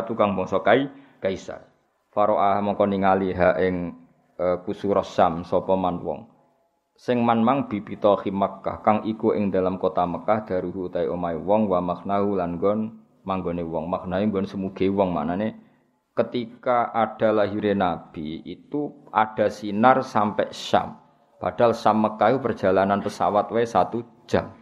tu 0.07 0.15
kang 0.15 0.39
bangsa 0.39 0.63
kai 0.63 0.87
kaisar. 1.19 1.67
Faro'ah 2.15 2.63
mongko 2.63 2.87
ningali 2.87 3.35
ha 3.35 3.59
ing 3.59 3.91
uh, 4.39 4.63
kusurus 4.63 5.11
Syam 5.11 5.43
sapa 5.43 5.75
man 5.75 5.99
wong 5.99 6.39
sing 6.99 7.23
man 7.23 7.39
mang 7.39 7.71
bibita 7.71 8.19
Makkah 8.27 8.83
kang 8.83 9.07
iku 9.07 9.31
ing 9.31 9.55
dalam 9.55 9.79
kota 9.79 10.03
Mekah 10.03 10.43
daruhu 10.43 10.91
tai 10.91 11.07
omahe 11.07 11.39
wong 11.39 11.71
wa 11.71 11.79
maknahu 11.79 12.35
lan 12.35 12.59
gon 12.59 12.91
manggone 13.23 13.63
wong 13.63 13.87
maknae 13.87 14.27
gon 14.27 14.43
semuge 14.43 14.91
wong 14.91 15.15
manane 15.15 15.55
ketika 16.11 16.91
ada 16.91 17.31
lahirnya 17.31 17.71
Nabi 17.71 18.43
itu 18.43 19.07
ada 19.15 19.47
sinar 19.47 20.03
sampai 20.03 20.51
Syam. 20.51 20.99
Padahal 21.39 21.71
Syam 21.71 22.03
Mekah 22.03 22.35
perjalanan 22.43 22.99
pesawat 22.99 23.47
wae 23.55 23.63
satu 23.63 24.03
jam. 24.27 24.58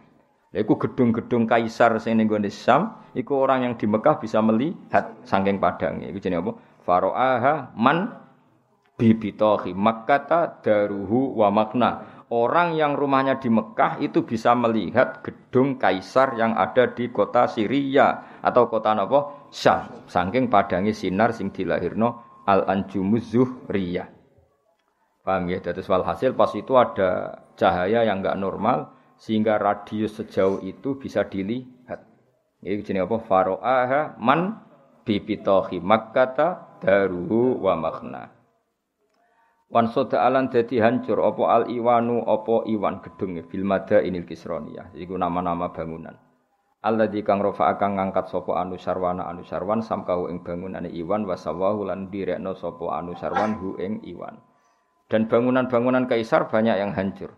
Iku 0.48 0.80
gedung-gedung 0.80 1.44
kaisar 1.44 2.00
sing 2.00 2.16
ning 2.16 2.24
gone 2.24 2.48
Syam, 2.48 3.04
iku 3.12 3.44
orang 3.44 3.68
yang 3.68 3.74
di 3.76 3.84
Mekah 3.84 4.16
bisa 4.16 4.40
melihat 4.40 5.12
saking 5.28 5.60
padangnya. 5.60 6.08
Iku 6.08 6.18
jenenge 6.24 6.40
apa? 6.40 6.52
Faro'aha 6.88 7.54
man 7.76 8.16
bibitohi 8.96 9.76
makkata 9.76 10.64
daruhu 10.64 11.36
wa 11.36 11.52
makna. 11.52 11.90
Orang 12.32 12.76
yang 12.76 12.96
rumahnya 12.96 13.40
di 13.40 13.52
Mekah 13.52 14.00
itu 14.00 14.24
bisa 14.24 14.56
melihat 14.56 15.20
gedung 15.20 15.76
kaisar 15.76 16.36
yang 16.36 16.56
ada 16.56 16.92
di 16.92 17.12
kota 17.12 17.48
Syria 17.48 18.40
atau 18.40 18.72
kota 18.72 18.96
apa? 18.96 19.48
Syam. 19.52 20.08
Saking 20.08 20.48
padangnya 20.48 20.96
sinar 20.96 21.36
sing 21.36 21.52
dilahirno 21.52 22.40
al-anjumuz 22.48 23.36
zuhriyah. 23.36 24.08
Paham 25.20 25.52
ya? 25.52 25.60
Jadi 25.60 25.84
walhasil 25.84 26.32
pas 26.32 26.48
itu 26.56 26.72
ada 26.72 27.36
cahaya 27.52 28.00
yang 28.00 28.24
enggak 28.24 28.40
normal 28.40 28.96
sehingga 29.18 29.58
radius 29.58 30.16
sejauh 30.16 30.62
itu 30.62 30.96
bisa 30.96 31.26
dilihat. 31.26 32.06
Ini 32.62 32.82
jenis 32.82 33.06
apa? 33.06 33.18
Faro'aha 33.22 34.18
man 34.18 34.62
bibitohi 35.02 35.82
makkata 35.82 36.78
daruhu 36.78 37.58
wa 37.58 37.74
makna. 37.74 38.38
Wan 39.68 39.92
alan 39.92 40.48
dadi 40.48 40.80
hancur 40.80 41.20
opo 41.20 41.52
al 41.52 41.68
iwanu 41.68 42.24
opo 42.24 42.64
iwan 42.64 43.04
gedung 43.04 43.36
bil 43.44 43.64
mada 43.68 44.00
inil 44.00 44.24
kisroniyah. 44.24 44.96
Iku 44.96 45.20
nama-nama 45.20 45.68
bangunan. 45.68 46.16
Allah 46.78 47.10
di 47.10 47.20
kang 47.20 47.42
rofa 47.42 47.74
akan 47.74 47.98
ngangkat 47.98 48.30
sopo 48.30 48.54
anu 48.54 48.78
sarwana 48.78 49.26
anu 49.28 49.42
sarwan 49.44 49.82
samkau 49.82 50.30
ing 50.30 50.46
bangunan 50.46 50.86
iwan 50.88 51.26
wasawahu 51.26 51.84
lan 51.84 52.08
direkno 52.08 52.54
sopo 52.54 52.94
anu 52.94 53.12
sarwan 53.18 53.60
hu 53.60 53.76
ing 53.76 54.00
iwan. 54.08 54.40
Dan 55.10 55.28
bangunan-bangunan 55.28 56.08
kaisar 56.08 56.48
banyak 56.48 56.76
yang 56.80 56.96
hancur. 56.96 57.36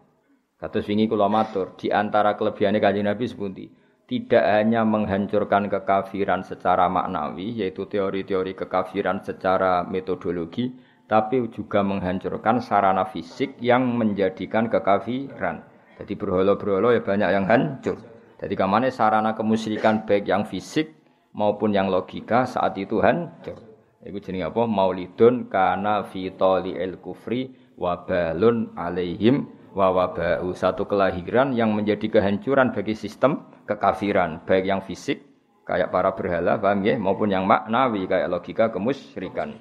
Kados 0.60 0.84
wingi 0.92 1.08
kula 1.08 1.24
matur, 1.32 1.72
di 1.80 1.88
antara 1.88 2.36
kelebihane 2.36 2.84
Kanjeng 2.84 3.08
Nabi 3.08 3.24
sepundi? 3.24 3.64
Tidak 4.04 4.44
hanya 4.44 4.84
menghancurkan 4.84 5.72
kekafiran 5.72 6.44
secara 6.44 6.84
maknawi, 6.92 7.64
yaitu 7.64 7.88
teori-teori 7.88 8.52
kekafiran 8.52 9.24
secara 9.24 9.88
metodologi, 9.88 10.68
tapi 11.08 11.40
juga 11.48 11.80
menghancurkan 11.80 12.60
sarana 12.60 13.08
fisik 13.08 13.56
yang 13.64 13.88
menjadikan 13.96 14.68
kekafiran. 14.68 15.64
Jadi 15.96 16.12
berholo-berholo 16.12 16.92
ya 16.92 17.00
banyak 17.00 17.30
yang 17.32 17.48
hancur. 17.48 17.96
Jadi 18.36 18.52
ke 18.52 18.66
mana 18.68 18.92
sarana 18.92 19.32
kemusyrikan 19.32 20.04
baik 20.04 20.28
yang 20.28 20.44
fisik 20.44 20.92
maupun 21.32 21.72
yang 21.72 21.88
logika 21.88 22.44
saat 22.44 22.76
itu 22.76 23.00
hancur. 23.00 23.56
Itu 24.04 24.20
jenis 24.20 24.52
apa? 24.52 24.68
Maulidun 24.68 25.48
kana 25.48 26.04
fitoli 26.04 26.76
el 26.76 27.00
kufri 27.00 27.48
wabalun 27.80 28.76
alaihim 28.76 29.59
wawabau 29.70 30.50
satu 30.50 30.86
kelahiran 30.86 31.54
yang 31.54 31.70
menjadi 31.74 32.20
kehancuran 32.20 32.74
bagi 32.74 32.98
sistem 32.98 33.46
kekafiran 33.66 34.42
baik 34.42 34.64
yang 34.66 34.82
fisik 34.82 35.22
kayak 35.62 35.94
para 35.94 36.10
berhala 36.18 36.58
paham 36.58 36.82
ya 36.82 36.98
maupun 36.98 37.30
yang 37.30 37.46
maknawi 37.46 38.10
kayak 38.10 38.26
logika 38.26 38.74
kemusyrikan. 38.74 39.54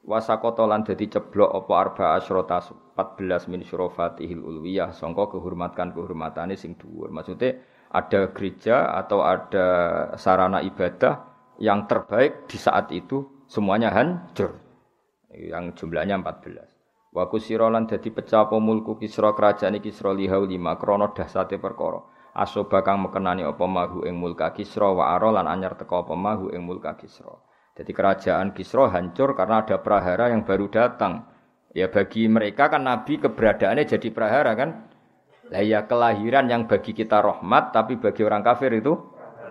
Wasakotolan 0.00 0.86
jadi 0.86 1.12
ceblok 1.12 1.50
opo 1.50 1.76
arba 1.76 2.16
asrota 2.16 2.62
14 2.62 3.52
min 3.52 3.60
syurofatihil 3.60 4.40
ulwiyah 4.40 4.96
songko 4.96 5.36
kehormatan 5.36 5.92
kehormatannya 5.92 6.56
sing 6.56 6.72
dhuwur. 6.80 7.12
Maksudnya 7.12 7.60
ada 7.92 8.32
gereja 8.32 8.96
atau 8.96 9.20
ada 9.20 9.66
sarana 10.16 10.64
ibadah 10.64 11.20
yang 11.60 11.84
terbaik 11.84 12.48
di 12.48 12.56
saat 12.56 12.88
itu 12.96 13.44
semuanya 13.44 13.92
hancur. 13.92 14.56
Yang 15.30 15.84
jumlahnya 15.84 16.16
14 16.16 16.79
Wa 17.10 17.26
kusira 17.26 17.66
lan 17.66 17.90
dadi 17.90 18.14
pecah 18.14 18.46
apa 18.46 18.54
mulku 18.62 18.94
Kisra 18.94 19.34
kerajaan 19.34 19.82
Kisra 19.82 20.14
lihau 20.14 20.46
lima 20.46 20.78
krana 20.78 21.10
dasate 21.10 21.58
perkara. 21.58 21.98
Aso 22.30 22.70
bakang 22.70 23.02
mekenani 23.02 23.42
apa 23.42 23.66
mahu 23.66 24.06
ing 24.06 24.14
mulka 24.14 24.54
Kisra 24.54 24.94
wa 24.94 25.10
aro 25.10 25.34
lan 25.34 25.50
anyar 25.50 25.74
teka 25.74 26.06
apa 26.06 26.14
mahu 26.14 26.54
ing 26.54 26.62
mulka 26.62 26.94
Kisra. 26.94 27.34
Jadi 27.74 27.90
kerajaan 27.90 28.54
Kisra 28.54 28.94
hancur 28.94 29.34
karena 29.34 29.66
ada 29.66 29.82
prahara 29.82 30.30
yang 30.30 30.46
baru 30.46 30.70
datang. 30.70 31.26
Ya 31.74 31.90
bagi 31.90 32.30
mereka 32.30 32.70
kan 32.70 32.86
Nabi 32.86 33.18
keberadaannya 33.18 33.90
jadi 33.90 34.08
prahara 34.14 34.54
kan. 34.54 34.86
Lah 35.50 35.66
ya 35.66 35.90
kelahiran 35.90 36.46
yang 36.46 36.70
bagi 36.70 36.94
kita 36.94 37.18
rahmat 37.18 37.74
tapi 37.74 37.98
bagi 37.98 38.22
orang 38.22 38.46
kafir 38.46 38.70
itu 38.70 38.94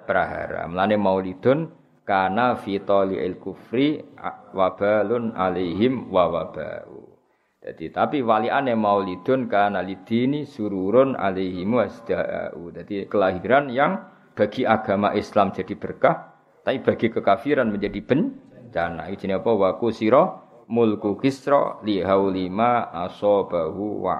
prahara. 0.07 0.63
Melane 0.71 0.95
maulidun 0.95 1.75
kana 2.07 2.55
fitoli 2.55 3.19
il 3.19 3.35
kufri 3.35 3.99
wabalun 4.55 5.35
alaihim 5.35 6.07
wa 6.07 6.31
wabau. 6.31 7.08
Jadi 7.59 7.91
tapi 7.91 8.23
waliane 8.23 8.71
maulidun 8.71 9.51
kana 9.51 9.83
lidini 9.83 10.47
sururun 10.47 11.19
alaihi 11.19 11.67
wasda'u. 11.67 12.71
Jadi 12.71 13.11
kelahiran 13.11 13.67
yang 13.67 14.07
bagi 14.31 14.63
agama 14.63 15.11
Islam 15.11 15.51
jadi 15.51 15.75
berkah, 15.75 16.39
tapi 16.63 16.79
bagi 16.79 17.11
kekafiran 17.11 17.67
menjadi 17.67 17.99
bencana. 17.99 19.11
Ini 19.11 19.43
apa? 19.43 19.51
Wa 19.51 19.75
kusira 19.75 20.39
mulku 20.71 21.19
kisra 21.19 21.83
li 21.83 21.99
haulima 21.99 22.95
asabahu 22.95 24.07
wa. 24.07 24.15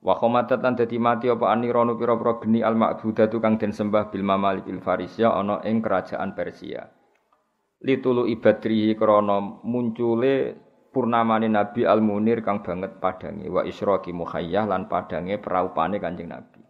Wa 0.00 0.14
khamatatan 0.16 0.78
dadi 0.78 0.96
mati 1.02 1.26
apa 1.28 1.50
anirono 1.50 1.98
pira-pira 1.98 2.38
geni 2.40 2.62
al 2.62 2.78
ma'budatu 2.78 3.42
kang 3.42 3.58
den 3.58 3.74
sembah 3.74 4.08
bil 4.08 4.22
mamalikil 4.24 4.78
farisia 4.80 5.34
ana 5.34 5.60
ing 5.66 5.82
kerajaan 5.82 6.32
Persia. 6.32 6.86
Litulu 7.82 8.30
ibadrihi 8.30 8.94
krana 8.94 9.60
muncule 9.66 10.69
purnamane 10.90 11.46
Nabi 11.46 11.86
Al 11.86 12.02
Munir 12.02 12.42
kang 12.42 12.62
banget 12.66 12.98
padange 12.98 13.46
wa 13.46 13.62
isyraqi 13.62 14.10
muhayyah 14.10 14.66
lan 14.66 14.90
padange 14.90 15.38
peraupane 15.38 16.02
Kanjeng 16.02 16.30
Nabi. 16.30 16.60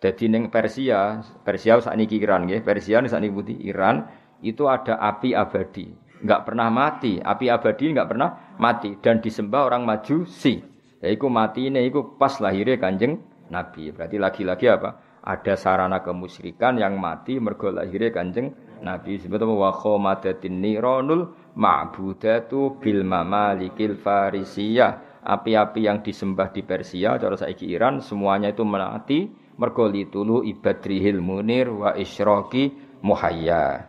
Jadi 0.00 0.32
ning 0.32 0.48
Persia, 0.48 1.20
Persia 1.44 1.76
sakniki 1.76 2.16
Iran 2.16 2.48
nggih, 2.48 2.64
Persia 2.64 3.04
sakniki 3.04 3.36
putih 3.36 3.58
Iran 3.68 4.08
itu 4.40 4.64
ada 4.64 4.96
api 4.96 5.36
abadi, 5.36 5.92
enggak 6.24 6.48
pernah 6.48 6.72
mati. 6.72 7.20
Api 7.20 7.46
abadi 7.52 7.92
enggak 7.92 8.08
pernah 8.08 8.56
mati 8.56 8.96
dan 8.96 9.20
disembah 9.20 9.68
orang 9.68 9.84
Majusi. 9.84 10.56
Yaiku 11.00 11.28
mati 11.32 11.68
ini 11.68 11.84
iku 11.88 12.16
pas 12.16 12.40
lahirnya 12.40 12.80
Kanjeng 12.80 13.20
Nabi. 13.52 13.92
Berarti 13.92 14.16
lagi-lagi 14.16 14.66
apa? 14.68 15.20
Ada 15.20 15.56
sarana 15.56 16.00
kemusyrikan 16.00 16.80
yang 16.80 16.96
mati 16.96 17.36
mergo 17.36 17.68
lahirnya 17.68 18.08
Kanjeng 18.08 18.52
Nabi 18.80 19.20
sebut 19.20 19.44
wa 19.44 19.70
khomadatin 19.76 20.56
nironul 20.64 21.36
ma'budatu 21.56 22.80
bil 22.80 23.04
mamalikil 23.04 24.00
farisiyah. 24.00 25.08
Api-api 25.20 25.84
yang 25.84 26.00
disembah 26.00 26.48
di 26.48 26.64
Persia, 26.64 27.20
cara 27.20 27.36
saiki 27.36 27.68
Iran, 27.68 28.00
semuanya 28.00 28.56
itu 28.56 28.64
mati 28.64 29.28
mergo 29.60 29.84
litulu 29.84 30.40
ibadrihil 30.40 31.20
munir 31.20 31.68
wa 31.68 31.92
isyraqi 31.92 32.72
muhayya. 33.04 33.84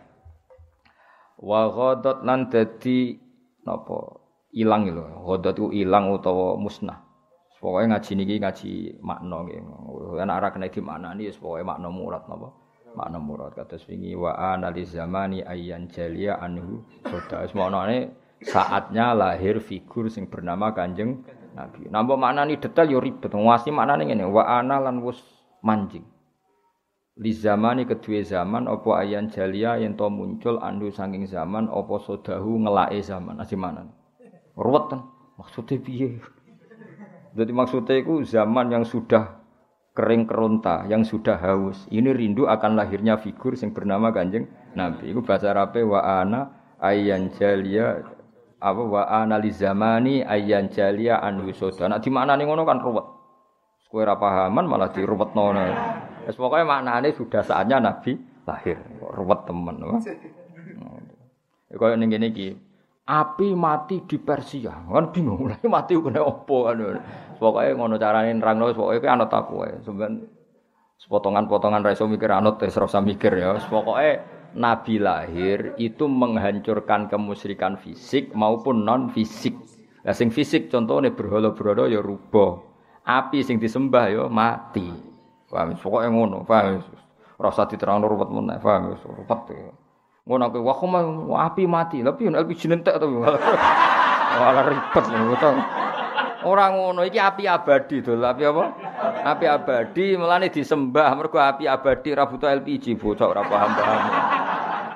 Wa 1.40 1.72
ghadat 1.72 2.20
lan 2.20 2.52
dadi 2.52 3.16
napa 3.64 4.20
ilang 4.52 4.92
lho. 4.92 5.24
Ghadat 5.24 5.56
itu 5.56 5.66
ilang 5.72 6.12
utawa 6.12 6.60
musnah. 6.60 7.00
Pokoknya 7.64 7.96
ngaji 7.96 8.12
niki 8.12 8.34
ngaji 8.36 8.70
makna 9.00 9.36
nggih. 9.48 9.58
Ana 10.20 10.36
ora 10.36 10.52
kena 10.52 10.68
dimaknani 10.68 11.32
wis 11.32 11.40
pokoke 11.40 11.64
makna 11.64 11.88
murad 11.88 12.28
napa 12.28 12.61
makna 12.92 13.18
murad 13.18 13.56
kados 13.56 13.84
wingi 13.88 14.12
wa 14.16 14.36
analiz 14.54 14.92
zamani 14.92 15.40
ayyan 15.42 15.88
jalia 15.88 16.38
anhu 16.38 16.84
soda 17.06 17.44
semonone 17.48 18.12
saatnya 18.42 19.16
lahir 19.16 19.58
figur 19.62 20.10
sing 20.10 20.26
bernama 20.26 20.74
Kanjeng 20.74 21.22
Nabi. 21.52 21.86
Nambah 21.88 22.16
maknani 22.16 22.56
detail 22.56 22.88
yo 22.88 22.98
ribet. 22.98 23.30
Ngwasi 23.30 23.68
maknane 23.70 24.08
ngene 24.08 24.24
wa 24.24 24.44
ana 24.48 24.80
lan 24.80 25.04
wus 25.04 25.20
manjing. 25.60 26.02
Li 27.20 27.32
zamani 27.36 27.84
kedua 27.84 28.24
zaman 28.24 28.64
opo 28.66 28.96
ayan 28.96 29.28
jalia 29.28 29.76
yang 29.76 30.00
to 30.00 30.08
muncul 30.08 30.56
andu 30.64 30.88
saking 30.88 31.28
zaman 31.28 31.68
opo 31.68 32.00
sodahu 32.00 32.64
ngelake 32.64 33.04
zaman 33.04 33.36
asih 33.36 33.60
mana 33.60 33.84
ruwet 34.56 34.84
kan 34.92 35.00
maksudnya 35.40 35.80
piye 35.80 36.20
jadi 37.32 37.52
maksudnya 37.52 37.94
itu 38.00 38.24
zaman 38.28 38.68
yang 38.68 38.84
sudah 38.84 39.40
kering 39.92 40.24
keronta 40.24 40.88
yang 40.88 41.04
sudah 41.04 41.36
haus. 41.36 41.84
Ini 41.92 42.12
rindu 42.16 42.48
akan 42.48 42.76
lahirnya 42.76 43.20
figur 43.20 43.52
yang 43.56 43.76
bernama 43.76 44.08
Kanjeng 44.10 44.48
Nabi. 44.72 45.12
Itu 45.12 45.20
bahasa 45.20 45.52
Arabe 45.52 45.84
wa 45.84 46.00
ana 46.00 46.40
ayyan 46.80 47.32
jalia 47.36 48.00
apa 48.62 48.82
wa 48.82 49.02
ana 49.04 49.36
li 49.36 49.52
zamani 49.52 50.24
ayyan 50.24 50.72
jalia 50.72 51.20
an 51.20 51.44
wisoda. 51.44 51.90
Nah, 51.92 52.00
di 52.00 52.08
mana 52.08 52.38
nih 52.38 52.48
ngono 52.48 52.64
kan 52.64 52.80
ruwet. 52.80 53.06
Kowe 53.92 54.00
ora 54.00 54.16
pahaman 54.16 54.64
malah 54.64 54.88
diruwetno. 54.88 55.52
Wis 56.24 56.40
pokoke 56.40 56.64
maknane 56.64 57.12
sudah 57.12 57.44
saatnya 57.44 57.76
Nabi 57.76 58.16
lahir. 58.48 58.80
Ruwet 58.96 59.44
temen. 59.44 59.76
Kaya 61.72 61.96
ning 62.00 62.08
kene 62.08 62.32
iki 62.32 62.56
api 63.04 63.52
mati 63.52 64.00
di 64.08 64.16
Persia. 64.16 64.72
Kan 64.88 65.12
bingung, 65.12 65.44
mati 65.68 65.92
kena 65.92 66.24
opo 66.24 66.72
kan. 66.72 66.80
Pokoke 67.42 67.74
ngono 67.74 67.98
carane 67.98 68.30
nerangno 68.30 68.70
pokoke 68.70 69.02
kuwi 69.02 69.10
anut 69.10 69.34
aku 69.34 69.66
wae. 69.66 69.74
Sampeyan 69.82 70.22
potongan-potongan 71.10 71.82
ra 71.82 71.92
mikir 72.06 72.30
anut 72.30 72.62
wis 72.62 72.78
ora 72.78 73.02
mikir 73.02 73.34
ya. 73.34 73.58
Pokoke 73.66 74.22
Nabi 74.54 75.02
lahir 75.02 75.74
itu 75.80 76.06
menghancurkan 76.06 77.10
kemusyrikan 77.10 77.74
fisik 77.82 78.30
maupun 78.38 78.86
non 78.86 79.10
fisik. 79.10 79.58
Lah 80.06 80.14
sing 80.14 80.30
fisik 80.30 80.70
contohnya 80.70 81.10
berhala-berhala 81.10 81.90
ya 81.90 81.98
rubah. 81.98 82.62
Api 83.02 83.42
sing 83.42 83.58
disembah 83.58 84.06
ya 84.06 84.24
mati. 84.30 84.86
Paham? 85.50 85.74
Pokoke 85.74 86.06
ngono, 86.06 86.46
paham? 86.46 86.78
Rasa 87.42 87.66
diterangno 87.66 88.06
ruwet 88.06 88.30
meneh, 88.30 88.62
paham? 88.62 88.94
Ruwet. 88.94 89.42
Ngono 90.22 90.44
kuwi 90.54 90.62
wah 90.62 91.50
api 91.50 91.66
mati. 91.66 91.98
Lah 92.06 92.14
piye 92.14 92.30
LPG 92.30 92.70
nentek 92.70 93.02
to. 93.02 93.10
Malah 94.38 94.64
ribet 94.64 95.04
ngono 95.10 95.34
Ora 96.42 96.74
ngono 96.74 97.06
iki 97.06 97.22
api 97.22 97.46
abadi 97.46 98.02
dol. 98.02 98.22
Api 98.22 98.42
apa? 98.42 98.64
Api 99.22 99.44
abadi 99.46 100.18
melane 100.18 100.50
disembah 100.50 101.14
mergo 101.14 101.38
api 101.38 101.70
abadi 101.70 102.10
ra 102.14 102.26
butuh 102.26 102.50
LPG 102.50 102.98
bocah 102.98 103.26
ora 103.30 103.42
paham-paham. 103.46 104.02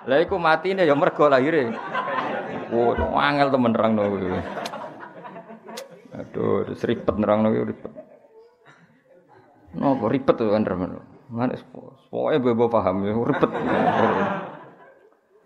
Lah 0.07 0.19
iku 0.23 0.39
matine 0.39 0.83
ya 0.83 0.95
mergo 0.99 1.31
lahire. 1.31 1.71
Oh, 2.75 2.95
angel 3.15 3.55
temen 3.55 3.71
nerangno 3.71 4.03
kuwi. 4.11 4.43
Aduh, 6.19 6.67
ribet 6.67 7.15
nerangno 7.15 7.55
kuwi 7.55 7.71
ribet. 7.71 7.93
Nopo 9.77 10.05
ribet 10.11 10.35
to 10.35 10.51
kan 10.51 10.67
remen. 10.67 10.99
Ngene 11.31 11.59
pokoke 12.11 12.37
bebo 12.43 12.67
paham 12.67 13.07
ya 13.07 13.15
ribet. 13.15 13.51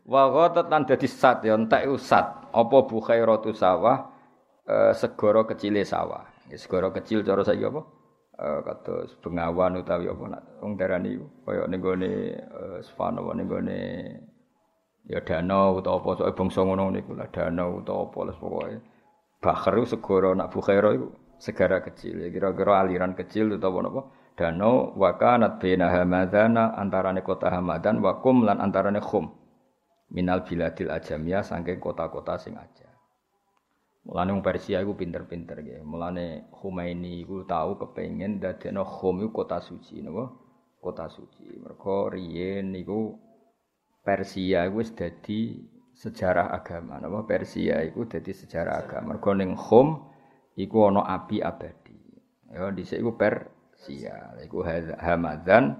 Wa 0.08 0.22
ghatat 0.32 0.66
lan 0.72 0.88
dadi 0.88 1.06
sat 1.06 1.44
ya 1.44 1.54
entek 1.56 1.86
usat. 1.86 2.50
Apa 2.50 2.76
bu 2.88 2.98
khairatu 2.98 3.54
sawah 3.54 4.09
uh, 4.70 4.92
segara 4.94 5.42
kecile 5.42 5.82
sawah. 5.82 6.22
Ya, 6.46 6.56
segara 6.56 6.94
kecil 6.94 7.26
cara 7.26 7.42
saiki 7.42 7.66
apa? 7.66 7.82
Uh, 8.40 8.60
kados 8.64 9.20
bengawan 9.20 9.84
utawi 9.84 10.08
apa 10.08 10.24
nak 10.32 10.42
wong 10.64 10.72
darani 10.80 11.12
kaya 11.44 11.68
ning 11.68 11.76
gone 11.84 12.40
uh, 12.40 12.80
Svana 12.80 13.20
ning 13.36 13.44
gone 13.44 13.78
ya 15.04 15.20
danau 15.20 15.76
utawa 15.76 16.00
apa 16.00 16.24
sok 16.24 16.32
bangsa 16.32 16.64
ngono 16.64 16.88
niku 16.88 17.12
lah 17.12 17.28
danau 17.28 17.84
utawa 17.84 18.08
apa 18.08 18.18
les 18.30 18.38
pokoke. 18.40 18.78
Bakhar 19.44 19.76
segara 19.84 20.30
nak 20.32 20.48
bukhaira 20.56 20.88
iku 20.96 21.08
segara 21.36 21.84
kecil 21.84 22.24
ya 22.24 22.28
kira-kira 22.32 22.80
aliran 22.80 23.12
kecil 23.12 23.60
utawa 23.60 23.84
apa 23.84 24.02
danau 24.40 24.96
wa 24.96 25.20
kanat 25.20 25.60
baina 25.60 25.92
hamadana 25.92 26.72
antarane 26.80 27.20
kota 27.20 27.52
Hamadan 27.52 28.00
wa 28.00 28.24
kum 28.24 28.48
lan 28.48 28.56
antarane 28.56 29.04
khum 29.04 29.36
minal 30.08 30.48
biladil 30.48 30.88
ajamiyah 30.88 31.44
saking 31.44 31.76
kota-kota 31.76 32.40
sing 32.40 32.56
aja 32.56 32.79
Mulane 34.00 34.32
wong 34.32 34.40
Persia 34.40 34.80
iku 34.80 34.96
pinter-pinter 34.96 35.60
nggih. 35.60 35.84
Mulane 35.84 36.48
Khomeini 36.48 37.20
iku 37.20 37.44
tahu 37.44 37.76
kepengin 37.76 38.40
dadekno 38.40 38.80
Khom 38.82 39.20
iku 39.20 39.44
kota 39.44 39.60
suci 39.60 40.00
napa? 40.00 40.24
Kota 40.80 41.06
suci. 41.12 41.44
Mergo 41.60 42.08
riyen 42.08 42.72
niku 42.72 43.12
Persia 44.00 44.64
iku 44.64 44.80
wis 44.80 44.96
dadi 44.96 45.60
sejarah 45.92 46.48
agama 46.48 46.96
napa? 46.96 47.28
Persia 47.28 47.84
iku 47.84 48.08
dadi 48.08 48.32
sejarah 48.32 48.88
agama. 48.88 49.14
Mergo 49.14 49.36
ning 49.36 49.52
Khom 49.52 50.08
iku 50.56 50.88
ana 50.88 51.04
api 51.04 51.44
abadi. 51.44 52.00
Ya 52.48 52.72
dhisik 52.72 53.04
iku 53.04 53.20
Persia. 53.20 54.32
Iku 54.40 54.64
Hamadan 54.96 55.76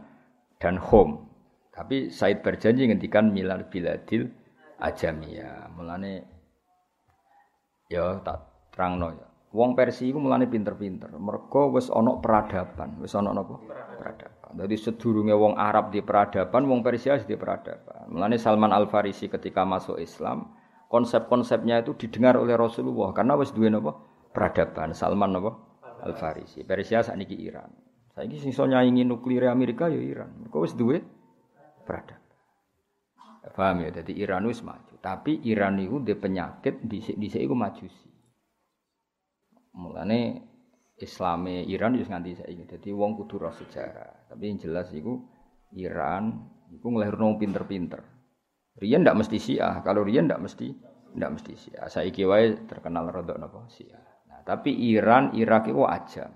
dan 0.61 0.77
Khom. 0.77 1.25
Tapi 1.73 2.12
Said 2.12 2.45
berjanji 2.45 2.85
ngendikan 2.85 3.33
milar 3.33 3.73
biladil 3.73 4.29
ajamiyah. 4.77 5.73
Mulane 5.73 6.39
ya 7.91 8.22
tak 8.22 8.70
terangno 8.70 9.11
ya. 9.12 9.26
Wong 9.51 9.74
Persia 9.74 10.07
iku 10.07 10.22
mulane 10.22 10.47
pinter-pinter. 10.47 11.11
Mergo 11.18 11.74
wis 11.74 11.91
ana 11.91 12.22
peradaban, 12.22 13.03
wis 13.03 13.18
ana 13.18 13.34
napa? 13.34 13.59
Peradaban. 13.99 14.55
Dadi 14.55 14.78
sedurunge 14.78 15.34
wong 15.34 15.59
Arab 15.59 15.91
di 15.91 15.99
peradaban, 15.99 16.70
wong 16.70 16.86
Persia 16.86 17.18
di 17.18 17.34
peradaban. 17.34 18.07
Mulane 18.14 18.38
Salman 18.38 18.70
Al 18.70 18.86
Farisi 18.86 19.26
ketika 19.26 19.66
masuk 19.66 19.99
Islam, 19.99 20.55
konsep-konsepnya 20.86 21.82
itu 21.82 21.99
didengar 21.99 22.38
oleh 22.38 22.55
Rasulullah 22.55 23.11
karena 23.11 23.34
wis 23.34 23.51
duwe 23.51 23.74
napa? 23.74 23.99
Peradaban. 24.30 24.95
Salman 24.95 25.34
napa? 25.34 25.59
Al 26.07 26.14
Farisi. 26.14 26.62
Persia 26.62 27.03
sakniki 27.03 27.34
Iran. 27.43 27.74
Saiki 28.14 28.38
sing 28.38 28.55
iso 28.55 28.70
nyaingi 28.70 29.03
nuklir 29.03 29.51
Amerika 29.51 29.91
ya 29.91 29.99
Iran. 29.99 30.47
Mergo 30.47 30.62
wis 30.62 30.78
duwe 30.78 31.03
peradaban. 31.82 32.20
Paham 33.41 33.88
ya? 33.88 33.91
Jadi 33.91 34.20
Iran 34.20 34.45
wis 34.45 34.61
maju. 34.61 35.01
Tapi 35.01 35.41
Iran 35.49 35.80
itu 35.80 35.97
di 36.05 36.12
penyakit 36.12 36.84
di 36.84 37.01
dhisik 37.01 37.41
iku 37.41 37.57
majusi. 37.57 38.09
Mulane 39.80 40.45
Islame 41.01 41.64
Iran 41.64 41.97
wis 41.97 42.12
nganti 42.12 42.36
saiki. 42.36 42.68
Dadi 42.68 42.93
wong 42.93 43.16
kudu 43.16 43.41
roh 43.41 43.55
sejarah. 43.57 44.28
Tapi 44.28 44.43
yang 44.53 44.61
jelas 44.61 44.93
iku 44.93 45.16
Iran 45.80 46.53
iku 46.68 46.86
nglahirno 46.93 47.41
pinter-pinter. 47.41 48.01
Rian 48.76 49.01
ndak 49.09 49.16
mesti 49.24 49.41
Syiah. 49.41 49.80
Kalau 49.80 50.05
Rian 50.05 50.28
ndak 50.28 50.45
mesti 50.45 50.68
ndak 51.16 51.30
mesti 51.41 51.53
Syiah. 51.57 51.88
Saiki 51.88 52.28
wae 52.28 52.68
terkenal 52.68 53.09
rodok 53.09 53.41
napa 53.41 53.64
Syiah. 53.72 54.05
Nah, 54.28 54.45
tapi 54.45 54.76
Iran, 54.93 55.32
Irak 55.32 55.72
iku 55.72 55.88
ajam. 55.88 56.30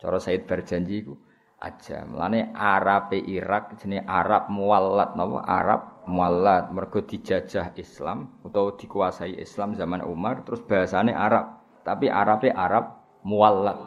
Cara 0.00 0.16
Said 0.16 0.48
berjanji 0.48 1.04
iku 1.04 1.12
aja. 1.60 2.08
Mulane 2.08 2.50
Arab 2.56 3.12
Irak 3.12 3.76
jenenge 3.78 4.08
Arab 4.08 4.48
muallat 4.48 5.14
napa? 5.14 5.44
Arab 5.44 5.80
muallat 6.08 6.72
mergo 6.72 7.04
dijajah 7.04 7.76
Islam 7.76 8.40
utawa 8.42 8.74
dikuasai 8.74 9.36
Islam 9.36 9.76
zaman 9.76 10.00
Umar 10.02 10.42
terus 10.42 10.64
bahasane 10.64 11.12
Arab. 11.12 11.60
Tapi 11.84 12.08
Arabe 12.08 12.48
Arab 12.50 12.98
muallat. 13.22 13.78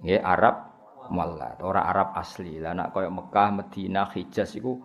Nggih 0.00 0.20
Arab 0.20 0.74
muallat, 1.12 1.60
ora 1.60 1.84
Arab 1.84 2.16
asli. 2.16 2.60
Lah 2.60 2.72
nek 2.72 2.92
koyo 2.96 3.12
Mekah, 3.12 3.48
Madinah, 3.52 4.08
Hijaz 4.12 4.56
iku 4.56 4.80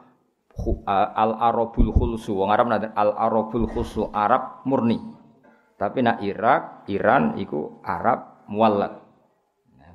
al 0.84 1.40
arabul 1.40 1.96
khulsu 1.96 2.36
wong 2.36 2.52
Arab 2.52 2.68
al 2.76 3.16
arabul 3.16 3.68
khulsu 3.72 4.12
Arab 4.12 4.64
murni. 4.68 5.00
Tapi 5.80 6.04
nak 6.04 6.20
Irak, 6.20 6.92
Iran 6.92 7.40
iku 7.40 7.80
Arab 7.88 8.44
muallat. 8.52 9.09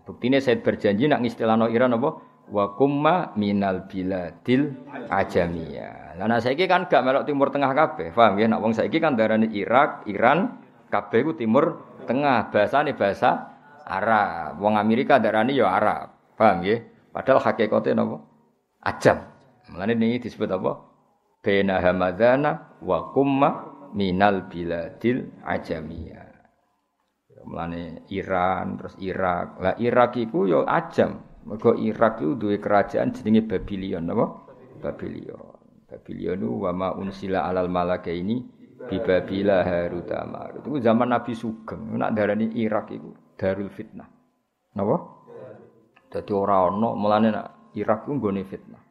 Buktine 0.05 0.37
saya 0.45 0.61
berjanji 0.61 1.09
nak 1.09 1.25
ngistilahno 1.25 1.73
Iran 1.73 1.97
apa? 1.97 2.21
Wa 2.53 2.77
kumma 2.77 3.33
minal 3.41 3.89
biladil 3.89 4.77
ajamiyah. 5.09 6.21
Lah 6.21 6.29
nah 6.29 6.39
saiki 6.45 6.69
kan 6.69 6.85
gak 6.93 7.01
melok 7.01 7.25
timur 7.25 7.49
tengah 7.49 7.73
kabeh. 7.73 8.13
Paham 8.13 8.37
ya? 8.37 8.47
Nak 8.53 8.61
wong 8.61 8.77
saiki 8.77 9.01
kan 9.01 9.17
darani 9.17 9.49
Irak, 9.57 10.05
Iran, 10.05 10.61
kabeh 10.93 11.25
ku 11.25 11.33
timur 11.33 11.81
tengah. 12.05 12.53
Bahasane 12.53 12.93
bahasa 12.93 13.49
Arab. 13.89 14.61
Wong 14.61 14.77
Amerika 14.77 15.17
darani 15.17 15.57
ya 15.57 15.73
Arab. 15.73 16.37
Paham 16.37 16.61
ya? 16.69 16.85
Padahal 17.09 17.41
hakikate 17.41 17.97
napa? 17.97 18.21
Ajam. 18.85 19.25
Mulane 19.73 19.97
ini 19.97 20.21
disebut 20.21 20.53
apa? 20.53 20.85
Baina 21.41 21.81
hamadana 21.81 22.77
wa 22.85 23.09
kumma 23.17 23.73
minal 23.97 24.53
biladil 24.53 25.33
ajamiyah. 25.49 26.24
Mulane 27.45 28.09
Iran 28.11 28.81
terus 28.81 28.97
Irak. 29.01 29.61
Lah 29.61 29.75
Irak 29.77 30.17
iku 30.17 30.49
yo 30.49 30.65
ya 30.65 30.81
ajam. 30.81 31.21
Mergo 31.45 31.77
Irak 31.77 32.25
itu 32.25 32.41
duwe 32.41 32.57
kerajaan 32.57 33.13
jenenge 33.13 33.45
Babylon 33.45 34.09
apa? 34.09 34.27
Babylon. 34.81 35.61
Babylon 35.85 36.41
wa 36.41 36.73
ma 36.73 36.89
unsila 36.97 37.45
alal 37.45 37.69
malaka 37.69 38.09
ini 38.09 38.41
bi 38.89 38.97
Babila 38.97 39.61
Harut. 39.61 40.09
Itu 40.61 40.81
zaman 40.81 41.13
Nabi 41.13 41.37
Sugeng. 41.37 42.01
Nak 42.01 42.17
darani 42.17 42.49
Irak 42.57 42.89
itu 42.97 43.13
darul 43.37 43.69
fitnah. 43.69 44.09
Napa? 44.75 44.97
Dadi 46.09 46.33
ora 46.33 46.65
ana 46.67 46.89
mulane 46.97 47.29
nak 47.29 47.47
Irak 47.77 48.09
ku 48.09 48.17
nggone 48.17 48.43
fitnah. 48.49 48.83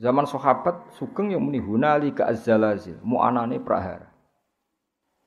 Zaman 0.00 0.24
sahabat 0.24 0.96
Sugeng 0.96 1.32
yang 1.32 1.44
muni 1.44 1.60
hunali 1.60 2.16
ka 2.16 2.28
azzalazil, 2.28 3.00
mu 3.04 3.20
anane 3.20 3.60
prahara. 3.60 4.08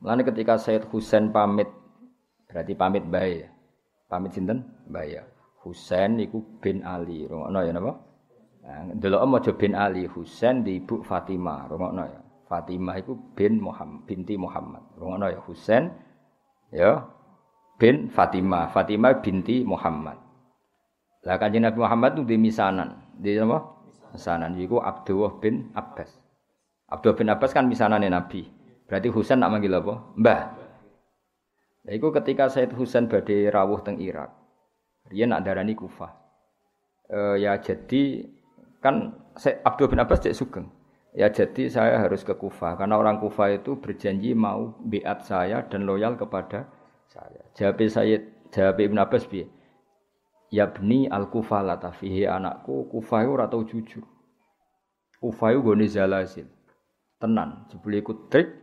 Mulane 0.01 0.21
ketika 0.25 0.57
Said 0.57 0.89
Husain 0.89 1.29
pamit 1.29 1.69
Berarti 2.53 2.77
pamit 2.77 3.03
bae 3.09 3.41
ya. 3.41 3.49
Pamit 4.05 4.37
sinten? 4.37 4.61
Bae 4.85 5.17
ya. 5.17 5.25
Husain 5.65 6.21
iku 6.21 6.45
bin 6.61 6.85
Ali. 6.85 7.25
Rungokno 7.25 7.65
ya 7.65 7.73
napa? 7.73 7.97
Nah, 8.63 8.93
delok 8.95 9.25
maca 9.25 9.51
bin 9.57 9.73
Ali 9.73 10.05
Husain 10.05 10.61
di 10.61 10.77
ibu 10.77 11.01
Fatimah. 11.01 11.65
Rungokno 11.65 12.05
ya. 12.05 12.21
Fatimah 12.45 12.95
iku 13.01 13.17
bin 13.33 13.57
Muhammad, 13.57 14.05
binti 14.05 14.37
Muhammad. 14.37 14.85
Rungokno 15.01 15.33
ya 15.33 15.39
Husain 15.41 15.89
ya 16.69 17.01
bin 17.81 18.05
Fatimah. 18.13 18.69
Fatimah 18.69 19.17
binti 19.25 19.65
Muhammad. 19.65 20.21
Lah 21.25 21.41
kanjeng 21.41 21.65
Nabi 21.65 21.81
Muhammad 21.81 22.21
itu 22.21 22.23
di 22.29 22.37
misanan. 22.37 23.01
Di 23.17 23.33
apa? 23.41 23.65
Misanan 24.13 24.53
iku 24.61 24.77
Abdullah 24.77 25.41
bin 25.41 25.73
Abbas. 25.73 26.11
Abdullah 26.85 27.17
bin 27.17 27.27
Abbas 27.33 27.49
kan 27.49 27.65
misanane 27.65 28.13
Nabi. 28.13 28.45
Berarti 28.85 29.09
Husain 29.09 29.41
nak 29.41 29.49
manggil 29.49 29.73
apa? 29.73 30.13
Mbah. 30.19 30.62
Nah, 31.83 31.91
itu 31.91 32.07
ketika 32.15 32.47
Said 32.47 32.71
Husain 32.71 33.11
badai 33.11 33.51
rawuh 33.51 33.83
teng 33.83 33.99
Irak. 33.99 34.31
Dia 35.11 35.27
nak 35.27 35.43
darani 35.43 35.75
Kufah. 35.75 36.15
E, 37.11 37.43
ya 37.43 37.59
jadi 37.59 38.23
kan 38.79 39.19
Abdul 39.67 39.91
bin 39.91 39.99
Abbas 39.99 40.23
cek 40.23 40.31
sugeng. 40.31 40.71
Ya 41.11 41.27
jadi 41.27 41.67
saya 41.67 41.99
harus 41.99 42.23
ke 42.23 42.31
Kufah 42.33 42.79
karena 42.79 42.95
orang 42.95 43.19
Kufah 43.19 43.51
itu 43.51 43.75
berjanji 43.77 44.31
mau 44.31 44.79
biat 44.79 45.27
saya 45.27 45.67
dan 45.67 45.83
loyal 45.83 46.15
kepada 46.15 46.71
saya. 47.11 47.43
Jawab 47.53 47.83
saya 47.91 48.23
jawab 48.49 48.79
Ibn 48.79 48.97
Abbas 49.03 49.27
bi. 49.27 49.43
Yabni 50.55 51.11
al 51.11 51.27
Kufah 51.27 51.67
latafihi 51.67 52.23
anakku 52.23 52.87
Kufah 52.87 53.27
itu 53.27 53.33
ratau 53.35 53.61
jujur. 53.67 54.05
Kufah 55.19 55.51
goni 55.59 55.91
zalazil. 55.91 56.47
tenan. 57.19 57.67
Jebule 57.71 58.03
iku 58.03 58.27
trik 58.27 58.62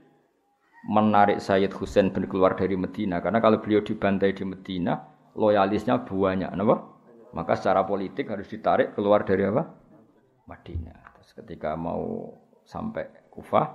menarik 0.89 1.43
Sayyid 1.43 1.77
Husain 1.77 2.09
bin 2.15 2.25
keluar 2.31 2.57
dari 2.57 2.79
Medina 2.79 3.21
karena 3.21 3.43
kalau 3.43 3.61
beliau 3.61 3.85
dibantai 3.85 4.33
di 4.33 4.45
Medina 4.49 4.97
loyalisnya 5.37 6.01
banyak, 6.01 6.51
kenapa? 6.53 6.77
Maka 7.31 7.55
secara 7.55 7.87
politik 7.87 8.27
harus 8.27 8.51
ditarik 8.51 8.97
keluar 8.97 9.23
dari 9.23 9.47
apa? 9.47 9.71
Madinah. 10.51 11.15
Terus 11.21 11.31
ketika 11.37 11.79
mau 11.79 12.35
sampai 12.67 13.07
Kufah, 13.31 13.71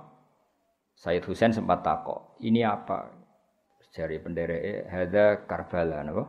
Sayyid 0.96 1.24
Husain 1.24 1.56
sempat 1.56 1.80
takok, 1.80 2.36
ini 2.44 2.60
apa? 2.60 3.08
Jari 3.96 4.20
pendereke 4.20 4.84
hada 4.92 5.48
Karbala 5.48 6.04
napa? 6.04 6.28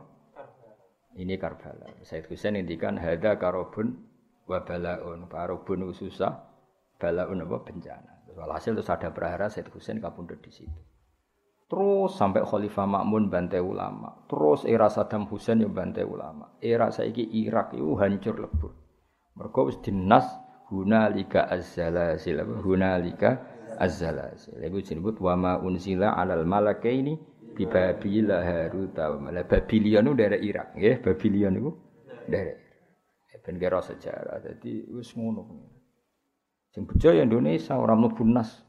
Ini 1.18 1.36
Karbala. 1.36 1.84
Said 2.00 2.24
Husain 2.32 2.56
ngendikan 2.56 2.96
hada 2.96 3.36
karobun 3.36 4.08
wa 4.48 4.64
balaun. 4.64 5.28
Karobun 5.28 5.92
susah, 5.92 6.48
balaun 6.96 7.44
apa 7.44 7.56
bencana. 7.60 8.17
Walhasil 8.38 8.78
terus 8.78 8.86
ada 8.86 9.10
berharap 9.10 9.50
Said 9.50 9.66
Husain 9.74 9.98
kapundhut 9.98 10.38
di 10.38 10.54
situ. 10.54 10.80
Terus 11.68 12.16
sampai 12.16 12.46
Khalifah 12.46 12.88
Makmun 12.88 13.28
bantai 13.28 13.60
ulama. 13.60 14.24
Terus 14.24 14.64
era 14.64 14.88
Saddam 14.88 15.28
Hussein 15.28 15.60
yang 15.60 15.76
bantai 15.76 16.06
ulama. 16.06 16.56
Era 16.64 16.88
saiki 16.88 17.28
Irak 17.44 17.76
itu 17.76 17.92
hancur 18.00 18.40
lebur. 18.40 18.72
Mergo 19.36 19.68
wis 19.68 19.76
dinas 19.84 20.24
hunalika 20.72 21.44
az-zalazil. 21.44 22.40
Hunalika 22.64 23.44
az-zalazil. 23.76 24.64
Iku 24.64 24.80
disebut 24.80 25.20
wa 25.20 25.36
ma 25.36 25.52
unzila 25.60 26.16
alal 26.16 26.48
malakaini 26.48 27.20
di 27.52 27.66
Babila 27.68 28.40
Harut 28.40 28.94
Malah 28.96 29.44
Babilion 29.44 30.06
itu 30.08 30.14
dari 30.14 30.38
Irak 30.46 30.78
ya 30.78 30.94
Babilion 31.02 31.52
itu 31.58 31.70
dari 32.30 32.54
ben 33.48 33.56
kira 33.56 33.80
sejarah 33.80 34.44
jadi 34.44 34.92
wis 34.92 35.16
ngono 35.16 35.48
sing 36.78 36.86
bejo 36.86 37.10
ya 37.10 37.26
Indonesia 37.26 37.74
orang 37.74 38.06
mlebu 38.06 38.22
nas 38.30 38.62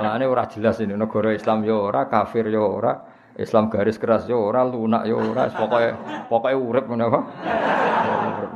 Mulane 0.00 0.24
ora 0.24 0.48
jelas 0.48 0.80
ini 0.80 0.96
negara 0.96 1.36
Islam 1.36 1.60
ya 1.68 1.76
ora 1.76 2.08
kafir 2.08 2.48
ya 2.48 2.64
ora 2.64 3.04
Islam 3.36 3.68
garis 3.68 4.00
keras 4.00 4.24
ya 4.24 4.32
ora 4.32 4.64
lunak 4.64 5.04
ya 5.04 5.12
ora 5.12 5.52
pokoke 5.52 5.92
pokoke 6.32 6.56
urip 6.56 6.88
ngono 6.88 7.04
apa 7.12 7.20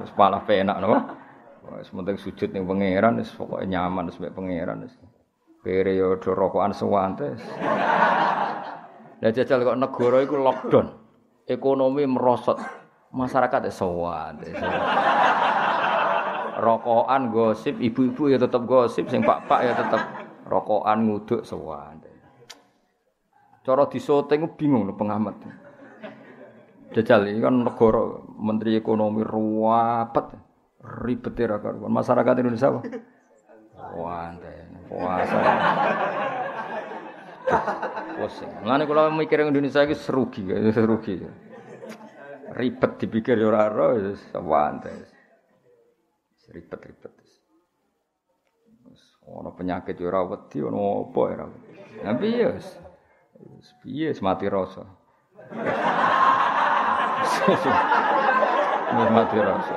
wis 0.01 0.13
malah 0.17 0.41
penak 0.41 0.81
no 0.81 0.89
wis 1.77 1.93
penting 1.93 2.17
sujud 2.17 2.49
ning 2.57 2.65
pangeran 2.65 3.21
wis 3.21 3.29
pokoke 3.37 3.69
nyaman 3.69 4.09
wis 4.09 4.17
pangeran 4.17 4.89
wis 4.89 4.97
kere 5.61 5.93
yo 5.93 6.17
do 6.17 6.33
rokokan 6.33 6.73
sewante 6.73 7.37
Lah 9.21 9.37
jajal 9.37 9.61
kok 9.61 9.77
negara 9.77 10.25
iku 10.25 10.41
lockdown. 10.41 10.97
Ekonomi 11.45 12.09
merosot. 12.09 12.57
Masyarakat 13.13 13.69
ya 13.69 13.73
sowan. 13.75 14.41
Rokokan 16.61 17.33
gosip, 17.33 17.81
ibu-ibu 17.81 18.29
ya 18.29 18.37
tetap 18.37 18.69
gosip, 18.69 19.09
sing 19.09 19.25
pak-pak 19.25 19.61
ya 19.65 19.73
tetap 19.73 20.03
rokokan 20.45 21.09
nguduk 21.09 21.41
sowan. 21.49 22.05
Cara 23.65 23.89
disoting 23.89 24.45
bingung 24.61 24.85
lho 24.85 24.93
pengamat. 24.93 25.41
Jajal 26.93 27.33
ini 27.33 27.41
kan 27.41 27.65
negara 27.65 28.19
menteri 28.37 28.77
ekonomi 28.77 29.25
ruwapet 29.25 30.37
ribet 30.81 31.39
ya 31.39 31.57
masyarakat 31.87 32.35
Indonesia 32.41 32.69
apa? 32.73 32.81
Wah, 33.97 34.33
puasa. 34.91 35.39
Pusing. 38.21 38.51
Mulane 38.65 38.85
kula 38.85 39.09
mikir 39.15 39.45
Indonesia 39.45 39.87
iki 39.87 39.97
serugi, 39.97 40.45
serugi. 40.75 41.15
Ribet 42.53 42.93
dipikir 42.99 43.39
ya 43.39 43.49
ora 43.49 43.71
santai. 44.35 45.20
Ribet-ribet. 46.51 47.15
Ono 49.31 49.55
penyakit 49.55 49.95
ya 49.95 50.11
ora 50.11 50.27
wedi, 50.27 50.59
ono 50.59 51.07
apa 51.07 51.21
ora. 51.23 51.47
Nah 52.03 52.15
piye 52.19 52.51
wis. 52.51 52.67
Wis 53.39 53.71
piye 53.79 54.11
mati 54.19 54.51
rasa. 54.51 54.83
mati 59.15 59.39
rasa. 59.39 59.77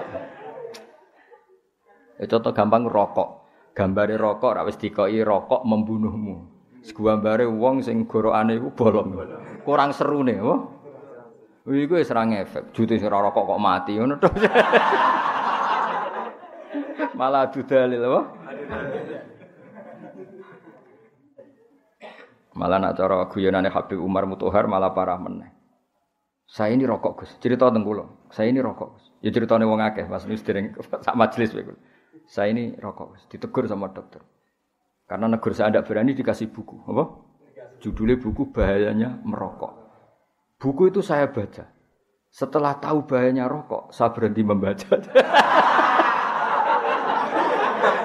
Ya 2.17 2.25
contoh 2.25 2.49
gampang 2.55 2.89
rokok. 2.89 3.29
Gambare 3.77 4.17
rokok 4.17 4.57
ra 4.57 4.65
wis 4.65 4.81
dikoki 4.81 5.21
rokok 5.21 5.61
membunuhmu. 5.61 6.49
Seguambare 6.81 7.45
wong 7.45 7.85
sing 7.85 8.09
gorokane 8.09 8.57
iku 8.57 8.73
bolong. 8.73 9.13
Kurang 9.61 9.93
serune, 9.93 10.35
apa? 10.41 10.55
Iku 11.69 12.01
wis 12.01 12.09
ora 12.09 12.25
ngefek. 12.25 12.73
Jute 12.73 12.97
sing 12.97 13.13
ora 13.13 13.29
rokok 13.29 13.53
kok 13.53 13.61
mati 13.61 13.93
ngono 14.01 14.17
to. 14.17 14.29
Malah 17.19 17.49
adu 17.49 17.61
dalil 17.65 18.01
apa? 18.01 18.21
Malah 22.53 22.77
nak 22.77 22.93
cara 22.93 23.25
guyonane 23.29 23.69
Habib 23.73 23.97
Umar 23.97 24.29
Mutohar 24.29 24.69
malah 24.69 24.93
parah 24.93 25.17
meneh. 25.17 25.49
Saya 26.45 26.77
ini 26.77 26.85
rokok 26.85 27.25
Gus. 27.25 27.31
Cerita 27.41 27.73
teng 27.73 27.81
kula. 27.81 28.05
Saya 28.29 28.53
ini 28.53 28.61
rokok 28.61 28.87
Gus. 28.93 29.05
Ya 29.25 29.33
ceritane 29.33 29.65
wong 29.65 29.81
akeh 29.81 30.05
pas 30.05 30.21
wis 30.29 30.45
dereng 30.45 30.77
sak 31.01 31.17
majelis 31.17 31.49
kowe. 31.49 31.73
Saya 32.29 32.53
ini 32.53 32.77
rokok 32.77 33.17
Gus. 33.17 33.21
Ditegur 33.25 33.65
sama 33.65 33.89
dokter. 33.89 34.21
Karena 35.09 35.25
negara 35.25 35.53
saya 35.57 35.73
tidak 35.73 35.89
berani 35.89 36.13
dikasih 36.13 36.53
buku. 36.53 36.77
Apa? 36.93 37.03
Judulnya 37.81 38.21
buku 38.21 38.53
bahayanya 38.53 39.17
merokok. 39.25 39.73
Buku 40.61 40.93
itu 40.93 41.01
saya 41.01 41.27
baca. 41.27 41.67
Setelah 42.33 42.77
tahu 42.81 43.05
bahayanya 43.05 43.45
rokok, 43.45 43.93
saya 43.93 44.09
berhenti 44.09 44.41
membaca. 44.41 44.89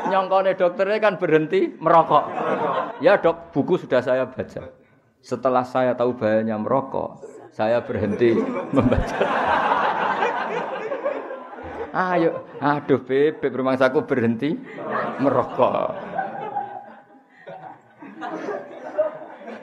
Nyongkone 0.08 0.56
dokternya 0.56 0.98
kan 0.98 1.14
berhenti 1.20 1.76
merokok. 1.78 2.24
Ya 3.04 3.20
dok, 3.20 3.52
buku 3.52 3.78
sudah 3.78 4.00
saya 4.00 4.24
baca. 4.26 4.72
Setelah 5.20 5.64
saya 5.66 5.92
tahu 5.92 6.16
bahayanya 6.16 6.56
merokok, 6.56 7.20
saya 7.52 7.84
berhenti 7.84 8.32
membaca. 8.74 9.18
Ayo, 11.88 12.44
aduh 12.62 13.00
bebek 13.02 13.50
rumahsaku 13.52 14.04
berhenti 14.04 14.54
merokok. 15.18 15.96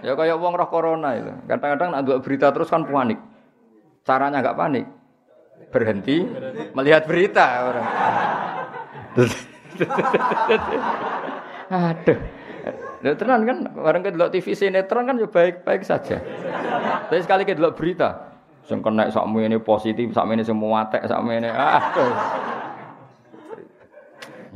Ya 0.05 0.13
kayak 0.13 0.37
wong 0.37 0.53
roh 0.53 0.69
corona 0.69 1.17
itu. 1.17 1.33
Kadang-kadang 1.49 1.89
nak 1.97 2.05
berita 2.21 2.53
terus 2.53 2.69
kan 2.69 2.85
panik. 2.85 3.17
Caranya 4.05 4.45
nggak 4.45 4.57
panik. 4.57 4.85
Berhenti 5.73 6.21
melihat 6.77 7.09
berita 7.09 7.45
orang. 7.73 7.87
Aduh. 11.73 12.19
Ya 13.05 13.13
tenan 13.13 13.45
kan 13.45 13.57
bareng 13.69 14.01
ke 14.01 14.09
delok 14.17 14.33
TV 14.33 14.57
sinetron 14.57 15.05
kan 15.05 15.19
ya 15.21 15.29
baik-baik 15.29 15.85
saja. 15.85 16.17
Tapi 17.05 17.21
sekali 17.21 17.45
ke 17.45 17.53
delok 17.53 17.77
berita 17.77 18.33
sing 18.65 18.81
kena 18.81 19.13
sakmu 19.13 19.45
ini 19.45 19.61
positif, 19.61 20.09
sakmu 20.09 20.33
ini 20.33 20.41
semua 20.41 20.89
tek, 20.89 21.05
sakmu 21.05 21.37
ini 21.37 21.49
aduh. 21.53 22.13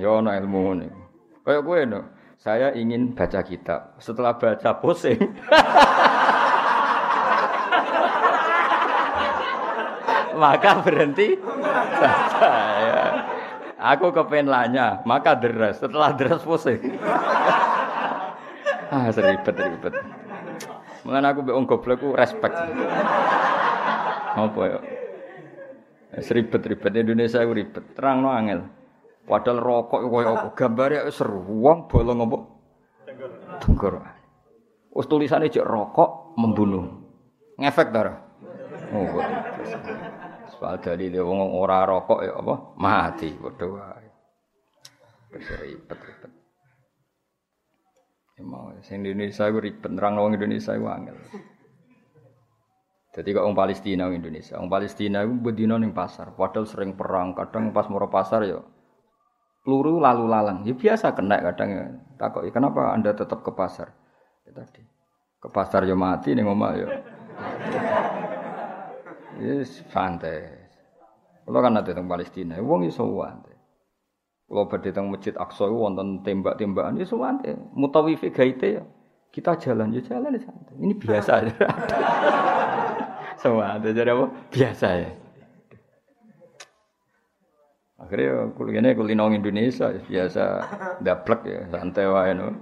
Ya 0.02 0.10
ana 0.18 0.34
ilmu 0.42 0.82
ini. 0.82 0.88
Kayak 1.46 1.62
gue 1.62 1.80
no. 1.86 2.02
Saya 2.40 2.72
ingin 2.72 3.14
baca 3.14 3.44
kitab. 3.44 4.00
Setelah 4.00 4.40
baca 4.40 4.72
pusing. 4.80 5.20
maka 10.40 10.80
berhenti 10.80 11.36
baca 12.00 12.54
ya. 12.80 13.04
Aku 13.80 14.12
kepen 14.12 14.52
lanya, 14.52 15.00
maka 15.08 15.40
deras. 15.40 15.80
Setelah 15.80 16.12
deras 16.12 16.44
pusing. 16.44 17.00
ah, 18.92 19.08
seribet 19.16 19.56
ribet. 19.56 19.96
Mengenai 21.08 21.32
aku 21.32 21.48
beong 21.48 21.64
goblok 21.64 22.04
respect. 22.20 22.60
Apa 24.36 24.62
ya? 24.68 24.80
Seribet 26.20 26.60
ribet 26.68 26.92
Indonesia 26.92 27.40
aku 27.40 27.56
ribet. 27.56 27.96
Terang 27.96 28.20
no 28.20 28.36
angel. 28.36 28.68
Padahal 29.24 29.64
rokok 29.64 30.02
koyo 30.12 30.28
apa? 30.36 30.48
Gambare 30.60 31.08
seru. 31.16 31.40
Wong 31.40 31.88
bolong 31.88 32.20
apa? 32.28 32.38
Tenggorokan. 33.64 34.16
Wis 34.92 35.08
tulisane 35.08 35.48
cek 35.48 35.64
rokok 35.64 36.36
membunuh. 36.36 36.84
Ngefek 37.56 37.96
ta 37.96 38.28
Oh, 38.90 39.06
Soal 40.60 40.76
dia 40.84 41.24
wong 41.24 41.56
ora 41.56 41.88
rokok 41.88 42.20
ya 42.20 42.36
apa? 42.36 42.56
Mati 42.76 43.32
padha 43.40 43.66
wae. 43.72 44.10
Wis 45.32 45.48
ribet-ribet. 45.48 46.32
Emang 48.36 48.76
ya 48.76 48.82
sing 48.84 49.00
Indonesia 49.08 49.48
iku 49.48 49.60
ribet 49.64 49.92
nerang 49.96 50.20
wong 50.20 50.36
Indonesia 50.36 50.76
iku 50.76 50.88
angel. 50.92 51.16
Jadi 53.16 53.28
kok 53.34 53.42
orang 53.42 53.58
Palestina 53.58 54.06
orang 54.06 54.22
Indonesia, 54.22 54.54
orang 54.60 54.70
Palestina 54.70 55.18
itu 55.26 55.34
bedino 55.34 55.76
ning 55.82 55.98
pasar, 55.98 56.30
padahal 56.38 56.70
sering 56.70 56.94
perang, 56.94 57.34
kadang 57.34 57.74
pas 57.74 57.90
mau 57.90 58.06
pasar 58.06 58.46
ya 58.46 58.62
peluru 59.64 60.02
lalu 60.02 60.26
lalang. 60.26 60.66
Ya 60.66 60.74
biasa 60.74 61.14
kena 61.14 61.40
kadang 61.54 61.70
ya. 61.70 61.84
Takut, 62.20 62.44
ya, 62.44 62.52
kenapa 62.52 62.92
Anda 62.92 63.16
tetap 63.16 63.46
ke 63.46 63.52
pasar? 63.54 63.96
Ya 64.44 64.52
tadi. 64.52 64.84
Ke 65.40 65.48
pasar 65.48 65.88
ya 65.88 65.96
mati 65.96 66.36
nih 66.36 66.44
ngomong 66.44 66.74
ya. 66.76 66.88
Yes, 69.40 69.82
santai. 69.88 70.52
Kalau 71.48 71.60
kan 71.64 71.80
ada 71.80 71.88
tentang 71.88 72.12
Palestina, 72.12 72.60
wong 72.60 72.86
iso 72.86 73.08
santai. 73.08 73.56
Kalau 74.50 74.66
badhe 74.66 74.90
teng 74.90 75.14
Masjid 75.14 75.34
Aqsa 75.38 75.70
wonten 75.70 76.26
tembak-tembakan 76.26 76.98
ya 76.98 77.06
suwante. 77.06 77.54
Mutawifi 77.78 78.34
gaite 78.34 78.82
ya. 78.82 78.84
Kita 79.30 79.54
jalan 79.62 79.94
ya 79.94 80.02
jalan 80.02 80.34
ya 80.34 80.42
santai. 80.42 80.74
Ini 80.74 80.94
biasa 80.98 81.32
aja. 81.38 81.54
Semua 83.42 83.78
ada 83.78 83.94
jadi 83.94 84.10
apa? 84.10 84.26
Biasa 84.50 84.88
ya. 85.00 85.12
Akhirnya 88.00 88.50
kuliahnya 88.58 88.98
kuliah 88.98 89.30
Indonesia 89.30 89.94
biasa 89.94 90.44
daplek 91.04 91.42
ya 91.46 91.62
santai 91.70 92.10
wae 92.10 92.32
no. 92.34 92.58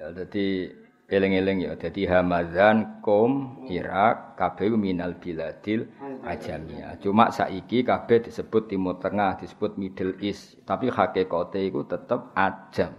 Ya 0.00 0.14
jadi 0.14 0.72
eling-eling 1.08 1.64
ya. 1.64 1.72
Dadi 1.74 2.04
Hamadan 2.04 3.00
kom 3.00 3.64
Irak 3.72 4.36
kabeh 4.36 4.76
minal 4.76 5.16
biladil 5.16 5.88
ajamia 6.22 7.00
cuma 7.00 7.32
saiki 7.32 7.82
kabeh 7.82 8.28
disebut 8.28 8.68
Timur 8.68 9.00
Tengah 9.00 9.40
disebut 9.40 9.80
Middle 9.80 10.20
East. 10.20 10.60
Tapi 10.68 10.92
hakikate 10.92 11.64
iku 11.64 11.88
tetep 11.88 12.30
ajam. 12.36 12.92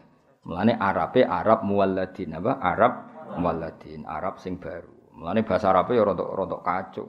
Mulane 0.44 0.74
Arabe 0.76 1.22
Arab 1.24 1.62
muwalladin. 1.62 2.34
Apa? 2.42 2.58
Arab 2.58 2.94
muwalladin 3.38 4.04
Arab 4.10 4.42
sing 4.42 4.58
baru. 4.58 4.90
Mulane 5.14 5.46
bahasa 5.46 5.70
Arabe 5.70 5.94
ya 5.94 6.04
rada-rada 6.04 6.58
kacau. 6.66 7.08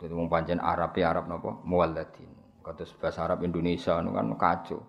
Dadi 0.00 0.16
wong 0.16 0.32
pancen 0.32 0.56
Arab 0.56 0.96
ya 0.96 1.12
Arab 1.12 1.28
napa? 1.28 1.60
Muwalladin. 1.68 2.32
Kados 2.64 2.96
bahasa 2.96 3.28
Arab 3.28 3.44
Indonesia 3.44 4.00
kan 4.00 4.26
kacau. 4.40 4.80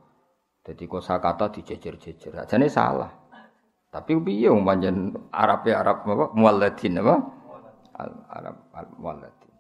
Dadi 0.62 0.86
kosakata 0.88 1.52
dijejer-jejer. 1.52 2.38
Ajane 2.38 2.70
salah 2.72 3.21
Tapi 3.92 4.16
piye 4.24 4.48
wong 4.48 4.64
panjen 4.64 5.12
Arab 5.36 5.68
ya 5.68 5.84
Arab 5.84 6.08
apa 6.08 6.26
mualladin 6.32 7.04
apa? 7.04 7.16
Al 8.00 8.12
Arab 8.32 8.58
al 8.72 8.88
mualladin. 8.96 9.54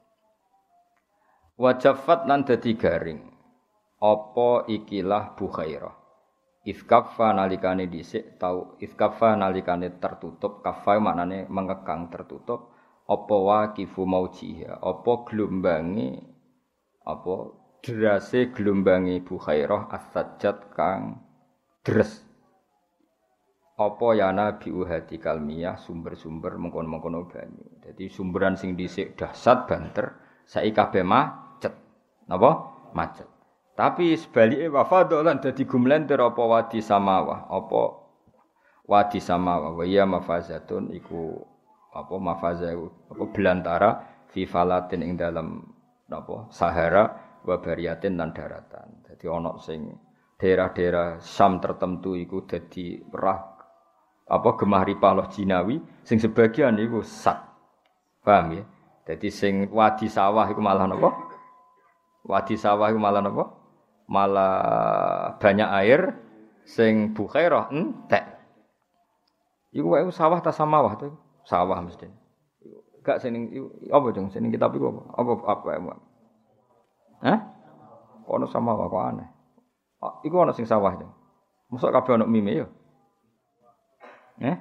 Wajafat 1.60 2.32
nan 2.32 2.48
dadi 2.48 2.80
garing. 2.80 3.28
Apa 4.00 4.66
ikilah 4.72 5.36
bukhairah. 5.36 5.94
Ifkafa 6.64 7.36
nalikane 7.36 7.92
dhisik 7.92 8.40
tau 8.40 8.80
ifkafa 8.80 9.36
nalikane 9.36 10.00
tertutup 10.00 10.64
kafa 10.64 11.02
maknane 11.02 11.50
mengekang 11.50 12.08
tertutup 12.14 12.72
apa 13.10 13.36
waqifu 13.36 14.06
maujiha 14.06 14.78
apa 14.78 15.12
gelombangi 15.26 16.22
apa 17.02 17.34
derase 17.82 18.54
gelombangi 18.54 19.26
bukhairah 19.26 19.90
as-sajjad 19.90 20.70
kang 20.78 21.18
dres 21.82 22.22
apa 23.88 24.08
ya 24.14 24.30
nabi 24.30 24.70
uhati 24.70 25.18
kalmiyah 25.18 25.80
sumber-sumber 25.80 26.60
mengkono-mengkono 26.62 27.26
banyu. 27.26 27.82
Jadi 27.82 28.12
sumberan 28.12 28.54
sing 28.54 28.78
dhisik 28.78 29.18
dahsyat 29.18 29.66
banter 29.66 30.14
saiki 30.46 30.76
kabeh 30.76 31.02
macet. 31.02 31.74
Napa? 32.30 32.52
Macet. 32.94 33.28
Tapi 33.72 34.14
sebaliknya 34.14 34.70
wafado 34.70 35.24
lan 35.24 35.42
dadi 35.42 35.66
gumlenter 35.66 36.20
apa 36.22 36.44
wadi 36.44 36.84
samawa, 36.84 37.50
apa 37.50 37.82
wadi 38.86 39.18
samawa 39.18 39.74
wa 39.74 39.84
ya 39.88 40.04
mafazatun 40.06 40.92
iku 40.92 41.40
apa 41.92 42.16
mafaza 42.20 42.72
apa 42.76 43.26
belantara 43.32 43.92
fi 44.32 44.48
falatin 44.48 45.04
ing 45.04 45.16
dalam 45.20 45.64
napa 46.12 46.52
Sahara 46.52 47.10
wa 47.42 47.56
bariatin 47.58 48.20
lan 48.20 48.36
daratan. 48.36 49.02
Jadi 49.08 49.26
ana 49.32 49.56
sing 49.58 49.92
daerah-daerah 50.38 51.22
Sam 51.24 51.64
tertentu 51.64 52.14
iku 52.18 52.44
dadi 52.44 53.00
rah 53.14 53.51
apa 54.32 54.56
gemah 54.56 54.88
ripaloh 54.88 55.28
jinawi 55.28 55.84
sing 56.08 56.16
sebagian 56.16 56.80
iku 56.80 57.04
sat. 57.04 57.36
Paham 58.24 58.56
ya? 58.56 58.64
Jadi 59.12 59.28
sing 59.28 59.68
wadi 59.68 60.08
sawah 60.08 60.48
iku 60.48 60.64
malah 60.64 60.88
napa? 60.88 61.12
Wadi 62.24 62.56
sawah 62.56 62.88
iku 62.88 63.00
malah 63.02 63.20
napa? 63.20 63.52
Malah 64.08 64.56
banyak 65.36 65.70
air 65.84 66.16
sing 66.64 67.12
bukhairah 67.12 67.76
entek. 67.76 68.24
Iku 69.76 70.00
wae 70.00 70.08
sawah 70.16 70.40
ta 70.40 70.56
samawah 70.56 70.96
to? 70.96 71.12
Sawah 71.44 71.84
mesti. 71.84 72.08
Gak 73.04 73.20
sing 73.20 73.52
apa 73.92 74.08
dong 74.16 74.32
sing 74.32 74.48
kitab 74.48 74.72
iku 74.72 74.96
apa? 74.96 75.02
Apa 75.20 75.32
apa 75.44 75.70
apa? 75.76 75.94
Hah? 77.26 77.40
Ono 78.32 78.48
samawah 78.48 78.88
kok 78.88 79.04
aneh. 79.12 79.30
Iku 80.24 80.36
ono 80.40 80.56
sing 80.56 80.64
sawah 80.64 80.96
dong. 80.96 81.12
Mosok 81.68 81.92
kabeh 81.92 82.16
ono 82.16 82.32
mime 82.32 82.52
ya? 82.64 82.68
Eh? 84.42 84.58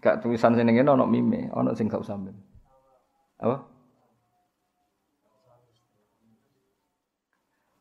Gak 0.00 0.24
tulisan 0.24 0.56
sini 0.56 0.72
ngene 0.72 0.96
ana 0.96 1.04
mime, 1.04 1.52
ana 1.52 1.76
sing 1.76 1.92
gak 1.92 2.00
usah 2.00 2.16
mime. 2.16 2.40
Apa? 3.36 3.68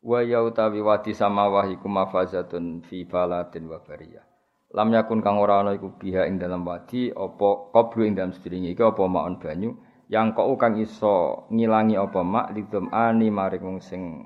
Wa 0.04 0.20
yautawi 0.24 0.84
wadi 0.84 1.16
samawah 1.16 1.68
iku 1.72 1.88
mafazatun 1.88 2.84
fi 2.84 3.08
balatin 3.08 3.72
wa 3.72 3.80
bariyah. 3.80 4.24
Lam 4.76 4.91
yakun 4.91 5.24
kang 5.24 5.39
ora 5.39 5.64
ana 5.64 5.72
iku 5.76 5.95
biha 5.95 6.28
ing 6.28 6.38
dalam 6.43 6.68
wadi 6.68 7.08
apa 7.10 7.72
qablu 7.72 8.04
ing 8.04 8.20
dalam 8.20 8.36
sedringe 8.36 8.76
iki 8.76 8.84
apa 8.84 9.02
maon 9.08 9.39
banyu 9.39 9.80
yang 10.10 10.34
kok 10.34 10.45
kang 10.58 10.76
iso 10.78 11.47
ngilangi 11.54 11.95
apa 11.97 12.22
mak 12.26 12.52
lidum 12.54 12.89
ani 12.89 13.30
maring 13.30 13.82
sing 13.82 14.26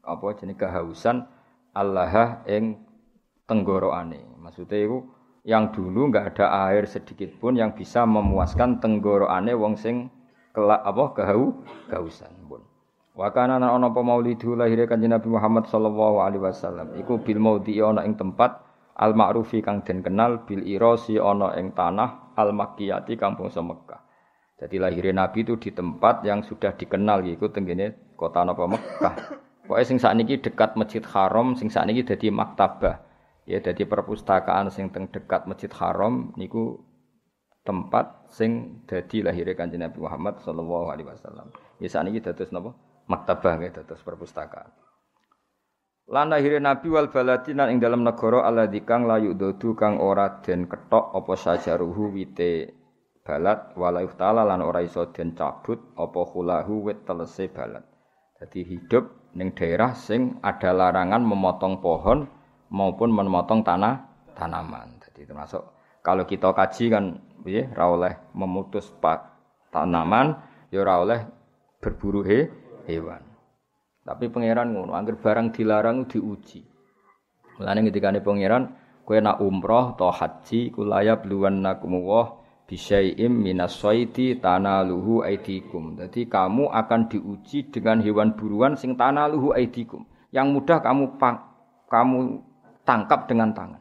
apa 0.00 0.36
jenenge 0.36 0.58
kehausan 0.58 1.28
Allah 1.76 2.42
ing 2.48 2.89
tenggoroane. 3.50 4.38
Maksudnya 4.38 4.78
itu 4.86 5.02
yang 5.42 5.74
dulu 5.74 6.14
nggak 6.14 6.38
ada 6.38 6.70
air 6.70 6.86
sedikit 6.86 7.34
pun 7.42 7.58
yang 7.58 7.74
bisa 7.74 8.06
memuaskan 8.06 8.78
tenggoroane 8.78 9.50
wong 9.58 9.74
sing 9.74 10.06
kelak 10.54 10.86
apa 10.86 11.04
kehau 11.18 11.66
kehausan 11.90 12.30
pun. 12.46 12.62
Wa 13.18 13.34
kana 13.34 13.58
ana 13.58 13.74
apa 13.74 14.00
maulidu 14.06 14.54
lahir 14.54 14.86
kanjeng 14.86 15.10
Nabi 15.10 15.26
Muhammad 15.26 15.66
sallallahu 15.66 16.22
alaihi 16.22 16.46
wasallam 16.46 16.94
iku 16.94 17.18
bil 17.18 17.42
maudhi 17.42 17.82
ana 17.82 18.06
ing 18.06 18.14
tempat 18.14 18.62
al 18.94 19.18
ma'rufi 19.18 19.58
kang 19.66 19.82
den 19.82 20.06
kenal 20.06 20.46
bil 20.46 20.62
irasi 20.62 21.18
ana 21.18 21.58
ing 21.58 21.74
tanah 21.74 22.38
al 22.38 22.54
makkiyati 22.54 23.18
bangsa 23.18 23.58
Mekah. 23.66 24.00
Jadi 24.60 24.76
lahirnya 24.76 25.24
Nabi 25.24 25.40
itu 25.42 25.56
di 25.56 25.72
tempat 25.72 26.20
yang 26.22 26.44
sudah 26.44 26.76
dikenal 26.76 27.24
yaitu 27.24 27.48
tenggene 27.48 28.14
kota 28.14 28.44
napa 28.44 28.68
Mekah. 28.68 29.14
Pokoknya 29.64 29.86
sing 29.88 29.98
sakniki 30.02 30.36
dekat 30.42 30.76
Masjid 30.76 31.00
Haram, 31.00 31.56
sing 31.56 31.72
sakniki 31.72 32.04
dadi 32.04 32.28
maktabah. 32.28 33.09
Ya 33.48 33.58
jadi 33.58 33.88
perpustakaan 33.88 34.68
sing 34.68 34.92
teng 34.92 35.08
dekat 35.08 35.48
Masjid 35.48 35.72
Haram 35.72 36.36
niku 36.36 36.84
tempat 37.64 38.30
sing 38.32 38.82
dadi 38.88 39.20
lahirnya 39.20 39.56
Kanjeng 39.56 39.84
Nabi 39.84 39.98
Muhammad 40.00 40.40
sallallahu 40.44 40.92
alaihi 40.92 41.08
wasallam. 41.08 41.52
Ya 41.80 41.88
sakniki 41.88 42.24
dados 42.24 42.52
napa? 42.52 42.76
Maktabah 43.08 43.58
nggih 43.58 43.72
dados 43.74 44.00
perpustakaan. 44.04 44.70
Lan 46.10 46.26
lahirnya 46.26 46.74
Nabi 46.74 46.90
wal 46.90 47.06
baladinan 47.06 47.70
ing 47.70 47.78
dalam 47.78 48.02
negara 48.02 48.42
alladzi 48.42 48.82
kang 48.82 49.06
layu 49.06 49.38
dodu 49.38 49.78
kang 49.78 50.02
ora 50.02 50.42
den 50.42 50.66
ketok 50.66 51.14
apa 51.14 51.32
sajaruhu 51.38 52.10
wite 52.10 52.74
balat 53.22 53.78
wala 53.78 54.02
iftala 54.02 54.42
lan 54.42 54.58
ora 54.58 54.82
iso 54.82 55.06
den 55.14 55.38
cabut 55.38 55.94
apa 55.94 56.20
hulahu 56.26 56.90
wit 56.90 57.06
telese 57.06 57.46
balat. 57.46 57.86
Jadi 58.42 58.66
hidup 58.66 59.30
ning 59.38 59.54
daerah 59.54 59.94
sing 59.94 60.42
ada 60.42 60.74
larangan 60.74 61.22
memotong 61.22 61.78
pohon 61.78 62.26
maupun 62.70 63.10
memotong 63.12 63.66
tanah 63.66 64.08
tanaman. 64.34 65.02
Jadi 65.04 65.26
termasuk 65.26 65.62
kalau 66.00 66.24
kita 66.24 66.54
kaji 66.54 66.84
kan 66.88 67.04
ya 67.44 67.68
ra 67.76 67.90
memutus 68.32 68.88
pak 69.02 69.30
tanaman 69.68 70.38
ya 70.72 70.80
ora 70.80 70.94
oleh 71.02 71.20
berburu 71.82 72.22
he, 72.24 72.48
hewan. 72.86 73.24
Tapi 74.00 74.32
pangeran 74.32 74.72
ngono, 74.72 74.96
angger 74.96 75.20
barang 75.20 75.52
dilarang 75.52 76.08
diuji. 76.08 76.64
Mulane 77.60 77.84
ketika 77.92 78.16
pangeran 78.24 78.72
kowe 79.04 79.18
nak 79.20 79.44
umroh 79.44 79.92
atau 79.96 80.08
haji 80.08 80.72
kulaya 80.72 81.20
bluwan 81.20 81.60
nakumullah 81.60 82.40
bisyai'im 82.64 83.28
minas 83.28 83.76
saidi 83.76 84.40
tanaluhu 84.40 85.26
aidikum. 85.26 86.00
Jadi 86.00 86.30
kamu 86.30 86.70
akan 86.70 87.00
diuji 87.10 87.68
dengan 87.68 88.00
hewan 88.00 88.38
buruan 88.38 88.78
sing 88.78 88.96
tanaluhu 88.96 89.52
aidikum. 89.52 90.06
Yang 90.30 90.46
mudah 90.54 90.78
kamu 90.80 91.18
kamu 91.90 92.18
tangkap 92.90 93.30
dengan 93.30 93.54
tangan. 93.54 93.78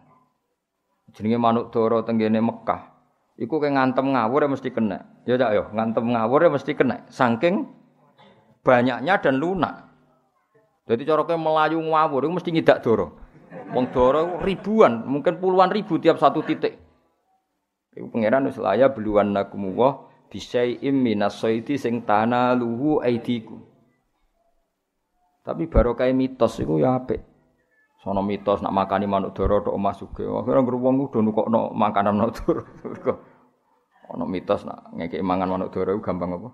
Jenenge 1.17 1.41
manuk 1.41 1.73
doro 1.73 2.05
tenggene 2.05 2.37
Mekah. 2.37 3.01
Iku 3.41 3.57
kayak 3.57 3.73
ngantem 3.73 4.13
ngawur 4.13 4.45
ya 4.45 4.49
mesti 4.53 4.69
kena. 4.69 5.25
Ya 5.25 5.33
tak 5.41 5.57
yo, 5.57 5.63
ngantem 5.73 6.05
ngawur 6.13 6.45
ya 6.45 6.49
mesti 6.53 6.77
kena. 6.77 7.09
Saking 7.09 7.65
banyaknya 8.61 9.17
dan 9.17 9.41
lunak. 9.41 9.89
Jadi 10.85 11.01
cara 11.09 11.25
kayak 11.25 11.41
melayu 11.41 11.81
ngawur 11.81 12.29
itu 12.29 12.33
mesti 12.37 12.49
ngidak 12.53 12.85
doro. 12.85 13.17
Wong 13.73 13.89
doro 13.89 14.37
ribuan, 14.45 15.09
mungkin 15.09 15.41
puluhan 15.41 15.73
ribu 15.73 15.97
tiap 15.97 16.21
satu 16.21 16.45
titik. 16.45 16.77
Iku 17.97 18.13
pangeran 18.13 18.45
wis 18.45 18.61
laya 18.61 18.93
beluan 18.93 19.33
nakumuwah 19.33 20.05
bisyai'im 20.29 20.93
minas 20.93 21.41
saidi 21.41 21.81
sing 21.81 22.05
tanaluhu 22.05 23.01
aidiku. 23.01 23.57
Tapi 25.41 25.65
barokah 25.65 26.05
mitos 26.13 26.61
iku 26.61 26.77
ya 26.77 27.01
apik. 27.01 27.28
Sono 27.99 28.23
mitos 28.23 28.63
nak 28.63 28.71
makani 28.71 29.11
manuk 29.11 29.35
doro 29.35 29.59
tok 29.59 29.75
omah 29.75 29.91
sugih. 29.91 30.31
Akhire 30.31 30.63
ngger 30.63 30.75
wong 30.79 30.95
kudu 31.07 31.19
nukokno 31.19 31.75
makanan 31.75 32.15
manuk 32.15 32.33
doro. 32.39 32.63
Ono 34.15 34.23
mitos 34.23 34.63
nak 34.63 34.95
ngekeki 34.95 35.19
mangan 35.19 35.51
manuk 35.51 35.69
doro 35.75 35.99
gampang 35.99 36.39
apa? 36.39 36.49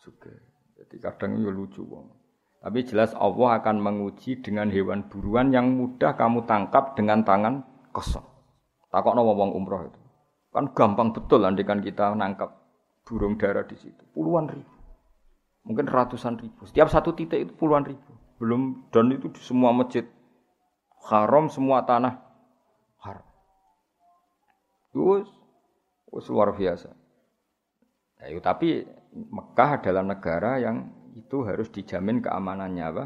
Sugih. 0.00 0.32
Jadi 0.80 0.96
kadang 1.04 1.36
yo 1.36 1.52
lucu 1.52 1.84
wong. 1.84 2.08
Tapi 2.64 2.80
jelas 2.80 3.12
Allah 3.12 3.60
akan 3.60 3.76
menguji 3.76 4.40
dengan 4.40 4.72
hewan 4.72 5.12
buruan 5.12 5.52
yang 5.52 5.76
mudah 5.76 6.16
kamu 6.16 6.48
tangkap 6.48 6.96
dengan 6.96 7.20
tangan 7.20 7.60
kosong. 7.92 8.24
Takokno 8.88 9.20
wong 9.20 9.52
umroh 9.52 9.84
itu. 9.84 10.00
Kan 10.48 10.72
gampang 10.72 11.12
betul 11.12 11.44
andikan 11.44 11.84
kita 11.84 12.16
nangkap 12.16 12.56
burung 13.04 13.36
dara 13.36 13.68
di 13.68 13.76
situ. 13.76 14.00
Puluhan 14.16 14.48
ribu. 14.48 14.74
Mungkin 15.68 15.92
ratusan 15.92 16.40
ribu. 16.40 16.64
Setiap 16.64 16.88
satu 16.88 17.12
titik 17.12 17.44
itu 17.44 17.52
puluhan 17.52 17.84
ribu. 17.84 18.16
Belum 18.40 18.88
dan 18.88 19.12
itu 19.12 19.28
di 19.28 19.44
semua 19.44 19.76
masjid 19.76 20.08
haram, 21.08 21.52
semua 21.52 21.84
tanah 21.84 22.20
haram. 23.04 23.26
Terus, 24.92 25.28
terus 26.08 26.26
luar 26.32 26.56
biasa. 26.56 26.90
Ya, 28.24 28.40
tapi 28.40 28.88
Mekah 29.14 29.78
adalah 29.78 30.02
negara 30.02 30.58
yang 30.58 30.90
itu 31.14 31.46
harus 31.46 31.70
dijamin 31.70 32.18
keamanannya 32.24 32.84
apa? 32.84 33.04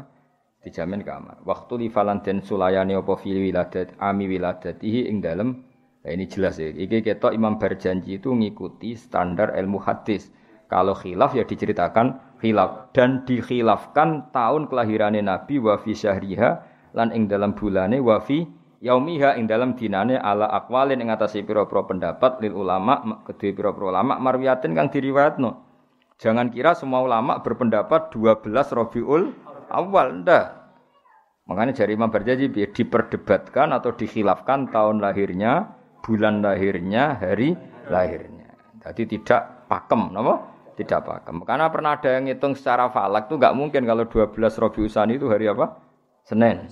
Dijamin 0.65 1.05
keamanan. 1.05 1.45
Waktu 1.45 1.85
di 1.85 1.87
Valentin 1.87 2.41
Sulayani 2.41 2.97
apa 2.97 3.13
fil 3.15 3.39
wiladat 3.39 3.95
ami 4.01 4.27
wiladatihi 4.27 5.07
ing 5.07 5.21
dalam 5.23 5.63
nah 5.99 6.11
ini 6.15 6.25
jelas 6.25 6.57
ya. 6.57 6.71
Iki 6.71 7.03
kita 7.03 7.35
Imam 7.35 7.59
berjanji 7.59 8.17
itu 8.17 8.31
ngikuti 8.31 8.95
standar 8.95 9.53
ilmu 9.55 9.79
hadis. 9.83 10.31
Kalau 10.71 10.93
khilaf 10.95 11.33
ya 11.33 11.43
diceritakan 11.43 12.39
khilaf 12.39 12.93
dan 12.93 13.25
dikhilafkan 13.25 14.31
tahun 14.31 14.69
kelahirannya 14.69 15.25
Nabi 15.25 15.57
wa 15.59 15.75
fi 15.81 15.91
syahriha 15.97 16.61
lan 16.99 17.15
ing 17.15 17.31
dalam 17.31 17.55
bulane 17.55 18.03
wa 18.03 18.19
fi 18.19 18.43
yaumiha 18.83 19.39
ing 19.39 19.47
dalam 19.47 19.79
dinane 19.79 20.19
ala 20.19 20.51
akwalin 20.51 20.99
ing 20.99 21.07
atase 21.07 21.39
pira-pira 21.47 21.87
pendapat 21.87 22.43
lil 22.43 22.59
ulama 22.59 23.23
kedue 23.23 23.55
pira-pira 23.55 23.95
ulama 23.95 24.19
marwiyatin 24.19 24.75
kang 24.75 24.91
diriwayatno. 24.91 25.69
Jangan 26.19 26.51
kira 26.51 26.75
semua 26.75 26.99
ulama 26.99 27.39
berpendapat 27.39 28.11
12 28.11 28.51
Rabiul 28.51 29.31
Awal, 29.71 30.25
ndak. 30.25 30.45
Makanya 31.47 31.71
jari 31.71 31.95
Imam 31.95 32.11
Barjaji 32.11 32.51
diperdebatkan 32.51 33.71
atau 33.71 33.95
dikhilafkan 33.95 34.67
tahun 34.67 34.99
lahirnya, 34.99 35.71
bulan 36.03 36.43
lahirnya, 36.43 37.15
hari 37.15 37.55
lahirnya. 37.87 38.51
Jadi 38.83 39.15
tidak 39.15 39.69
pakem, 39.71 40.11
nama? 40.11 40.43
Tidak 40.75 40.99
pakem. 41.05 41.45
Karena 41.47 41.71
pernah 41.71 41.95
ada 41.95 42.19
yang 42.19 42.27
ngitung 42.27 42.57
secara 42.57 42.91
falak 42.91 43.31
tuh 43.31 43.39
nggak 43.39 43.55
mungkin 43.55 43.87
kalau 43.87 44.03
12 44.03 44.35
Rabiul 44.35 44.91
Usani 44.91 45.15
itu 45.15 45.31
hari 45.31 45.47
apa? 45.47 45.79
Senin. 46.27 46.67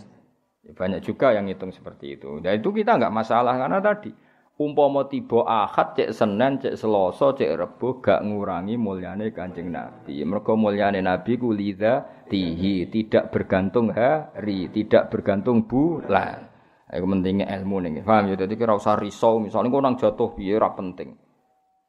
Ya, 0.68 0.76
banyak 0.76 1.00
juga 1.00 1.32
yang 1.32 1.48
ngitung 1.48 1.72
seperti 1.72 2.20
itu. 2.20 2.44
Dan 2.44 2.60
itu 2.60 2.76
kita 2.76 3.00
nggak 3.00 3.16
masalah 3.16 3.56
karena 3.56 3.80
tadi 3.80 4.12
umpama 4.60 5.08
tiba 5.08 5.48
Ahad 5.48 5.96
cek 5.96 6.12
Senin 6.12 6.60
cek 6.60 6.76
Selasa 6.76 7.32
cek 7.38 7.56
Rebo 7.56 8.04
gak 8.04 8.26
ngurangi 8.26 8.76
mulyane 8.76 9.32
Kanjeng 9.32 9.72
Nabi. 9.72 10.20
Mergo 10.28 10.60
mulyane 10.60 11.00
Nabi 11.00 11.40
ku 11.40 11.56
lidza 11.56 12.04
tihi, 12.28 12.92
tidak 12.92 13.32
bergantung 13.32 13.96
hari, 13.96 14.68
tidak 14.74 15.08
bergantung 15.08 15.64
bulan. 15.64 16.52
Iku 16.88 17.04
pentingnya 17.04 17.48
ilmu 17.52 17.84
nih. 17.84 18.04
Paham 18.04 18.32
ya? 18.32 18.36
Jadi 18.48 18.54
kira 18.56 18.76
usah 18.76 18.96
risau, 19.00 19.40
misalnya 19.44 19.72
kau 19.72 19.84
nang 19.84 19.96
jatuh 20.00 20.36
biar 20.36 20.72
penting. 20.76 21.16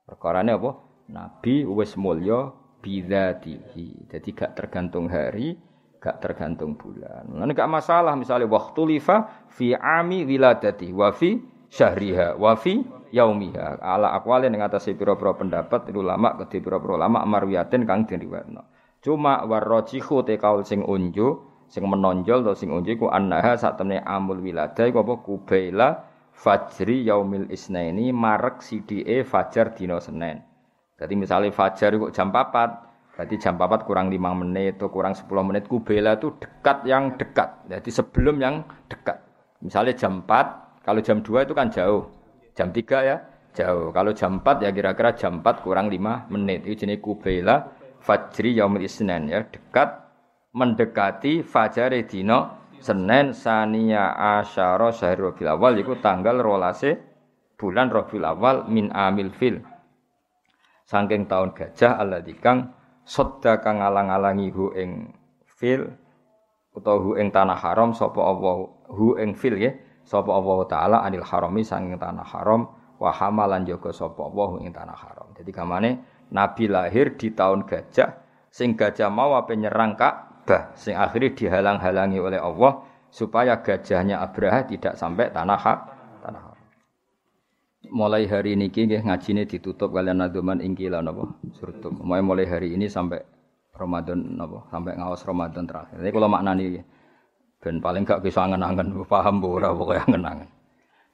Perkarane 0.07 0.55
apa? 0.55 0.71
Nabi 1.11 1.63
wis 1.67 1.95
mulya 1.95 2.51
bidzatihi. 2.83 4.11
Jadi 4.11 4.29
gak 4.35 4.55
tergantung 4.59 5.07
hari, 5.11 5.55
gak 5.99 6.23
tergantung 6.23 6.79
bulan. 6.79 7.27
Lan 7.31 7.51
gak 7.53 7.71
masalah 7.71 8.15
misalnya 8.15 8.47
waktu 8.47 8.97
lifa 8.97 9.47
fi 9.51 9.75
ami 9.75 10.23
wiladati 10.23 10.95
wa 10.95 11.11
fi 11.11 11.39
syahriha 11.69 12.39
wa 12.39 12.55
fi 12.55 12.81
yaumiha. 13.11 13.83
Ala 13.83 14.15
aqwalin 14.17 14.55
ing 14.55 14.63
atase 14.63 14.95
pira-pira 14.95 15.35
pendapat 15.35 15.91
ulama 15.93 16.39
kedhe 16.39 16.63
pira-pira 16.63 16.97
ulama 16.97 17.27
marwiyatin 17.27 17.85
kang 17.85 18.07
diriwayatno. 18.07 18.63
Cuma 19.03 19.47
warrajihu 19.47 20.27
te 20.27 20.39
kaul 20.39 20.67
sing 20.67 20.83
unju 20.83 21.47
sing 21.69 21.85
menonjol 21.85 22.43
atau 22.49 22.57
sing 22.57 22.73
unju 22.73 22.97
ku 22.97 23.07
annaha 23.13 23.55
satemene 23.55 24.01
amul 24.01 24.41
wilada 24.41 24.89
iku 24.89 25.05
apa? 25.05 25.15
Kubaila 25.21 25.89
fajri 26.33 27.05
yaumil 27.05 27.51
isnaini 27.51 28.15
marek 28.15 28.63
sidike 28.63 29.27
fajar 29.27 29.75
dina 29.75 29.99
Senin. 29.99 30.41
Jadi 30.99 31.15
misalnya 31.15 31.55
fajar 31.55 31.95
itu 31.95 32.11
jam 32.11 32.35
4 32.35 32.88
berarti 33.19 33.35
jam 33.43 33.59
4 33.59 33.83
kurang 33.83 34.15
5 34.15 34.15
menit 34.47 34.79
atau 34.79 34.95
kurang 34.95 35.19
10 35.19 35.27
menit 35.43 35.67
kubela 35.67 36.15
itu 36.15 36.31
dekat 36.39 36.87
yang 36.87 37.19
dekat 37.19 37.67
jadi 37.67 37.91
sebelum 37.91 38.39
yang 38.39 38.63
dekat 38.87 39.19
misalnya 39.59 39.99
jam 39.99 40.23
4 40.23 40.69
kalau 40.89 41.05
jam 41.05 41.21
2 41.21 41.45
itu 41.45 41.53
kan 41.53 41.69
jauh. 41.69 42.09
Jam 42.57 42.73
3 42.73 42.81
ya 43.05 43.21
jauh. 43.53 43.93
Kalau 43.93 44.17
jam 44.17 44.41
4 44.41 44.65
ya 44.65 44.73
kira-kira 44.73 45.13
jam 45.13 45.45
4 45.45 45.61
kurang 45.61 45.93
5 45.93 46.33
menit. 46.33 46.65
Itu 46.65 46.89
jenis 46.89 47.05
kubaila 47.05 47.77
fajri 48.01 48.57
yaumil 48.57 48.89
isnen 48.89 49.29
ya. 49.29 49.45
Dekat 49.45 50.09
mendekati 50.57 51.45
fajar 51.45 51.93
dino 52.09 52.57
Senin 52.81 53.35
sania 53.37 54.17
asyara 54.39 54.95
syahrul 54.95 55.35
Rabiul 55.35 55.51
Awal 55.51 55.83
itu 55.83 55.99
tanggal 55.99 56.39
rolase 56.41 56.95
bulan 57.59 57.93
Rabiul 57.93 58.25
Awal 58.25 58.71
min 58.73 58.89
amil 58.89 59.29
fil. 59.35 59.61
Saking 60.89 61.29
tahun 61.29 61.53
gajah 61.53 62.01
Allah 62.01 62.25
dikang 62.25 62.78
sodda 63.09 63.65
kang 63.65 63.81
alang-alangi 63.81 64.53
hu 64.53 64.77
ing 64.77 65.17
fil 65.49 65.89
utawa 66.77 67.01
hu 67.01 67.17
ing 67.17 67.33
tanah 67.33 67.57
haram 67.57 67.97
sapa 67.97 68.21
Allah 68.21 68.69
hu 68.93 69.17
ing 69.17 69.33
fil 69.33 69.57
ya 69.57 69.73
sapa 70.05 70.29
Allah 70.29 70.59
taala 70.69 70.97
anil 71.01 71.25
harami 71.25 71.65
sanging 71.65 71.97
tanah 71.97 72.29
haram 72.29 72.69
wa 73.01 73.09
hamalan 73.09 73.65
jaga 73.65 73.97
sapa 73.97 74.21
Allah 74.29 74.61
ing 74.61 74.77
tanah 74.77 74.93
haram. 74.93 75.33
Jadi 75.33 75.51
kamane 75.57 75.91
Nabi 76.29 76.69
lahir 76.69 77.17
di 77.17 77.33
tahun 77.33 77.65
gajah 77.65 78.13
sing 78.53 78.77
gajah 78.77 79.09
mau 79.09 79.33
apa 79.33 79.57
nyerang 79.57 79.97
Ka'bah 79.97 80.77
sing 80.77 80.93
akhirnya 80.93 81.33
dihalang-halangi 81.33 82.21
oleh 82.21 82.37
Allah 82.37 82.85
supaya 83.09 83.65
gajahnya 83.65 84.21
Abraha 84.21 84.69
tidak 84.69 85.01
sampai 85.01 85.33
tanah 85.33 85.57
haram. 85.57 85.98
Mulai 87.87 88.27
hari 88.27 88.59
ini 88.59 88.75
nggih 88.75 89.07
ngajine 89.07 89.47
ditutup 89.47 89.95
kalian 89.95 90.19
naduman 90.19 90.59
ingkila 90.59 90.99
napa 90.99 91.31
surtum. 91.55 92.03
Mulai 92.03 92.23
mulai 92.27 92.47
hari 92.51 92.75
ini 92.75 92.91
sampai 92.91 93.23
Ramadan 93.79 94.35
napa 94.35 94.67
sampai 94.75 94.99
ngawas 94.99 95.23
Ramadan 95.23 95.63
terakhir. 95.63 96.03
Ini 96.03 96.11
kalau 96.11 96.27
maknani 96.27 96.83
Ben 97.59 97.83
paling 97.83 98.07
gak 98.07 98.23
bisa 98.23 98.47
angen-angen 98.47 98.95
paham 99.03 99.43
bu 99.43 99.59
ora 99.59 99.75
pokoke 99.75 99.99
angen-angen. 99.99 100.47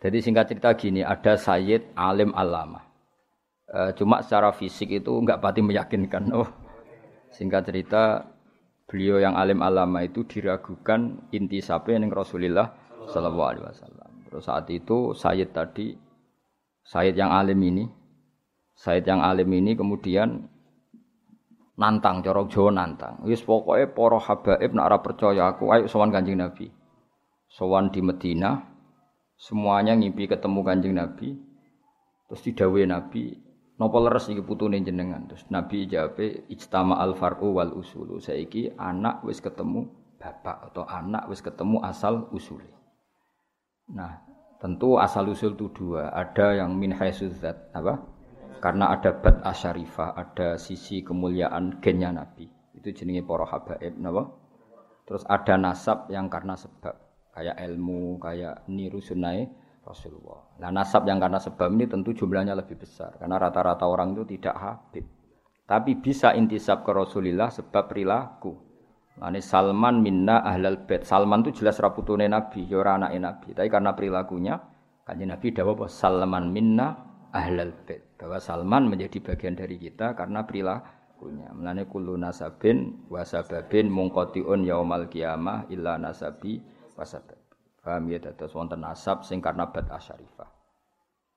Jadi 0.05 0.21
singkat 0.21 0.53
cerita 0.53 0.77
gini, 0.77 1.01
ada 1.01 1.41
Sayyid 1.41 1.97
alim 1.97 2.37
alama. 2.37 2.85
E, 3.65 3.97
cuma 3.97 4.21
secara 4.21 4.53
fisik 4.53 4.93
itu 4.93 5.09
enggak 5.17 5.41
pati 5.41 5.65
meyakinkan. 5.65 6.29
Oh, 6.37 6.45
singkat 7.33 7.65
cerita 7.65 8.29
beliau 8.85 9.17
yang 9.17 9.33
alim 9.41 9.65
alama 9.65 10.05
itu 10.05 10.29
diragukan 10.29 11.33
inti 11.33 11.65
sapi 11.65 11.97
yang 11.97 12.13
Rasulullah 12.13 12.69
Shallallahu 13.09 13.49
Alaihi 13.49 13.65
Wasallam. 13.65 14.11
Terus 14.29 14.45
saat 14.45 14.69
itu 14.69 15.17
Sayyid 15.17 15.57
tadi, 15.57 15.97
Sayyid 16.85 17.17
yang 17.17 17.33
alim 17.33 17.61
ini, 17.65 17.85
Sayyid 18.77 19.09
yang 19.09 19.25
alim 19.25 19.49
ini 19.57 19.73
kemudian 19.73 20.49
nantang 21.75 22.23
corok 22.23 22.51
Jawa 22.51 22.71
nantang. 22.71 23.25
Wis 23.27 23.43
pokoke 23.43 23.91
para 23.91 24.19
habaib 24.21 24.71
nak 24.75 24.87
ora 24.93 24.99
percaya 25.03 25.43
aku 25.51 25.73
ayo 25.75 25.85
sowan 25.91 26.15
Kanjeng 26.15 26.39
Nabi. 26.39 26.71
Sowan 27.51 27.91
di 27.91 28.03
Medina 28.03 28.63
semuanya 29.39 29.95
ngimpi 29.95 30.31
ketemu 30.31 30.61
Kanjeng 30.63 30.95
Nabi. 30.95 31.35
Terus 32.25 32.41
didhawuhi 32.41 32.89
Nabi, 32.89 33.37
napa 33.77 33.97
leres 34.01 34.33
iki 34.33 34.41
putune 34.41 34.81
jenengan? 34.81 35.29
Terus 35.29 35.45
Nabi 35.53 35.85
jawab, 35.87 36.19
ijtama 36.49 36.97
al 36.97 37.13
far'u 37.15 37.61
wal 37.61 37.77
usulu. 37.77 38.17
Saiki 38.17 38.73
anak 38.75 39.23
wis 39.29 39.45
ketemu 39.45 39.87
bapak 40.17 40.73
atau 40.73 40.89
anak 40.89 41.29
wis 41.29 41.45
ketemu 41.45 41.85
asal 41.85 42.33
usule. 42.33 42.65
Nah, 43.93 44.25
tentu 44.65 44.97
asal 44.97 45.29
usul 45.29 45.53
itu 45.53 45.69
dua. 45.77 46.09
Ada 46.09 46.65
yang 46.65 46.73
min 46.73 46.97
haisuzat, 46.97 47.77
apa? 47.77 48.15
karena 48.65 48.97
ada 48.97 49.13
bat 49.13 49.45
asyarifah, 49.45 50.17
ada 50.17 50.57
sisi 50.57 51.05
kemuliaan 51.05 51.85
gennya 51.85 52.09
Nabi. 52.09 52.49
Itu 52.73 52.97
jenenge 52.97 53.21
para 53.29 53.45
habaib 53.45 54.01
napa? 54.01 54.33
Terus 55.05 55.21
ada 55.29 55.61
nasab 55.61 56.09
yang 56.09 56.33
karena 56.33 56.57
sebab 56.57 56.97
kayak 57.37 57.61
ilmu, 57.61 58.17
kayak 58.25 58.65
niru 58.73 59.05
sunai 59.05 59.45
Rasulullah. 59.85 60.57
Nah 60.65 60.73
nasab 60.73 61.05
yang 61.05 61.21
karena 61.21 61.37
sebab 61.37 61.69
ini 61.77 61.85
tentu 61.85 62.17
jumlahnya 62.17 62.57
lebih 62.57 62.81
besar 62.81 63.21
karena 63.21 63.37
rata-rata 63.37 63.85
orang 63.85 64.17
itu 64.17 64.25
tidak 64.33 64.57
habib. 64.57 65.05
Tapi 65.69 66.01
bisa 66.01 66.33
intisab 66.33 66.89
ke 66.89 66.93
Rasulullah 66.97 67.53
sebab 67.53 67.85
perilaku. 67.85 68.74
Ini 69.15 69.39
Salman 69.39 70.03
minna 70.03 70.43
ahlal 70.43 70.91
bait. 70.91 71.07
Salman 71.07 71.47
itu 71.47 71.63
jelas 71.63 71.79
raputune 71.79 72.27
Nabi, 72.27 72.67
ya 72.67 72.83
ora 72.83 72.99
anake 72.99 73.19
Nabi. 73.23 73.49
Tapi 73.55 73.69
karena 73.71 73.95
perilakunya, 73.95 74.59
kanjeng 75.07 75.31
Nabi 75.31 75.55
dawuh 75.55 75.87
Salman 75.87 76.51
minna 76.51 76.99
ahlal 77.31 77.71
bait 77.87 78.03
bahwa 78.19 78.43
Salman 78.43 78.91
menjadi 78.91 79.23
bagian 79.23 79.55
dari 79.55 79.79
kita 79.79 80.19
karena 80.19 80.43
perilakunya. 80.43 81.55
Mulane 81.55 81.87
kullu 81.87 82.19
nasabin 82.19 83.07
wa 83.07 83.23
sababin 83.23 83.87
munqatiun 83.87 84.67
yaumal 84.67 85.07
qiyamah 85.07 85.71
illa 85.71 85.95
nasabi 85.95 86.59
wa 86.99 87.07
sabab. 87.07 87.39
Paham 87.85 88.09
ya 88.11 88.19
dados 88.19 88.51
wonten 88.57 88.81
nasab 88.83 89.23
sing 89.23 89.39
karena 89.45 89.69
bat 89.69 89.87
asyarifah. 89.95 90.51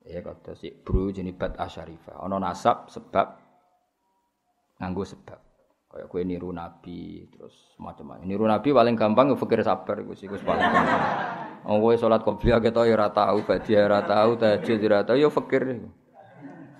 Ya 0.07 0.23
kata 0.23 0.55
si 0.55 0.71
bro 0.71 1.11
jenis 1.11 1.35
bat 1.35 1.59
asyarifah. 1.59 2.23
Ana 2.23 2.39
nasab 2.39 2.87
sebab 2.87 3.37
nganggo 4.79 5.03
sebab. 5.03 5.46
Kayak 5.87 6.07
kue 6.11 6.21
niru 6.27 6.51
nabi 6.51 7.31
terus 7.31 7.55
macam-macam. 7.79 8.27
Niru 8.27 8.43
nabi 8.43 8.75
paling 8.75 8.95
gampang 8.99 9.31
fikir 9.39 9.63
sabar 9.63 10.03
iku 10.03 10.13
sih 10.19 10.27
paling 10.27 10.67
gampang. 10.67 11.03
Oh 11.67 11.83
kowe 11.83 11.91
salat 11.99 12.23
qobliyah 12.23 12.63
ketok 12.63 12.87
ya 12.87 12.95
ora 12.95 13.11
tau, 13.11 13.43
badiah 13.43 13.91
ora 13.91 13.99
tau, 14.07 14.39
tahajud 14.39 14.79
ora 14.87 15.03
tau 15.03 15.19
ya 15.19 15.27
fikir. 15.27 15.83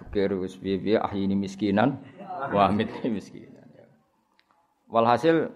Fikir 0.07 0.29
wis 0.39 0.55
piye-piye 0.55 0.95
ini 1.19 1.35
miskinan, 1.35 1.99
wa 2.55 2.71
ini 2.71 2.87
miskinan. 3.19 3.67
Walhasil 4.87 5.51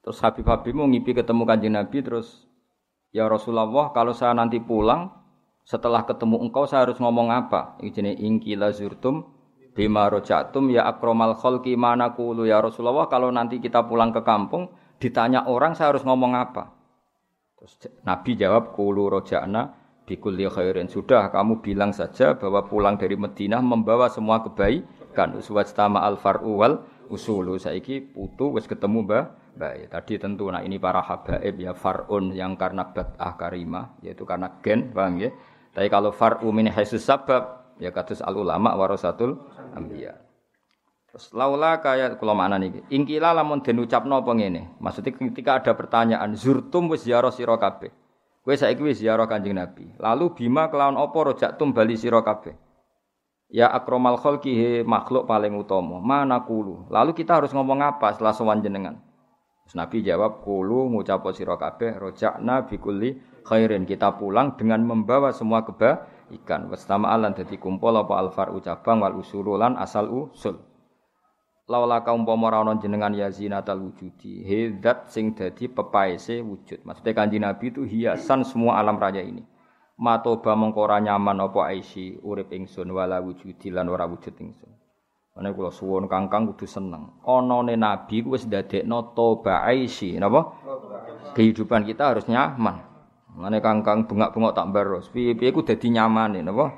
terus 0.00 0.18
Habib-Habib 0.24 0.72
mau 0.72 0.88
ngipi 0.88 1.12
ketemu 1.12 1.44
kanjeng 1.44 1.76
Nabi 1.76 2.00
terus 2.00 2.48
ya 3.12 3.28
Rasulullah 3.28 3.92
kalau 3.92 4.16
saya 4.16 4.32
nanti 4.32 4.56
pulang 4.56 5.12
setelah 5.68 6.08
ketemu 6.08 6.48
engkau 6.48 6.64
saya 6.64 6.88
harus 6.88 6.96
ngomong 6.96 7.28
apa? 7.28 7.76
Ini 7.84 8.16
ingkila 8.16 8.72
zurtum 8.72 9.35
bima 9.76 10.08
rojatum 10.08 10.72
ya 10.72 10.88
akromal 10.88 11.36
kholki 11.36 11.76
mana 11.76 12.16
kulu 12.16 12.48
ya 12.48 12.64
Rasulullah. 12.64 13.06
Kalau 13.12 13.28
nanti 13.28 13.60
kita 13.60 13.84
pulang 13.84 14.10
ke 14.10 14.24
kampung 14.24 14.72
ditanya 14.96 15.44
orang 15.44 15.76
saya 15.76 15.92
harus 15.92 16.02
ngomong 16.02 16.32
apa? 16.32 16.72
Terus 17.60 17.92
Nabi 18.08 18.40
jawab 18.40 18.72
kulu 18.72 19.12
rojana 19.12 19.76
bikulli 20.08 20.48
khairin. 20.48 20.88
Sudah 20.88 21.28
kamu 21.28 21.60
bilang 21.60 21.92
saja 21.92 22.40
bahwa 22.40 22.64
pulang 22.64 22.96
dari 22.96 23.20
Madinah 23.20 23.60
membawa 23.60 24.08
semua 24.08 24.40
kebaikan. 24.40 25.36
Uswastama 25.36 26.00
al 26.00 26.16
far'u 26.16 26.56
wal 26.56 26.80
usulu. 27.12 27.60
Saiki 27.60 28.00
putu 28.00 28.56
wis 28.56 28.64
ketemu 28.64 29.04
mbah 29.04 29.24
baik 29.56 29.88
tadi 29.88 30.20
tentu 30.20 30.52
nah 30.52 30.60
ini 30.60 30.76
para 30.76 31.00
habaib 31.00 31.56
ya 31.56 31.72
far'un 31.72 32.28
yang 32.36 32.60
karena 32.60 32.92
bat'ah 32.92 33.40
karimah 33.40 33.96
yaitu 34.04 34.28
karena 34.28 34.52
gen 34.60 34.92
paham 34.92 35.16
ya? 35.16 35.32
Tapi 35.72 35.88
kalau 35.92 36.12
far'u 36.12 36.48
min 36.52 36.68
haisus 36.72 37.04
sabab 37.04 37.55
ya 37.80 37.92
kados 37.92 38.20
al 38.24 38.36
ulama 38.36 38.72
warasatul 38.76 39.40
anbiya. 39.76 40.26
Terus 41.16 41.32
laula 41.32 41.80
kaya 41.80 42.12
kula 42.20 42.36
makna 42.36 42.60
niki. 42.60 42.84
Ingkila 42.92 43.32
lamun 43.32 43.64
den 43.64 43.80
ucapno 43.80 44.20
apa 44.20 44.36
ngene. 44.36 44.76
Maksudnya 44.84 45.16
ketika 45.16 45.64
ada 45.64 45.72
pertanyaan 45.72 46.36
zurtum 46.36 46.92
wis 46.92 47.08
ziarah 47.08 47.32
sira 47.32 47.56
kabeh. 47.56 47.88
Kowe 48.44 48.52
saiki 48.52 48.84
wis 48.84 49.00
ziarah 49.00 49.24
Kanjeng 49.24 49.56
Nabi. 49.56 49.96
Lalu 49.96 50.36
bima 50.36 50.68
kelawan 50.68 51.00
apa 51.00 51.16
rojaktum 51.16 51.72
bali 51.72 51.96
sira 51.96 52.20
kabeh. 52.20 52.52
Ya 53.48 53.72
akromal 53.72 54.20
khalqi 54.20 54.52
he 54.52 54.70
makhluk 54.84 55.24
paling 55.24 55.56
utama. 55.56 56.04
Mana 56.04 56.44
kulu. 56.44 56.84
Lalu 56.92 57.16
kita 57.16 57.40
harus 57.40 57.54
ngomong 57.56 57.80
apa 57.80 58.12
setelah 58.12 58.36
sowan 58.36 58.60
jenengan? 58.60 59.00
Terus 59.64 59.72
Nabi 59.72 60.04
jawab 60.04 60.44
kulu 60.44 60.92
ngucap 60.92 61.24
sira 61.32 61.56
kabeh 61.56 61.96
rojakna 61.96 62.68
bikulli 62.68 63.16
khairin. 63.40 63.88
Kita 63.88 64.20
pulang 64.20 64.52
dengan 64.60 64.84
membawa 64.84 65.32
semua 65.32 65.64
keba 65.64 66.04
ikan 66.32 66.66
wastama 66.70 67.12
alan 67.14 67.34
dadi 67.34 67.60
kumpul 67.60 67.94
apa 67.94 68.18
alfar 68.18 68.50
ucabang 68.54 69.02
wal 69.02 69.18
usululan 69.20 69.78
asal 69.78 70.06
usul 70.10 70.58
laula 71.66 72.02
kaum 72.06 72.22
umpama 72.22 72.50
ora 72.50 72.58
ana 72.62 72.78
jenengan 72.78 73.10
ya 73.14 73.26
zinatal 73.30 73.82
wujudi 73.82 74.46
hidat 74.46 75.10
sing 75.10 75.34
dadi 75.34 75.66
pepaese 75.66 76.42
wujud 76.42 76.86
maksudnya 76.86 77.12
kanji 77.14 77.38
nabi 77.42 77.74
itu 77.74 77.82
hiasan 77.82 78.46
semua 78.46 78.78
alam 78.78 78.98
raya 78.98 79.22
ini 79.22 79.42
matoba 79.98 80.54
mengko 80.54 80.86
ora 80.86 81.02
nyaman 81.02 81.42
apa 81.42 81.74
aisi 81.74 82.18
urip 82.22 82.54
ingsun 82.54 82.90
wala 82.94 83.18
wujudi 83.18 83.74
lan 83.74 83.90
ora 83.90 84.06
wujud 84.06 84.34
ingsun 84.38 84.76
Ane 85.36 85.52
kula 85.52 85.68
suwun 85.68 86.08
kangkang 86.08 86.48
kudu 86.48 86.64
seneng. 86.64 87.20
Onone 87.28 87.76
nabi 87.76 88.24
ku 88.24 88.32
wis 88.32 88.48
ndadekno 88.48 89.12
toba 89.12 89.68
aisi, 89.68 90.16
napa? 90.16 90.56
Kehidupan 91.36 91.84
kita 91.84 92.08
harus 92.08 92.24
nyaman. 92.24 92.95
Mane 93.36 93.60
kangkang 93.60 94.08
bengak-bengok 94.08 94.56
tak 94.56 94.72
baros. 94.72 95.12
Piye-piye 95.12 95.52
ku 95.52 95.60
dadi 95.60 95.92
nyamane 95.92 96.40
napa? 96.40 96.72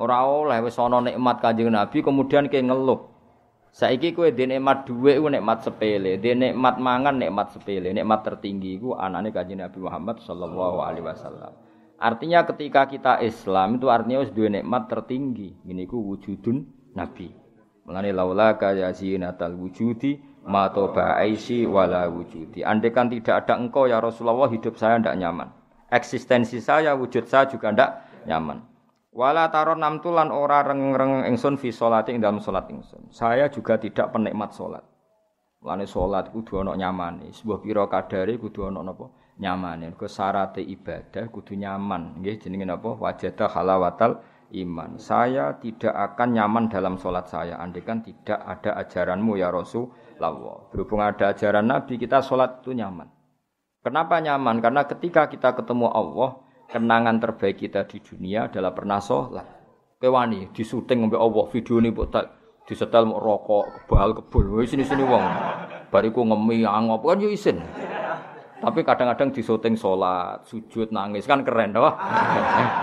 Ora 0.00 0.24
oleh 0.24 0.64
wis 0.64 0.80
ana 0.80 1.04
nikmat 1.04 1.44
Kanjeng 1.44 1.68
Nabi 1.68 2.00
kemudian 2.00 2.48
ke 2.48 2.56
ngeluh. 2.56 3.12
Saiki 3.68 4.16
kowe 4.16 4.32
dhe 4.32 4.48
nikmat 4.48 4.88
dhuwit 4.88 5.20
ku 5.20 5.28
nikmat 5.28 5.60
sepele, 5.60 6.16
dhe 6.16 6.32
nikmat 6.32 6.80
mangan 6.80 7.20
nikmat 7.20 7.52
sepele, 7.52 7.92
nikmat 7.92 8.24
tertinggi 8.24 8.80
ku 8.80 8.96
anane 8.96 9.28
Kanjeng 9.28 9.60
Nabi 9.60 9.76
Muhammad 9.76 10.24
sallallahu 10.24 10.80
alaihi 10.80 11.04
wasallam. 11.04 11.52
Artinya 12.00 12.48
ketika 12.48 12.88
kita 12.88 13.20
Islam 13.20 13.76
itu 13.76 13.92
artinya 13.92 14.24
wis 14.24 14.32
duwe 14.32 14.48
nikmat 14.48 14.88
tertinggi. 14.88 15.68
Ini 15.68 15.84
ku 15.84 16.00
wujudun 16.00 16.64
Nabi. 16.96 17.28
Mengenai 17.84 18.16
laula 18.16 18.56
kaya 18.56 18.88
zinatal 18.96 19.52
wujudi 19.52 20.16
ma 20.48 20.72
toba 20.72 21.20
wala 21.68 22.08
wujudi. 22.08 22.64
Andai 22.64 22.88
kan 22.88 23.12
tidak 23.12 23.44
ada 23.44 23.60
engkau 23.60 23.84
ya 23.84 24.00
Rasulullah 24.00 24.48
hidup 24.48 24.80
saya 24.80 24.96
tidak 24.96 25.20
nyaman 25.20 25.59
eksistensi 25.90 26.62
saya, 26.62 26.94
wujud 26.96 27.26
saya 27.26 27.50
juga 27.50 27.74
ndak 27.74 27.90
nyaman. 28.26 28.70
Wala 29.10 29.50
taron 29.50 29.82
namtulan 29.82 30.30
ora 30.30 30.62
reng-reng 30.62 31.26
ingsun 31.26 31.58
fi 31.58 31.74
sholati 31.74 32.14
ing 32.14 32.22
dalam 32.22 32.38
salat 32.38 32.70
ingsun. 32.70 33.10
Saya 33.10 33.50
juga 33.50 33.74
tidak 33.74 34.14
penikmat 34.14 34.54
salat. 34.54 34.86
Lane 35.66 35.84
salat 35.84 36.30
kudu 36.30 36.62
ana 36.62 36.78
nyamane. 36.78 37.34
Sebuah 37.34 37.58
pira 37.58 37.84
kadare 37.90 38.38
kudu 38.38 38.70
ana 38.70 38.86
napa? 38.86 39.10
Nyamane. 39.42 39.98
Ke 39.98 40.06
syaratte 40.06 40.62
ibadah 40.62 41.26
kudu 41.26 41.58
nyaman. 41.58 42.22
Nggih 42.22 42.38
jenenge 42.38 42.70
napa? 42.70 42.94
Wajada 42.94 43.50
halawatal 43.50 44.22
iman. 44.54 44.96
Saya 45.02 45.58
tidak 45.58 45.90
akan 45.90 46.28
nyaman 46.38 46.64
dalam 46.70 46.94
salat 46.94 47.26
saya 47.26 47.58
andekan 47.58 48.06
tidak 48.06 48.38
ada 48.46 48.78
ajaranmu 48.78 49.36
ya 49.38 49.50
Rasulullah. 49.50 50.70
Berhubung 50.70 51.02
ada 51.02 51.34
ajaran 51.34 51.66
Nabi, 51.66 51.98
kita 51.98 52.22
salat 52.22 52.62
itu 52.62 52.74
nyaman. 52.74 53.19
Kenapa 53.80 54.20
nyaman? 54.20 54.60
Karena 54.60 54.84
ketika 54.84 55.24
kita 55.24 55.56
ketemu 55.56 55.88
Allah, 55.88 56.36
kenangan 56.68 57.16
terbaik 57.16 57.64
kita 57.64 57.88
di 57.88 57.96
dunia 58.04 58.52
adalah 58.52 58.76
pernah 58.76 59.00
sholat. 59.00 59.48
Kewani 59.96 60.52
di 60.52 60.60
syuting 60.60 61.08
sampai 61.08 61.16
Allah 61.16 61.44
video 61.48 61.80
ini 61.80 61.88
buat 61.88 62.12
disetel 62.68 63.08
mau 63.08 63.20
rokok 63.20 63.88
kebal 63.88 64.20
kebul, 64.20 64.64
sini 64.68 64.84
sini 64.84 65.00
wong. 65.00 65.24
Bariku 65.88 66.28
ngemi 66.28 66.60
angop 66.60 67.08
kan 67.08 67.24
yo 67.24 67.32
isin. 67.32 67.56
Tapi 68.60 68.84
kadang-kadang 68.84 69.32
di 69.32 69.40
syuting 69.40 69.72
sholat, 69.72 70.44
sujud, 70.44 70.92
nangis 70.92 71.24
kan 71.24 71.40
keren, 71.40 71.72
doh. 71.72 71.96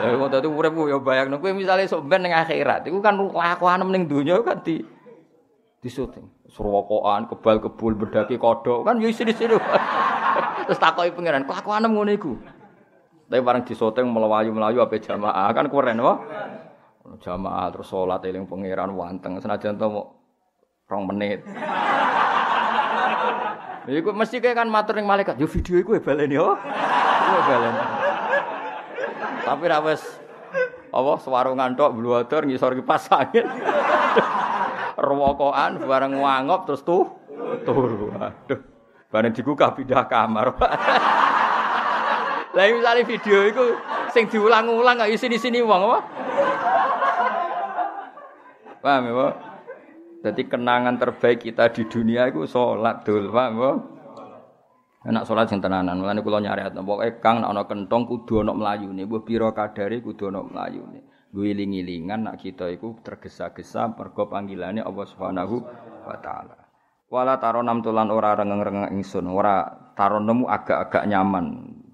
Jadi 0.01 0.17
waktu 0.17 0.41
itu 0.41 0.49
urip 0.49 0.73
yo 0.73 0.97
bayang, 1.05 1.29
kowe 1.37 1.53
misalnya 1.53 1.85
sok 1.85 2.09
ben 2.09 2.25
akhirat, 2.25 2.89
itu 2.89 2.97
kan 2.97 3.13
lakuan 3.13 3.85
ning 3.85 4.09
dunia 4.09 4.41
kan 4.41 4.65
di 4.65 4.81
di 5.77 5.89
Surwokoan, 6.47 7.27
kebal 7.27 7.59
kebul, 7.59 7.93
bedaki 7.99 8.39
kodok, 8.39 8.87
kan 8.87 9.03
yo 9.03 9.11
isin-isin. 9.11 9.59
Terus 10.67 10.79
takoki 10.79 11.11
pangeran, 11.11 11.43
kelakuanem 11.43 11.91
ngono 11.91 12.11
iku. 12.15 12.33
Tapi 13.27 13.43
bareng 13.43 13.67
disoteng 13.67 14.07
melayu-melayu 14.07 14.79
apa 14.79 14.95
jamaah 15.03 15.51
kan 15.51 15.67
keren 15.67 15.99
wah. 15.99 16.23
Jamaah 17.19 17.71
terus 17.71 17.87
salat 17.87 18.23
eling 18.23 18.47
pangeran 18.47 18.91
wanteng 18.95 19.39
senajan 19.39 19.79
to 19.79 19.87
rong 20.87 21.03
menit. 21.07 21.43
Iku 23.87 24.11
mesti 24.11 24.43
kayak 24.43 24.59
kan 24.59 24.67
matur 24.67 24.99
ning 24.99 25.07
malaikat, 25.07 25.39
yo 25.39 25.47
video 25.47 25.79
iku 25.79 25.95
baleni 26.03 26.35
yo. 26.35 26.59
Iku 26.59 27.39
baleni. 27.47 27.79
Tapi 29.47 29.63
ra 29.71 29.79
wis 29.79 30.03
apa 30.91 31.11
swarungan 31.23 31.79
tok 31.79 31.95
bluwador 31.95 32.43
ngisor 32.43 32.75
kipas 32.75 33.07
angin. 33.07 33.47
Rewokokan 34.97 35.77
bareng 35.85 36.17
wangop 36.17 36.65
terus 36.65 36.81
tuh 36.81 37.05
turu. 37.63 38.09
Aduh. 38.17 38.59
Bareng 39.07 39.31
digugah 39.31 39.71
pindah 39.71 40.03
kamar. 40.09 40.57
Lah 42.57 42.65
misalnya 42.73 43.05
video 43.05 43.45
itu 43.45 43.65
sing 44.09 44.25
diulang-ulang 44.27 44.97
gak 44.97 45.13
sini-sini 45.13 45.61
wong 45.61 45.81
apa? 45.87 45.99
Paham 48.81 49.05
ya, 49.05 49.13
Pak? 49.13 49.33
Jadi 50.25 50.41
kenangan 50.49 50.97
terbaik 50.97 51.45
kita 51.45 51.69
di 51.69 51.85
dunia 51.85 52.25
itu 52.33 52.49
sholat 52.49 53.05
dul, 53.05 53.29
paham 53.29 53.53
ya? 53.61 53.71
Enak 55.07 55.23
sholat 55.23 55.47
sing 55.47 55.61
tenanan, 55.61 56.01
mulane 56.01 56.19
kula 56.19 56.41
nyari 56.41 56.67
pokoke 56.73 57.21
Kang 57.23 57.45
nek 57.45 57.53
ana 57.53 57.63
kentong 57.63 58.09
kudu 58.09 58.43
ana 58.43 58.51
mlayune, 58.51 59.05
mbuh 59.05 59.23
pira 59.23 59.53
kadare 59.53 60.01
kudu 60.01 60.33
ana 60.33 60.43
mlayune. 60.43 61.05
Guling-gilingan 61.31 62.27
nak 62.27 62.39
kita 62.39 62.71
iku 62.71 62.97
tergesa-gesa 63.03 63.91
mergo 63.91 64.31
panggilane 64.31 64.79
Allah 64.79 65.05
Subhanahu 65.05 65.55
wa 66.07 66.17
taala. 66.23 66.57
Wala 67.07 67.39
taronam 67.39 67.79
tulan 67.79 68.11
ora 68.11 68.35
rengeng-rengeng 68.35 68.91
ingsun, 68.99 69.31
ora 69.31 69.63
taronemu 69.95 70.43
agak-agak 70.47 71.07
nyaman. 71.07 71.45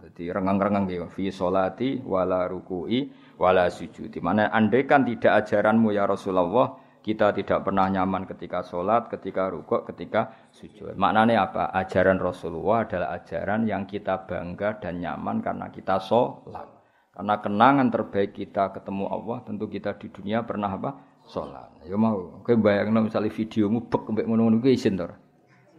Jadi 0.02 0.30
rengeng-rengeng 0.30 0.86
gitu. 0.90 1.06
Fi 1.10 1.30
solati 1.34 2.02
wala 2.02 2.46
ruku'i 2.50 3.10
wala 3.38 3.70
sujudi. 3.70 4.22
Mana 4.22 4.50
andaikan 4.50 5.06
tidak 5.06 5.46
ajaranmu 5.46 5.94
ya 5.94 6.06
Rasulullah, 6.06 6.78
kita 7.04 7.36
tidak 7.36 7.68
pernah 7.68 7.92
nyaman 7.92 8.24
ketika 8.24 8.64
sholat, 8.64 9.12
ketika 9.12 9.52
rukuk, 9.52 9.84
ketika 9.92 10.48
sujud. 10.56 10.96
Maknanya 10.96 11.52
apa? 11.52 11.64
Ajaran 11.76 12.16
Rasulullah 12.16 12.88
adalah 12.88 13.20
ajaran 13.20 13.68
yang 13.68 13.84
kita 13.84 14.24
bangga 14.24 14.80
dan 14.80 15.04
nyaman 15.04 15.44
karena 15.44 15.68
kita 15.68 16.00
sholat. 16.00 16.83
Karena 17.14 17.38
kenangan 17.38 17.88
terbaik 17.94 18.34
kita 18.34 18.74
ketemu 18.74 19.06
Allah, 19.06 19.38
tentu 19.46 19.70
kita 19.70 19.94
di 20.02 20.10
dunia 20.10 20.42
pernah 20.42 20.74
apa? 20.74 21.14
sholat. 21.30 21.88
Ya 21.88 21.96
mau, 21.96 22.44
kowe 22.44 22.56
bayangno 22.60 23.08
misale 23.08 23.32
videomu 23.32 23.88
bek 23.88 24.12
mbek 24.12 24.26
ngono-ngono 24.28 24.60
kuwi 24.60 24.76
isin 24.76 25.00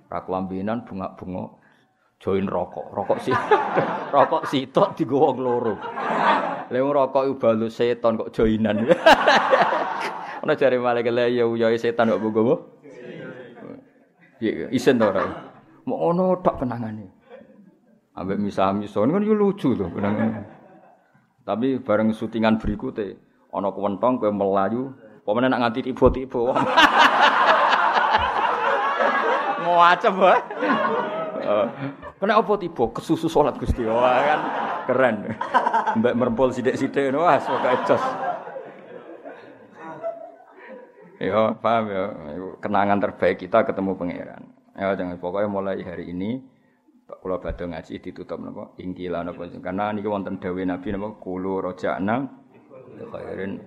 bunga-bunga 0.09 1.45
join 2.23 2.47
rokok. 2.49 2.87
Rokok 2.95 3.19
sih. 3.21 3.35
rokok 4.15 4.49
sitok 4.49 4.97
digo 4.97 5.21
wong 5.21 5.39
loro. 5.43 5.75
Lha 6.71 6.79
rokok 6.81 7.23
iku 7.29 7.35
balus 7.37 7.77
setan 7.77 8.17
kok 8.17 8.33
joinan. 8.33 8.89
Ana 10.45 10.53
jare 10.57 10.77
malaikat 10.81 11.13
lha 11.13 11.29
ya 11.29 11.45
uyoe 11.45 11.77
setan 11.77 12.13
kok 12.15 12.23
bogo. 12.23 12.81
Iya, 14.41 14.69
isen 14.73 15.01
to 15.01 15.09
ora. 15.09 15.25
Mau 15.89 16.01
ngono 16.01 16.41
tok 16.41 16.65
kenangane. 16.65 17.09
Ambek 18.15 18.39
misah-misah 18.39 19.11
kan 19.11 19.27
yo 19.27 19.35
lucu 19.35 19.75
to 19.75 19.91
kenangan. 19.91 20.54
Tapi 21.45 21.77
bareng 21.77 22.17
syutingan 22.17 22.57
berikutnya 22.57 23.21
ana 23.55 23.71
kewentong 23.71 24.19
kowe 24.19 24.33
melayu, 24.33 24.97
pemene 25.23 25.53
nak 25.53 25.61
nganti 25.61 25.93
tiba-tiba. 25.93 26.41
Ngwacem 29.65 30.15
wae. 30.19 30.41
Eh, 31.45 31.67
Kena 32.25 32.41
apa 32.41 32.57
tiba? 32.57 32.89
Kesusu 32.89 33.29
salat 33.29 33.61
Gusti. 33.61 33.85
Wah 33.85 34.17
kan 34.25 34.41
keren. 34.89 35.37
Mbak 36.01 36.15
merempol 36.17 36.49
ngono 36.49 37.19
wah 37.21 37.37
pokoke 37.37 37.85
jos. 37.85 38.05
Ya, 41.21 41.53
paham 41.61 41.85
ya. 41.93 42.05
Kenangan 42.65 42.99
terbaik 42.99 43.45
kita 43.45 43.61
ketemu 43.69 43.93
pangeran. 43.93 44.43
Ya, 44.75 44.97
jangan 44.97 45.21
pokoknya 45.21 45.49
mulai 45.53 45.85
hari 45.85 46.11
ini 46.11 46.43
kula 47.21 47.39
badhe 47.43 47.65
ngaji 47.71 48.01
ditutup 48.01 48.39
napa? 48.41 48.75
Ingkila 48.81 49.23
napa? 49.23 49.47
Karena 49.61 49.93
niki 49.93 50.09
wonten 50.09 50.41
dawuh 50.41 50.65
Nabi 50.65 50.89
napa? 50.95 51.09
Kulo 51.21 51.61
roja'na 51.63 52.17
khairin. 53.11 53.61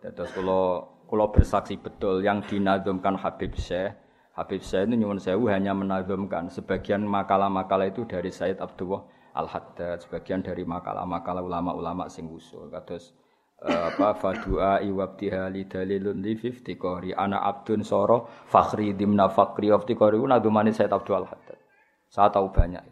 Dados 0.00 0.30
kula 0.32 0.86
kula 1.10 1.34
bersaksi 1.34 1.74
betul 1.76 2.22
yang 2.22 2.46
dinazumkan 2.46 3.18
Habib 3.18 3.58
Syekh. 3.58 3.98
Habib 4.38 4.62
Syekh 4.62 4.86
itu 4.86 4.94
nyuwun 5.02 5.18
sewu 5.18 5.50
hanya 5.50 5.74
menazumkan. 5.74 6.46
Sebagian 6.46 7.02
makalah-makalah 7.02 7.90
itu 7.90 8.06
dari 8.06 8.30
Said 8.30 8.62
Abdullah 8.62 9.02
Al-Haddad, 9.34 10.06
sebagian 10.06 10.42
dari 10.42 10.62
makalah-makalah 10.62 11.42
ulama-ulama 11.42 12.06
sing 12.06 12.30
usul. 12.30 12.70
Kados 12.70 13.10
uh, 13.66 13.90
apa 13.90 14.14
fadua 14.14 14.78
iwabtiha 14.86 15.50
li 15.50 15.66
dalilun 15.66 16.22
li 16.22 16.38
fiftikori 16.38 17.10
ana 17.10 17.42
abdun 17.42 17.82
soro 17.82 18.30
fakhri 18.46 18.94
dimna 18.94 19.26
fakri 19.26 19.74
iftikori 19.74 20.14
nadumani 20.22 20.70
Said 20.70 20.94
Abdul 20.94 21.26
Haddad. 21.26 21.49
Saya 22.10 22.26
tahu 22.34 22.50
banyak. 22.50 22.82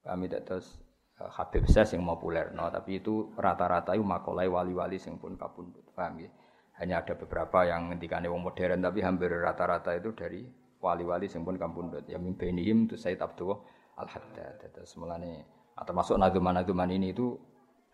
Kami 0.00 0.24
tidak 0.32 0.48
terus 0.48 0.80
uh, 1.20 1.28
Habib 1.28 1.68
Syekh 1.68 1.96
yang 1.96 2.08
populer, 2.08 2.56
no, 2.56 2.72
tapi 2.72 3.00
itu 3.04 3.36
rata-rata 3.36 3.92
itu 3.92 4.00
makolai 4.00 4.48
wali-wali 4.48 4.96
sing 4.96 5.20
pun 5.20 5.36
kapundut. 5.36 5.84
Paham 5.92 6.24
ya? 6.24 6.32
Hanya 6.80 7.04
ada 7.04 7.14
beberapa 7.14 7.68
yang 7.68 7.92
ngendikane 7.92 8.26
wong 8.26 8.48
modern 8.48 8.80
tapi 8.80 9.04
hampir 9.04 9.28
rata-rata 9.28 9.92
itu 9.92 10.10
dari 10.16 10.42
wali-wali 10.80 11.28
sing 11.28 11.44
pun 11.44 11.60
kapundut. 11.60 12.08
Ya 12.08 12.16
mimpenihim 12.16 12.88
itu 12.88 12.96
Said 12.96 13.20
Abdul 13.20 13.60
Al-Haddad. 14.00 14.72
Terus 14.72 14.96
mulane 14.96 15.44
termasuk 15.84 16.16
nazuman-nazuman 16.16 16.90
ini 16.90 17.12
itu 17.12 17.36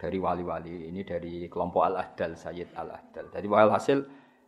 dari 0.01 0.16
wali-wali 0.16 0.89
ini 0.89 1.05
dari 1.05 1.44
kelompok 1.52 1.85
Al-Ahdal 1.93 2.39
Sayyid 2.39 2.73
Al-Ahdal. 2.73 3.28
Jadi 3.35 3.47
hasil 3.51 3.98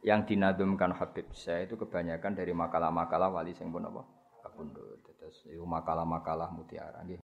yang 0.02 0.24
dinadumkan 0.24 0.96
Habib 0.96 1.30
saya 1.36 1.68
itu 1.68 1.76
kebanyakan 1.78 2.34
dari 2.34 2.50
makalah-makalah 2.56 3.30
wali 3.30 3.52
sing 3.52 3.68
pun 3.70 3.84
apa 3.84 4.02
kapundut. 4.42 4.91
Terus 5.32 5.48
itu 5.48 5.64
makalah-makalah 5.64 6.52
mutiara 6.52 7.00
nggih. 7.09 7.16